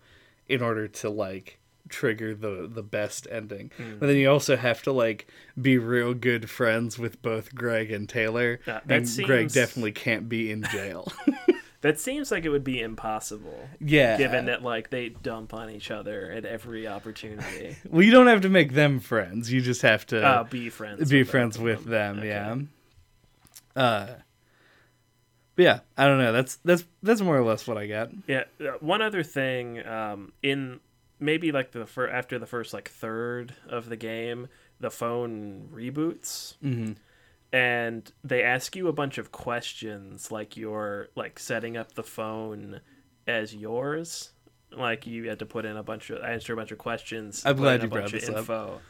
in 0.48 0.64
order 0.64 0.88
to 0.88 1.08
like 1.10 1.59
trigger 1.90 2.34
the 2.34 2.70
the 2.72 2.84
best 2.84 3.28
ending. 3.30 3.72
Hmm. 3.78 3.98
But 4.00 4.08
then 4.08 4.16
you 4.18 4.30
also 4.30 4.56
have 4.56 4.82
to 4.84 4.92
like 4.92 5.28
be 5.60 5.78
real 5.78 6.14
good 6.14 6.50
friends 6.50 6.98
with 6.98 7.22
both 7.22 7.54
Greg 7.56 7.92
and 7.92 8.08
Taylor. 8.08 8.60
Yeah, 8.66 8.80
that 8.86 9.18
and 9.18 9.26
Greg 9.26 9.52
definitely 9.52 9.92
can't 9.92 10.30
be 10.30 10.52
in 10.52 10.64
jail. 10.72 11.12
That 11.82 11.98
seems 11.98 12.30
like 12.30 12.44
it 12.44 12.50
would 12.50 12.66
be 12.66 12.82
impossible. 12.82 13.70
yeah. 13.80 14.18
given 14.18 14.46
that 14.46 14.62
like 14.62 14.90
they 14.90 15.10
dump 15.10 15.54
on 15.54 15.70
each 15.70 15.92
other 15.92 16.30
at 16.30 16.44
every 16.44 16.88
opportunity. 16.88 17.78
well, 17.90 18.02
you 18.02 18.12
don't 18.12 18.28
have 18.28 18.42
to 18.42 18.50
make 18.50 18.74
them 18.74 19.00
friends. 19.00 19.52
You 19.52 19.62
just 19.62 19.82
have 19.84 20.06
to 20.08 20.22
uh, 20.22 20.44
be 20.44 20.70
friends. 20.70 21.10
be 21.10 21.20
with 21.20 21.30
friends 21.30 21.56
of 21.56 21.62
with 21.64 21.86
them. 21.86 22.20
Okay. 22.20 22.28
Yeah. 22.28 22.56
Uh. 23.82 24.16
Yeah, 25.56 25.80
I 25.98 26.06
don't 26.06 26.20
know. 26.20 26.34
That's 26.34 26.58
that's 26.66 26.84
that's 27.02 27.22
more 27.22 27.38
or 27.38 27.44
less 27.44 27.66
what 27.66 27.78
I 27.78 27.88
got. 27.88 28.10
Yeah. 28.28 28.44
uh, 28.60 28.72
One 28.82 29.02
other 29.02 29.24
thing, 29.24 29.86
um, 29.86 30.32
in 30.42 30.80
maybe 31.20 31.52
like 31.52 31.72
the 31.72 31.86
fir- 31.86 32.10
after 32.10 32.40
the 32.40 32.46
first 32.46 32.74
like 32.74 32.90
third 32.90 33.54
of 33.68 33.90
the 33.90 33.96
game, 33.98 34.48
the 34.80 34.92
phone 34.92 35.70
reboots. 35.74 36.56
hmm 36.62 36.94
and 37.52 38.12
they 38.24 38.44
ask 38.44 38.76
you 38.76 38.88
a 38.88 38.94
bunch 38.94 39.18
of 39.18 39.32
questions 39.32 40.32
like 40.32 40.56
you're 40.56 41.08
like 41.16 41.40
setting 41.40 41.76
up 41.78 41.94
the 41.96 42.04
phone 42.04 42.80
as 43.26 43.56
yours 43.56 44.30
like 44.72 45.08
you 45.08 45.28
had 45.28 45.40
to 45.40 45.48
put 45.48 45.66
in 45.66 45.76
a 45.76 45.82
bunch 45.82 46.12
of 46.12 46.22
answer 46.24 46.54
a 46.54 46.56
bunch 46.56 46.72
of 46.72 46.78
questions 46.78 47.44
I'm 47.44 47.58
glad 47.58 47.82
you 47.82 47.90
brought 47.90 48.02
bunch 48.02 48.14
of 48.14 48.20
this 48.22 48.30
up. 48.30 48.38
info 48.38 48.82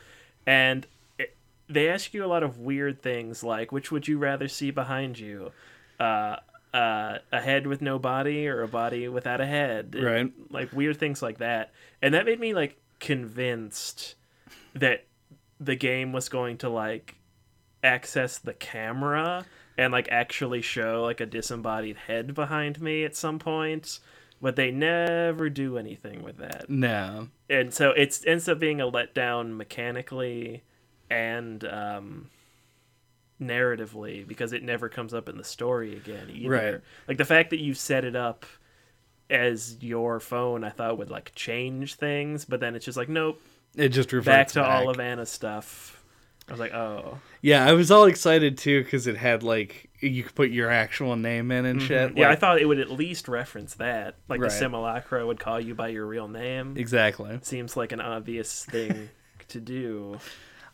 and 0.46 0.86
it, 1.18 1.38
they 1.70 1.88
ask 1.88 2.14
you 2.14 2.26
a 2.26 2.28
lot 2.28 2.44
of 2.44 2.60
weird 2.60 3.02
things 3.02 3.46
like 3.46 3.72
which 3.72 3.94
would 3.94 4.10
you 4.10 4.18
rather 4.18 4.50
see 4.50 4.72
behind 4.72 5.18
you 5.18 5.54
uh 5.98 6.36
uh, 6.74 7.18
a 7.32 7.42
head 7.42 7.66
with 7.68 7.82
no 7.82 7.98
body 7.98 8.48
or 8.48 8.62
a 8.62 8.68
body 8.68 9.08
without 9.08 9.42
a 9.42 9.46
head 9.46 9.96
And, 9.96 10.04
Right. 10.04 10.32
like 10.52 10.72
weird 10.74 10.98
things 10.98 11.22
like 11.22 11.40
that 11.40 11.72
and 12.02 12.14
that 12.14 12.26
made 12.26 12.40
me 12.40 12.54
like 12.54 12.78
convinced 13.00 14.16
that 14.76 15.06
the 15.60 15.76
game 15.76 16.12
was 16.14 16.30
going 16.30 16.58
to 16.60 16.70
like 16.70 17.16
access 17.84 18.38
the 18.38 18.54
camera 18.54 19.46
and 19.78 19.92
like 19.92 20.08
actually 20.12 20.62
show 20.62 21.04
like 21.04 21.20
a 21.22 21.26
disembodied 21.26 21.96
head 22.08 22.34
behind 22.34 22.82
me 22.82 23.04
at 23.04 23.16
some 23.16 23.40
point 23.40 24.00
but 24.42 24.56
they 24.56 24.72
never 24.72 25.50
do 25.50 25.78
anything 25.78 26.22
with 26.24 26.38
that 26.38 26.70
No. 26.70 27.30
and 27.50 27.74
so 27.74 27.92
it's 27.92 28.26
ends 28.26 28.48
up 28.48 28.60
being 28.60 28.80
a 28.82 28.92
letdown 28.92 29.56
mechanically 29.56 30.64
and 31.10 31.64
um 31.66 32.30
narratively 33.42 34.28
because 34.28 34.54
it 34.54 34.64
never 34.64 34.90
comes 34.90 35.14
up 35.14 35.30
in 35.30 35.38
the 35.38 35.44
story 35.44 35.96
again 35.96 36.30
either 36.32 36.50
Right. 36.50 36.82
like 37.08 37.18
the 37.18 37.26
fact 37.26 37.50
that 37.52 37.60
you 37.60 37.74
set 37.74 38.04
it 38.06 38.16
up 38.16 38.46
as 39.30 39.78
your 39.82 40.20
phone 40.20 40.64
i 40.64 40.70
thought 40.70 40.98
would 40.98 41.10
like 41.10 41.32
change 41.36 41.96
things 41.96 42.46
but 42.46 42.60
then 42.60 42.76
it's 42.76 42.84
just 42.86 42.98
like 42.98 43.10
nope 43.10 43.42
It 43.76 43.90
just 43.90 44.12
reverts 44.12 44.26
back 44.26 44.48
to 44.50 44.64
all 44.66 44.90
of 44.90 45.00
anna's 45.00 45.30
stuff 45.30 46.04
i 46.48 46.52
was 46.52 46.60
like 46.60 46.74
oh 46.74 47.20
Yeah, 47.42 47.66
I 47.66 47.74
was 47.74 47.92
all 47.92 48.06
excited 48.06 48.58
too 48.58 48.84
because 48.84 49.06
it 49.08 49.16
had 49.18 49.44
like 49.44 49.90
you 50.02 50.24
could 50.24 50.34
put 50.36 50.50
your 50.50 50.70
actual 50.72 51.16
name 51.16 51.52
in 51.52 51.66
and 51.66 51.80
shit. 51.82 52.10
Mm-hmm. 52.10 52.18
yeah 52.18 52.30
i 52.32 52.36
thought 52.36 52.60
it 52.60 52.66
would 52.66 52.80
at 52.80 52.90
least 52.92 53.28
reference 53.28 53.76
that 53.76 54.16
like 54.28 54.42
Right. 54.42 54.50
the 54.50 54.56
simulacra 54.58 55.26
would 55.26 55.40
call 55.40 55.60
you 55.62 55.76
by 55.76 55.90
your 55.90 56.08
real 56.08 56.28
name 56.28 56.76
exactly. 56.76 57.38
seems 57.44 57.78
like 57.78 57.92
an 57.92 58.02
obvious 58.02 58.66
thing 58.66 59.10
to 59.50 59.62
do 59.62 60.18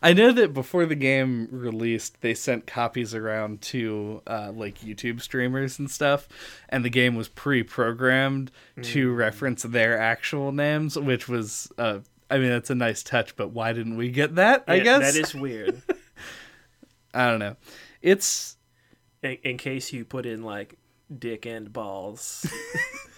I 0.02 0.12
know 0.12 0.30
that 0.32 0.52
before 0.52 0.84
the 0.86 0.94
game 0.94 1.48
released, 1.50 2.20
they 2.20 2.34
sent 2.34 2.66
copies 2.66 3.14
around 3.14 3.62
to 3.62 4.22
uh, 4.26 4.52
like 4.54 4.80
YouTube 4.80 5.20
streamers 5.20 5.78
and 5.78 5.90
stuff, 5.90 6.28
and 6.68 6.84
the 6.84 6.90
game 6.90 7.14
was 7.16 7.28
pre-programmed 7.28 8.50
to 8.82 9.12
Mm. 9.12 9.16
reference 9.16 9.62
their 9.62 9.98
actual 9.98 10.52
names, 10.52 10.98
which 10.98 11.28
was, 11.28 11.70
uh, 11.78 12.00
I 12.30 12.38
mean, 12.38 12.50
that's 12.50 12.70
a 12.70 12.74
nice 12.74 13.02
touch. 13.02 13.36
But 13.36 13.50
why 13.52 13.72
didn't 13.72 13.96
we 13.96 14.10
get 14.10 14.34
that? 14.36 14.64
I 14.68 14.80
guess 14.80 15.14
that 15.14 15.20
is 15.20 15.34
weird 15.34 15.80
I 17.14 17.30
don't 17.30 17.38
know. 17.38 17.56
It's 18.02 18.56
in, 19.22 19.38
in 19.42 19.56
case 19.58 19.92
you 19.92 20.04
put 20.04 20.26
in 20.26 20.42
like 20.42 20.78
dick 21.18 21.46
and 21.46 21.72
balls 21.72 22.44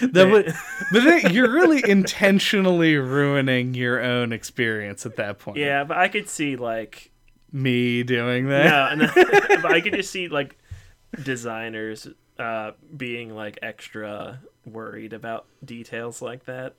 that 0.00 0.30
would, 0.30 0.54
but 0.92 1.32
you're 1.32 1.50
really 1.52 1.82
intentionally 1.88 2.96
ruining 2.96 3.74
your 3.74 4.00
own 4.00 4.32
experience 4.32 5.06
at 5.06 5.16
that 5.16 5.38
point. 5.38 5.56
yeah 5.56 5.84
but 5.84 5.96
i 5.96 6.08
could 6.08 6.28
see 6.28 6.56
like 6.56 7.10
me 7.52 8.02
doing 8.02 8.48
that. 8.48 8.96
no, 8.96 9.06
no 9.06 9.12
but 9.62 9.72
i 9.72 9.80
could 9.80 9.94
just 9.94 10.10
see 10.10 10.28
like 10.28 10.56
designers 11.24 12.06
uh 12.38 12.72
being 12.96 13.34
like 13.34 13.58
extra 13.62 14.40
worried 14.66 15.12
about 15.12 15.46
details 15.64 16.22
like 16.22 16.44
that 16.44 16.74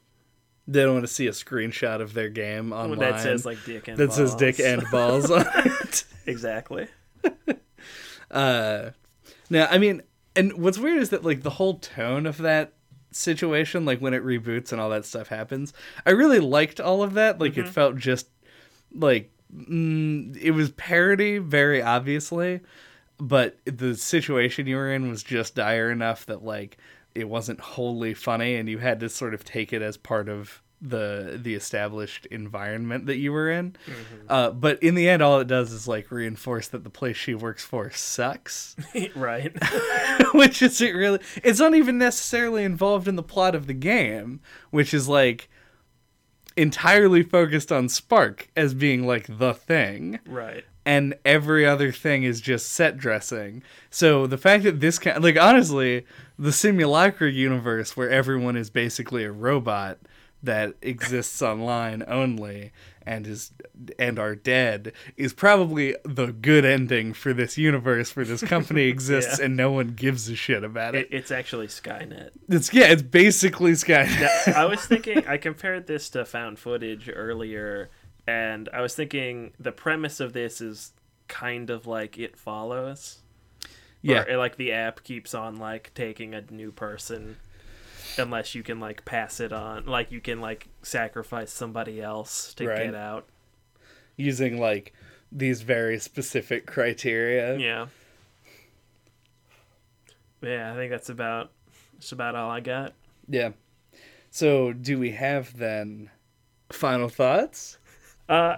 They 0.67 0.83
don't 0.83 0.93
want 0.93 1.03
to 1.07 1.13
see 1.13 1.27
a 1.27 1.31
screenshot 1.31 1.99
of 2.01 2.13
their 2.13 2.29
game 2.29 2.71
online 2.71 2.99
that 2.99 3.19
says 3.19 3.45
like 3.45 3.57
dick 3.65 3.87
and 3.87 3.97
that 3.97 4.13
says 4.13 4.35
dick 4.35 4.57
balls. 4.57 4.67
and 4.69 4.83
balls 4.91 5.31
on 5.31 5.45
it. 5.55 6.05
exactly 6.25 6.87
Uh, 8.29 8.91
now, 9.49 9.67
I 9.69 9.77
mean, 9.77 10.01
and 10.37 10.53
what's 10.53 10.77
weird 10.77 11.01
is 11.01 11.09
that 11.09 11.25
like 11.25 11.41
the 11.43 11.49
whole 11.49 11.79
tone 11.79 12.25
of 12.25 12.37
that 12.37 12.73
situation, 13.11 13.85
like 13.85 13.99
when 13.99 14.13
it 14.13 14.23
reboots 14.23 14.71
and 14.71 14.81
all 14.81 14.89
that 14.89 15.05
stuff 15.05 15.27
happens, 15.27 15.73
I 16.05 16.11
really 16.11 16.39
liked 16.39 16.79
all 16.79 17.03
of 17.03 17.13
that. 17.13 17.39
Like 17.39 17.57
it 17.57 17.67
felt 17.67 17.97
just 17.97 18.27
like 18.93 19.31
mm, 19.53 20.35
it 20.37 20.51
was 20.51 20.71
parody, 20.71 21.37
very 21.37 21.81
obviously, 21.81 22.61
but 23.17 23.57
the 23.65 23.95
situation 23.95 24.67
you 24.67 24.75
were 24.75 24.91
in 24.91 25.09
was 25.09 25.23
just 25.23 25.55
dire 25.55 25.91
enough 25.91 26.25
that 26.25 26.43
like 26.43 26.77
it 27.13 27.27
wasn't 27.27 27.59
wholly 27.59 28.13
funny, 28.13 28.55
and 28.55 28.69
you 28.69 28.77
had 28.77 28.99
to 29.01 29.09
sort 29.09 29.33
of 29.33 29.43
take 29.43 29.73
it 29.73 29.81
as 29.81 29.97
part 29.97 30.29
of 30.29 30.61
the 30.81 31.39
the 31.41 31.53
established 31.53 32.25
environment 32.27 33.05
that 33.05 33.17
you 33.17 33.31
were 33.31 33.51
in. 33.51 33.75
Uh, 34.27 34.49
but 34.51 34.81
in 34.81 34.95
the 34.95 35.07
end, 35.07 35.21
all 35.21 35.39
it 35.39 35.47
does 35.47 35.71
is 35.71 35.87
like 35.87 36.09
reinforce 36.09 36.67
that 36.69 36.83
the 36.83 36.89
place 36.89 37.15
she 37.17 37.35
works 37.35 37.63
for 37.63 37.91
sucks, 37.91 38.75
right 39.15 39.53
which 40.33 40.61
isn't 40.61 40.95
really. 40.95 41.19
It's 41.43 41.59
not 41.59 41.75
even 41.75 41.97
necessarily 41.97 42.63
involved 42.63 43.07
in 43.07 43.15
the 43.15 43.23
plot 43.23 43.53
of 43.55 43.67
the 43.67 43.73
game, 43.73 44.39
which 44.71 44.93
is 44.93 45.07
like 45.07 45.49
entirely 46.57 47.23
focused 47.23 47.71
on 47.71 47.87
Spark 47.89 48.49
as 48.55 48.73
being 48.73 49.05
like 49.07 49.37
the 49.37 49.53
thing 49.53 50.19
Right. 50.25 50.65
and 50.85 51.15
every 51.23 51.65
other 51.65 51.91
thing 51.91 52.23
is 52.23 52.41
just 52.41 52.71
set 52.73 52.97
dressing. 52.97 53.63
So 53.89 54.27
the 54.27 54.37
fact 54.37 54.63
that 54.65 54.79
this 54.81 54.99
kind 54.99 55.23
like 55.23 55.37
honestly, 55.39 56.05
the 56.37 56.51
simulacra 56.51 57.29
universe 57.31 57.95
where 57.95 58.09
everyone 58.09 58.57
is 58.57 58.69
basically 58.69 59.23
a 59.23 59.31
robot 59.31 59.99
that 60.43 60.73
exists 60.81 61.41
online 61.41 62.03
only 62.07 62.71
and 63.03 63.25
is 63.27 63.51
and 63.97 64.19
are 64.19 64.35
dead 64.35 64.91
is 65.17 65.33
probably 65.33 65.95
the 66.03 66.27
good 66.31 66.63
ending 66.65 67.13
for 67.13 67.33
this 67.33 67.57
universe 67.57 68.11
for 68.11 68.23
this 68.25 68.43
company 68.43 68.83
exists 68.87 69.39
Yeah. 69.39 69.45
and 69.45 69.57
no 69.57 69.71
one 69.71 69.89
gives 69.89 70.29
a 70.29 70.35
shit 70.35 70.63
about 70.63 70.95
It, 70.95 71.07
it. 71.11 71.15
it's 71.15 71.31
actually 71.31 71.67
Skynet. 71.67 72.31
It's 72.49 72.73
yeah, 72.73 72.87
it's 72.91 73.01
basically 73.01 73.71
Skynet. 73.71 74.53
I 74.55 74.65
was 74.65 74.85
thinking, 74.85 75.25
I 75.27 75.37
compared 75.37 75.87
this 75.87 76.09
to 76.11 76.25
found 76.25 76.59
footage 76.59 77.09
earlier, 77.13 77.89
and 78.27 78.69
I 78.73 78.81
was 78.81 78.95
thinking 78.95 79.53
the 79.59 79.71
premise 79.71 80.19
of 80.19 80.33
this 80.33 80.61
is 80.61 80.91
kind 81.27 81.69
of 81.69 81.87
like 81.87 82.17
It 82.19 82.35
Follows. 82.37 83.19
yeah. 84.01 84.25
Or, 84.27 84.37
like 84.37 84.57
the 84.57 84.71
app 84.73 85.03
keeps 85.03 85.33
on 85.33 85.55
like 85.57 85.91
taking 85.95 86.33
a 86.35 86.41
new 86.51 86.71
person 86.71 87.37
unless 88.17 88.53
you 88.55 88.63
can 88.63 88.79
like 88.79 89.03
pass 89.05 89.39
it 89.39 89.53
on 89.53 89.85
like 89.85 90.11
you 90.11 90.19
can 90.21 90.41
like 90.41 90.67
sacrifice 90.81 91.51
somebody 91.51 92.01
else 92.01 92.53
to 92.55 92.67
Right. 92.67 92.85
get 92.85 92.95
out 92.95 93.27
Using 94.17 94.59
like 94.59 94.93
these 95.31 95.61
very 95.61 95.97
specific 95.99 96.65
criteria. 96.65 97.57
yeah 97.57 97.87
yeah 100.41 100.71
i 100.71 100.75
think 100.75 100.91
that's 100.91 101.09
about 101.09 101.51
that's 101.93 102.11
about 102.11 102.35
all 102.35 102.49
i 102.49 102.59
got 102.59 102.93
Yeah. 103.27 103.51
So, 104.33 104.71
do 104.71 104.97
we 104.97 105.11
have 105.11 105.57
then 105.57 106.09
final 106.71 107.09
thoughts? 107.09 107.77
uh 108.29 108.57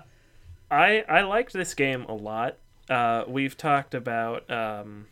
i 0.72 1.04
i 1.10 1.22
liked 1.22 1.54
this 1.54 1.74
game 1.74 2.04
a 2.06 2.14
lot 2.14 2.58
uh 2.90 3.24
we've 3.28 3.58
talked 3.58 3.94
about 3.96 4.50
um 4.52 5.08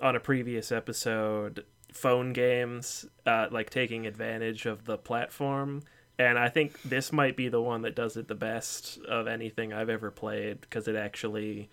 on 0.00 0.14
a 0.16 0.20
previous 0.20 0.70
episode 0.72 1.64
phone 1.96 2.32
games 2.32 3.06
uh 3.26 3.46
like 3.50 3.70
taking 3.70 4.06
advantage 4.06 4.66
of 4.66 4.84
the 4.84 4.98
platform. 4.98 5.82
And 6.18 6.38
i 6.38 6.48
think 6.48 6.80
this 6.82 7.12
might 7.12 7.36
be 7.36 7.48
the 7.48 7.60
one 7.60 7.82
that 7.82 7.94
does 7.94 8.16
it 8.16 8.28
the 8.28 8.34
best 8.34 8.98
of 9.08 9.26
anything 9.26 9.72
i've 9.72 9.90
ever 9.90 10.10
played 10.10 10.60
because 10.62 10.88
it 10.88 10.96
actually 10.96 11.68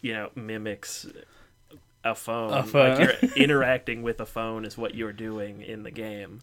you 0.00 0.12
know 0.14 0.30
mimics 0.34 1.06
a 2.04 2.14
phone, 2.14 2.52
A 2.52 2.62
phone. 2.62 2.98
like 2.98 3.20
you're 3.22 3.30
interacting 3.36 4.02
with 4.02 4.20
a 4.20 4.26
phone 4.26 4.64
is 4.64 4.78
what 4.78 4.94
you're 4.94 5.12
doing 5.12 5.60
in 5.60 5.82
the 5.82 5.90
game. 5.90 6.40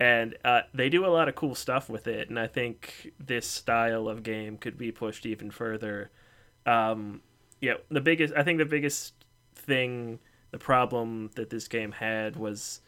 And 0.00 0.36
uh, 0.44 0.62
they 0.74 0.88
do 0.88 1.06
a 1.06 1.08
lot 1.08 1.28
of 1.28 1.36
cool 1.36 1.54
stuff 1.54 1.88
with 1.88 2.06
it 2.06 2.28
and 2.28 2.38
i 2.38 2.46
think 2.46 3.12
this 3.18 3.46
style 3.46 4.08
of 4.08 4.22
game 4.22 4.58
could 4.58 4.76
be 4.76 4.90
pushed 4.92 5.24
even 5.24 5.50
further. 5.50 6.10
Um, 6.66 7.20
yeah 7.60 7.74
the 7.90 8.00
biggest 8.02 8.34
i 8.36 8.42
think 8.42 8.58
the 8.58 8.66
biggest 8.66 9.14
thing 9.54 10.18
the 10.56 10.64
problem 10.64 11.28
that 11.34 11.50
this 11.50 11.68
game 11.68 11.92
had 11.92 12.34
was 12.34 12.80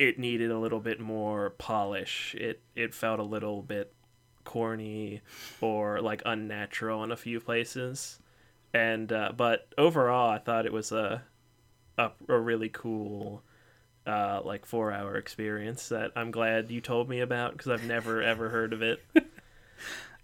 it 0.00 0.18
needed 0.18 0.50
a 0.50 0.58
little 0.58 0.80
bit 0.80 0.98
more 0.98 1.50
polish 1.50 2.34
it 2.34 2.60
it 2.74 2.92
felt 2.92 3.20
a 3.20 3.22
little 3.22 3.62
bit 3.62 3.92
corny 4.42 5.20
or 5.60 6.00
like 6.00 6.20
unnatural 6.26 7.04
in 7.04 7.12
a 7.12 7.16
few 7.16 7.38
places 7.38 8.18
and 8.72 9.12
uh, 9.12 9.30
but 9.36 9.68
overall 9.78 10.28
i 10.28 10.38
thought 10.38 10.66
it 10.66 10.72
was 10.72 10.90
a 10.90 11.22
a, 11.98 12.10
a 12.28 12.36
really 12.36 12.68
cool 12.68 13.44
uh, 14.04 14.40
like 14.44 14.66
four 14.66 14.90
hour 14.90 15.14
experience 15.16 15.88
that 15.90 16.10
I'm 16.16 16.32
glad 16.32 16.68
you 16.68 16.80
told 16.80 17.08
me 17.08 17.20
about 17.20 17.52
because 17.52 17.68
I've 17.68 17.84
never 17.86 18.20
ever 18.20 18.48
heard 18.48 18.72
of 18.72 18.82
it 18.82 19.00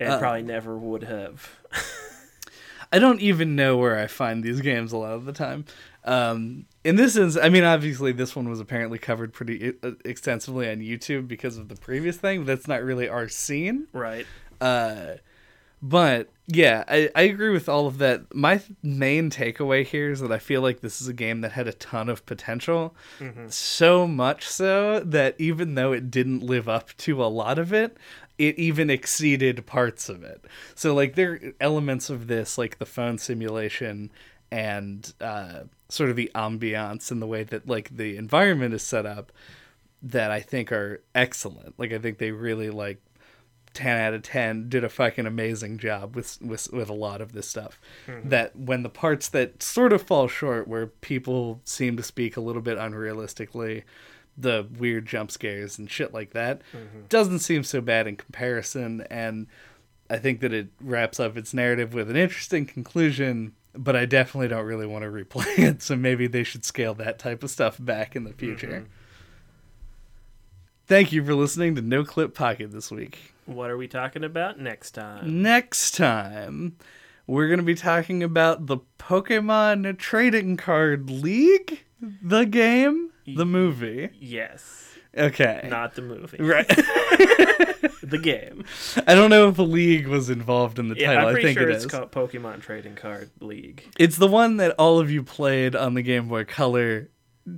and 0.01 0.11
Uh, 0.15 0.19
probably 0.19 0.43
never 0.43 0.77
would 0.77 1.05
have. 1.05 1.49
I 2.93 2.99
don't 2.99 3.21
even 3.21 3.55
know 3.55 3.77
where 3.77 3.97
I 3.99 4.09
find 4.09 4.43
these 4.43 4.61
games 4.61 4.93
a 4.93 4.97
lot 4.97 5.13
of 5.13 5.25
the 5.25 5.33
time. 5.33 5.65
Um, 6.05 6.67
in 6.85 6.97
this 6.97 7.17
instance, 7.17 7.45
I 7.45 7.49
mean, 7.49 7.65
obviously, 7.65 8.13
this 8.13 8.35
one 8.35 8.49
was 8.49 8.61
apparently 8.61 8.99
covered 8.99 9.33
pretty 9.33 9.75
uh, 9.83 9.93
extensively 10.05 10.71
on 10.71 10.79
YouTube 10.79 11.29
because 11.29 11.59
of 11.59 11.69
the 11.69 11.77
previous 11.77 12.17
thing. 12.17 12.45
That's 12.45 12.67
not 12.67 12.83
really 12.83 13.09
our 13.09 13.29
scene. 13.29 13.87
Right. 13.93 14.27
Uh, 14.61 15.15
but 15.83 16.29
yeah, 16.47 16.85
I, 16.89 17.11
I 17.15 17.23
agree 17.23 17.51
with 17.51 17.69
all 17.69 17.87
of 17.87 17.99
that. 17.99 18.35
My 18.35 18.61
main 18.83 19.31
takeaway 19.31 19.87
here 19.87 20.11
is 20.11 20.21
that 20.21 20.33
I 20.33 20.39
feel 20.39 20.63
like 20.63 20.81
this 20.81 21.01
is 21.01 21.09
a 21.09 21.13
game 21.13 21.41
that 21.41 21.53
had 21.53 21.67
a 21.67 21.73
ton 21.73 22.09
of 22.09 22.27
potential. 22.27 22.95
So 23.49 24.07
much 24.07 24.47
so 24.47 25.01
that 25.01 25.37
even 25.39 25.75
though 25.75 25.93
it 25.93 26.11
didn't 26.11 26.43
live 26.43 26.69
up 26.69 26.97
to 26.99 27.25
a 27.25 27.27
lot 27.27 27.59
of 27.59 27.73
it, 27.73 27.97
it 28.37 28.59
even 28.59 28.91
exceeded 28.91 29.65
parts 29.67 30.09
of 30.09 30.23
it. 30.23 30.45
So, 30.75 30.95
like, 30.95 31.15
there 31.15 31.33
are 31.33 31.53
elements 31.61 32.11
of 32.11 32.27
this, 32.27 32.59
like 32.59 32.79
the 32.79 32.87
phone 32.87 33.19
simulation 33.19 34.11
and 34.51 35.13
uh, 35.21 35.61
sort 35.91 36.11
of 36.11 36.17
the 36.17 36.31
ambiance 36.35 37.11
and 37.11 37.21
the 37.21 37.27
way 37.27 37.43
that, 37.45 37.69
like, 37.69 37.97
the 37.97 38.17
environment 38.17 38.75
is 38.75 38.83
set 38.83 39.07
up 39.07 39.33
that 40.03 40.31
I 40.31 40.41
think 40.41 40.73
are 40.73 41.03
excellent. 41.15 41.79
Like, 41.79 41.93
I 41.93 41.99
think 41.99 42.19
they 42.19 42.31
really, 42.31 42.71
like, 42.71 43.03
10 43.73 43.99
out 43.99 44.15
of 44.15 44.23
10 44.23 44.69
did 44.69 44.83
a 44.83 44.89
fucking 44.89 45.27
amazing 45.27 45.79
job 45.79 46.17
with 46.17 46.41
with 46.43 46.73
with 46.73 46.89
a 46.89 46.95
lot 46.95 47.21
of 47.21 47.33
this 47.33 47.49
stuff. 47.49 47.81
Mm-hmm. 48.07 48.29
That 48.29 48.57
when 48.57 48.83
the 48.83 48.89
parts 48.89 49.29
that 49.29 49.63
sort 49.63 49.93
of 49.93 50.03
fall 50.03 50.27
short 50.27 50.67
where 50.67 50.89
people 50.89 51.61
seem 51.65 51.97
to 51.97 52.03
speak 52.03 52.37
a 52.37 52.41
little 52.41 52.63
bit 52.63 52.79
unrealistically 52.79 53.85
the 54.37 54.67
weird 54.79 55.07
jump 55.07 55.31
scares 55.31 55.79
and 55.79 55.91
shit 55.91 56.15
like 56.15 56.33
that 56.33 56.63
mm-hmm. 56.73 57.03
doesn't 57.09 57.41
seem 57.41 57.63
so 57.63 57.81
bad 57.81 58.07
in 58.07 58.17
comparison. 58.17 59.07
And 59.11 59.47
i 60.09 60.17
think 60.17 60.41
that 60.41 60.53
it 60.53 60.69
wraps 60.81 61.21
up 61.21 61.37
its 61.37 61.55
narrative 61.55 61.95
with 61.95 62.11
an 62.11 62.17
interesting 62.17 62.67
conclusion 62.67 63.53
but 63.75 63.97
i 63.97 64.05
definitely 64.05 64.49
don't 64.49 64.67
really 64.67 64.87
want 64.87 65.03
to 65.03 65.11
replay 65.11 65.59
it 65.59 65.83
so 65.83 65.97
maybe 65.97 66.27
they 66.27 66.43
should 66.43 66.65
scale 66.65 66.95
that 66.95 67.19
type 67.19 67.43
of 67.43 67.51
stuff 67.51 67.77
back 67.79 68.15
in 68.17 68.25
the 68.25 68.31
mm-hmm. 68.31 68.39
future 68.39 68.87
thank 70.87 71.13
you 71.13 71.25
for 71.25 71.35
listening 71.35 71.75
to 71.75 71.83
no 71.83 72.05
clip 72.05 72.35
podcast 72.35 72.73
this 72.73 72.91
week 72.91 73.33
What 73.47 73.71
are 73.71 73.77
we 73.77 73.89
talking 73.89 74.23
about 74.23 74.61
next 74.61 74.93
time? 74.93 75.43
Next 75.43 75.97
time, 75.97 76.77
we're 77.27 77.49
going 77.49 77.59
to 77.59 77.65
be 77.65 77.75
talking 77.75 78.23
about 78.23 78.67
the 78.67 78.79
Pokemon 78.99 79.99
Trading 79.99 80.57
Card 80.57 81.11
League, 81.11 81.85
the 82.01 82.45
game, 82.45 83.11
the 83.27 83.47
movie. 83.47 84.11
Yes. 84.21 84.95
Okay. 85.17 85.67
Not 85.69 85.97
the 85.97 86.03
movie. 86.03 86.39
Right. 86.39 86.69
The 88.11 88.19
game. 88.19 88.65
I 89.07 89.15
don't 89.15 89.31
know 89.31 89.49
if 89.49 89.59
a 89.59 89.63
league 89.63 90.07
was 90.07 90.31
involved 90.31 90.79
in 90.79 90.89
the 90.89 90.97
Yeah, 90.97 91.15
title. 91.15 91.29
I'm 91.31 91.37
I 91.37 91.43
think 91.43 91.59
sure 91.59 91.69
it 91.69 91.75
it's 91.75 91.85
is. 91.85 91.91
called 91.91 92.11
Pokemon 92.13 92.61
Trading 92.61 92.95
Card 92.97 93.31
League. 93.41 93.85
It's 93.99 94.17
the 94.17 94.27
one 94.29 94.57
that 94.59 94.73
all 94.79 94.99
of 94.99 95.11
you 95.11 95.23
played 95.23 95.75
on 95.77 95.95
the 95.95 96.03
Game 96.03 96.29
Boy 96.29 96.45
Color 96.45 97.09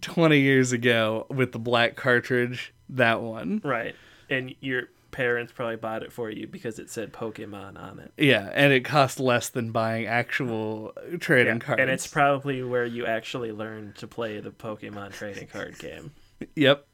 20 0.01 0.39
years 0.39 0.73
ago 0.73 1.27
with 1.29 1.53
the 1.53 1.59
black 1.59 1.97
cartridge. 1.97 2.73
That 2.89 3.21
one. 3.23 3.61
Right. 3.65 3.95
And 4.31 4.55
your 4.61 4.85
parents 5.11 5.53
probably 5.53 5.77
bought 5.77 6.03
it 6.03 6.11
for 6.13 6.31
you 6.31 6.47
because 6.47 6.79
it 6.79 6.89
said 6.89 7.13
Pokemon 7.13 7.79
on 7.79 7.99
it. 7.99 8.13
Yeah, 8.17 8.51
and 8.55 8.73
it 8.73 8.81
cost 8.85 9.21
less 9.21 9.51
than 9.51 9.71
buying 9.71 10.07
actual 10.07 10.93
trading 11.21 11.55
Yeah, 11.57 11.61
cards. 11.61 11.81
And 11.83 11.91
it's 11.91 12.07
probably 12.07 12.63
where 12.63 12.87
you 12.87 13.05
actually 13.05 13.53
learned 13.53 13.97
to 13.97 14.07
play 14.07 14.41
the 14.41 14.51
Pokemon 14.51 15.13
trading 15.13 15.49
card 15.49 15.79
game. 15.79 16.13
Yep. 16.57 16.85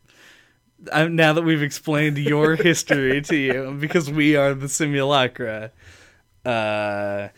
Um, 0.92 1.16
now 1.16 1.32
that 1.32 1.42
we've 1.42 1.62
explained 1.62 2.18
your 2.18 2.54
history 2.54 3.20
to 3.22 3.36
you, 3.36 3.76
because 3.80 4.10
we 4.10 4.36
are 4.36 4.54
the 4.54 4.68
simulacra, 4.68 5.72
uh, 6.44 7.28